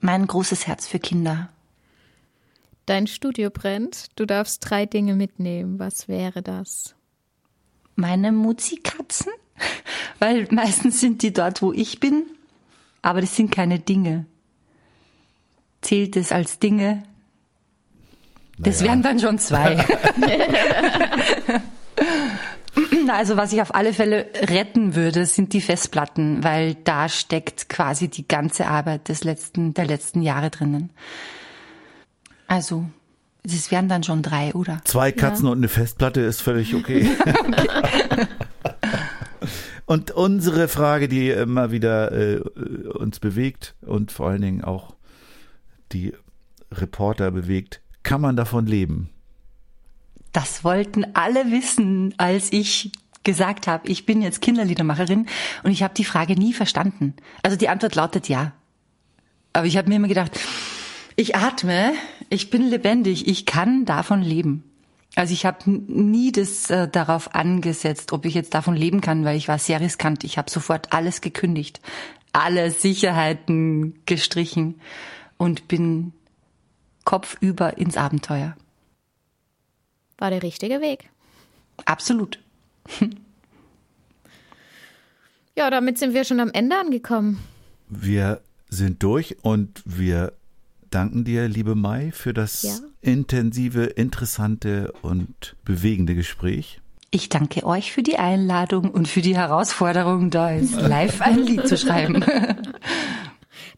Mein 0.00 0.26
großes 0.26 0.66
Herz 0.66 0.86
für 0.88 0.98
Kinder. 0.98 1.48
Dein 2.86 3.06
Studio 3.06 3.50
brennt. 3.50 4.06
Du 4.16 4.26
darfst 4.26 4.68
drei 4.68 4.84
Dinge 4.86 5.14
mitnehmen. 5.14 5.78
Was 5.78 6.08
wäre 6.08 6.42
das? 6.42 6.96
Meine 7.94 8.32
Muzikatzen, 8.32 9.32
weil 10.18 10.48
meistens 10.50 11.00
sind 11.00 11.22
die 11.22 11.32
dort, 11.32 11.62
wo 11.62 11.72
ich 11.72 12.00
bin, 12.00 12.24
aber 13.00 13.20
das 13.20 13.36
sind 13.36 13.52
keine 13.52 13.78
Dinge. 13.78 14.26
Zählt 15.82 16.16
es 16.16 16.32
als 16.32 16.58
Dinge? 16.58 17.04
Das 18.58 18.80
Naja. 18.80 18.90
wären 18.90 19.02
dann 19.02 19.20
schon 19.20 19.38
zwei. 19.38 19.76
Also 23.14 23.36
was 23.36 23.52
ich 23.52 23.60
auf 23.62 23.74
alle 23.74 23.92
Fälle 23.92 24.26
retten 24.42 24.94
würde, 24.94 25.26
sind 25.26 25.52
die 25.52 25.60
Festplatten, 25.60 26.42
weil 26.42 26.74
da 26.74 27.08
steckt 27.08 27.68
quasi 27.68 28.08
die 28.08 28.26
ganze 28.26 28.66
Arbeit 28.66 29.08
des 29.08 29.24
letzten, 29.24 29.74
der 29.74 29.86
letzten 29.86 30.22
Jahre 30.22 30.50
drinnen. 30.50 30.90
Also, 32.46 32.86
das 33.42 33.70
wären 33.70 33.88
dann 33.88 34.02
schon 34.02 34.22
drei, 34.22 34.54
oder? 34.54 34.80
Zwei 34.84 35.12
Katzen 35.12 35.48
und 35.48 35.58
eine 35.58 35.68
Festplatte 35.68 36.20
ist 36.20 36.42
völlig 36.42 36.74
okay. 36.74 37.08
und 39.86 40.10
unsere 40.10 40.68
Frage, 40.68 41.08
die 41.08 41.30
immer 41.30 41.70
wieder 41.70 42.12
äh, 42.12 42.40
uns 42.40 43.20
bewegt 43.20 43.74
und 43.82 44.12
vor 44.12 44.28
allen 44.28 44.42
Dingen 44.42 44.64
auch 44.64 44.94
die 45.92 46.12
Reporter 46.72 47.30
bewegt, 47.30 47.80
kann 48.02 48.20
man 48.20 48.36
davon 48.36 48.66
leben? 48.66 49.10
Das 50.36 50.64
wollten 50.64 51.06
alle 51.14 51.50
wissen, 51.50 52.12
als 52.18 52.52
ich 52.52 52.92
gesagt 53.24 53.66
habe, 53.66 53.88
ich 53.88 54.04
bin 54.04 54.20
jetzt 54.20 54.42
Kinderliedermacherin 54.42 55.24
und 55.62 55.70
ich 55.70 55.82
habe 55.82 55.94
die 55.94 56.04
Frage 56.04 56.34
nie 56.34 56.52
verstanden. 56.52 57.14
Also 57.42 57.56
die 57.56 57.70
Antwort 57.70 57.94
lautet 57.94 58.28
ja. 58.28 58.52
Aber 59.54 59.64
ich 59.64 59.78
habe 59.78 59.88
mir 59.88 59.96
immer 59.96 60.08
gedacht, 60.08 60.38
ich 61.16 61.36
atme, 61.36 61.94
ich 62.28 62.50
bin 62.50 62.68
lebendig, 62.68 63.26
ich 63.26 63.46
kann 63.46 63.86
davon 63.86 64.20
leben. 64.20 64.62
Also 65.14 65.32
ich 65.32 65.46
habe 65.46 65.70
nie 65.70 66.32
das 66.32 66.68
äh, 66.68 66.86
darauf 66.86 67.34
angesetzt, 67.34 68.12
ob 68.12 68.26
ich 68.26 68.34
jetzt 68.34 68.52
davon 68.52 68.76
leben 68.76 69.00
kann, 69.00 69.24
weil 69.24 69.38
ich 69.38 69.48
war 69.48 69.58
sehr 69.58 69.80
riskant. 69.80 70.22
Ich 70.22 70.36
habe 70.36 70.50
sofort 70.50 70.92
alles 70.92 71.22
gekündigt, 71.22 71.80
alle 72.34 72.70
Sicherheiten 72.72 73.94
gestrichen 74.04 74.82
und 75.38 75.66
bin 75.66 76.12
kopfüber 77.04 77.78
ins 77.78 77.96
Abenteuer. 77.96 78.54
War 80.18 80.30
der 80.30 80.42
richtige 80.42 80.80
Weg. 80.80 81.10
Absolut. 81.84 82.38
Ja, 85.56 85.70
damit 85.70 85.98
sind 85.98 86.14
wir 86.14 86.24
schon 86.24 86.40
am 86.40 86.50
Ende 86.52 86.76
angekommen. 86.78 87.38
Wir 87.88 88.40
sind 88.68 89.02
durch 89.02 89.36
und 89.42 89.82
wir 89.84 90.32
danken 90.90 91.24
dir, 91.24 91.48
liebe 91.48 91.74
Mai, 91.74 92.10
für 92.12 92.32
das 92.34 92.62
Ja. 92.62 92.76
intensive, 93.00 93.84
interessante 93.84 94.92
und 95.02 95.56
bewegende 95.64 96.14
Gespräch. 96.14 96.80
Ich 97.10 97.28
danke 97.28 97.64
euch 97.64 97.92
für 97.92 98.02
die 98.02 98.18
Einladung 98.18 98.90
und 98.90 99.08
für 99.08 99.22
die 99.22 99.36
Herausforderung, 99.36 100.30
da 100.30 100.50
jetzt 100.50 100.74
live 100.80 101.20
ein 101.22 101.38
Lied 101.38 101.66
zu 101.68 101.76
schreiben. 101.78 102.24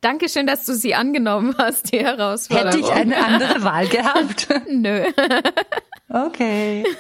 Dankeschön, 0.01 0.47
dass 0.47 0.65
du 0.65 0.75
sie 0.75 0.95
angenommen 0.95 1.55
hast, 1.59 1.93
die 1.93 1.99
Herausforderung. 1.99 2.73
Hätte 2.73 2.79
ich 2.81 2.91
eine 2.91 3.17
andere 3.25 3.63
Wahl 3.63 3.89
gehabt? 3.89 4.49
Nö. 4.71 5.05
Okay. 6.09 6.85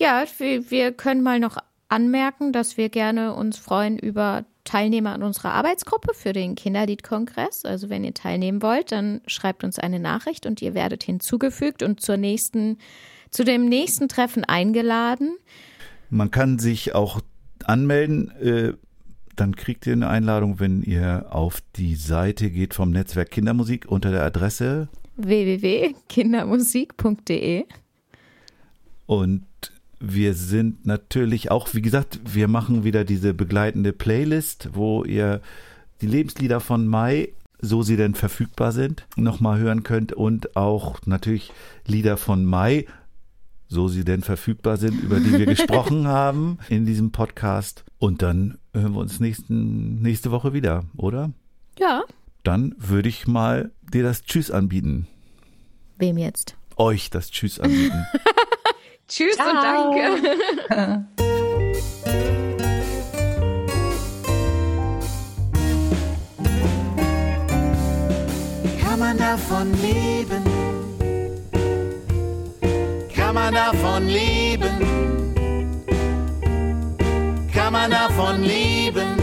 Ja, 0.00 0.24
wir, 0.38 0.70
wir 0.70 0.92
können 0.92 1.22
mal 1.22 1.40
noch 1.40 1.56
anmerken, 1.88 2.52
dass 2.52 2.76
wir 2.76 2.88
gerne 2.88 3.34
uns 3.34 3.58
freuen 3.58 3.98
über 3.98 4.44
Teilnehmer 4.64 5.12
an 5.12 5.22
unserer 5.22 5.52
Arbeitsgruppe 5.54 6.14
für 6.14 6.32
den 6.32 6.54
Kinderliedkongress. 6.54 7.64
Also 7.64 7.88
wenn 7.90 8.04
ihr 8.04 8.14
teilnehmen 8.14 8.62
wollt, 8.62 8.92
dann 8.92 9.22
schreibt 9.26 9.64
uns 9.64 9.78
eine 9.78 9.98
Nachricht 9.98 10.46
und 10.46 10.60
ihr 10.62 10.74
werdet 10.74 11.02
hinzugefügt 11.02 11.82
und 11.82 12.00
zur 12.00 12.16
nächsten, 12.16 12.78
zu 13.30 13.44
dem 13.44 13.66
nächsten 13.66 14.08
Treffen 14.08 14.44
eingeladen. 14.44 15.36
Man 16.10 16.30
kann 16.30 16.58
sich 16.58 16.94
auch 16.94 17.20
anmelden. 17.64 18.30
Äh, 18.40 18.74
dann 19.40 19.56
kriegt 19.56 19.86
ihr 19.86 19.92
eine 19.92 20.08
Einladung, 20.08 20.60
wenn 20.60 20.82
ihr 20.82 21.26
auf 21.30 21.62
die 21.76 21.94
Seite 21.94 22.50
geht 22.50 22.74
vom 22.74 22.90
Netzwerk 22.90 23.30
Kindermusik 23.30 23.86
unter 23.88 24.10
der 24.10 24.24
Adresse 24.24 24.88
www.kindermusik.de. 25.16 27.64
Und 29.06 29.46
wir 30.00 30.34
sind 30.34 30.86
natürlich 30.86 31.50
auch, 31.50 31.74
wie 31.74 31.82
gesagt, 31.82 32.20
wir 32.24 32.48
machen 32.48 32.84
wieder 32.84 33.04
diese 33.04 33.34
begleitende 33.34 33.92
Playlist, 33.92 34.70
wo 34.74 35.04
ihr 35.04 35.40
die 36.00 36.06
Lebenslieder 36.06 36.60
von 36.60 36.86
Mai, 36.86 37.30
so 37.60 37.82
sie 37.82 37.96
denn 37.96 38.14
verfügbar 38.14 38.70
sind, 38.70 39.04
nochmal 39.16 39.58
hören 39.58 39.82
könnt 39.82 40.12
und 40.12 40.56
auch 40.56 41.00
natürlich 41.06 41.52
Lieder 41.86 42.16
von 42.16 42.44
Mai, 42.44 42.86
so 43.68 43.88
sie 43.88 44.04
denn 44.04 44.22
verfügbar 44.22 44.76
sind, 44.78 45.00
über 45.02 45.20
die 45.20 45.38
wir 45.38 45.46
gesprochen 45.46 46.08
haben 46.08 46.58
in 46.68 46.86
diesem 46.86 47.12
Podcast. 47.12 47.84
Und 47.98 48.22
dann 48.22 48.58
hören 48.74 48.94
wir 48.94 49.00
uns 49.00 49.20
nächsten, 49.20 50.00
nächste 50.00 50.30
Woche 50.30 50.52
wieder, 50.52 50.84
oder? 50.96 51.30
Ja. 51.78 52.02
Dann 52.42 52.74
würde 52.78 53.08
ich 53.08 53.26
mal 53.26 53.70
dir 53.92 54.02
das 54.02 54.22
Tschüss 54.22 54.50
anbieten. 54.50 55.06
Wem 55.98 56.16
jetzt? 56.16 56.56
Euch 56.76 57.10
das 57.10 57.30
Tschüss 57.30 57.60
anbieten. 57.60 58.06
Tschüss 59.08 59.36
und 59.38 59.46
danke. 59.46 61.16
Kann 68.80 68.98
man 68.98 69.18
davon 69.18 69.72
leben? 69.80 70.57
Man 73.50 73.54
davon 73.54 74.08
leben? 74.08 74.78
Kann 77.50 77.72
man 77.72 77.90
davon 77.90 78.42
leben? 78.42 79.17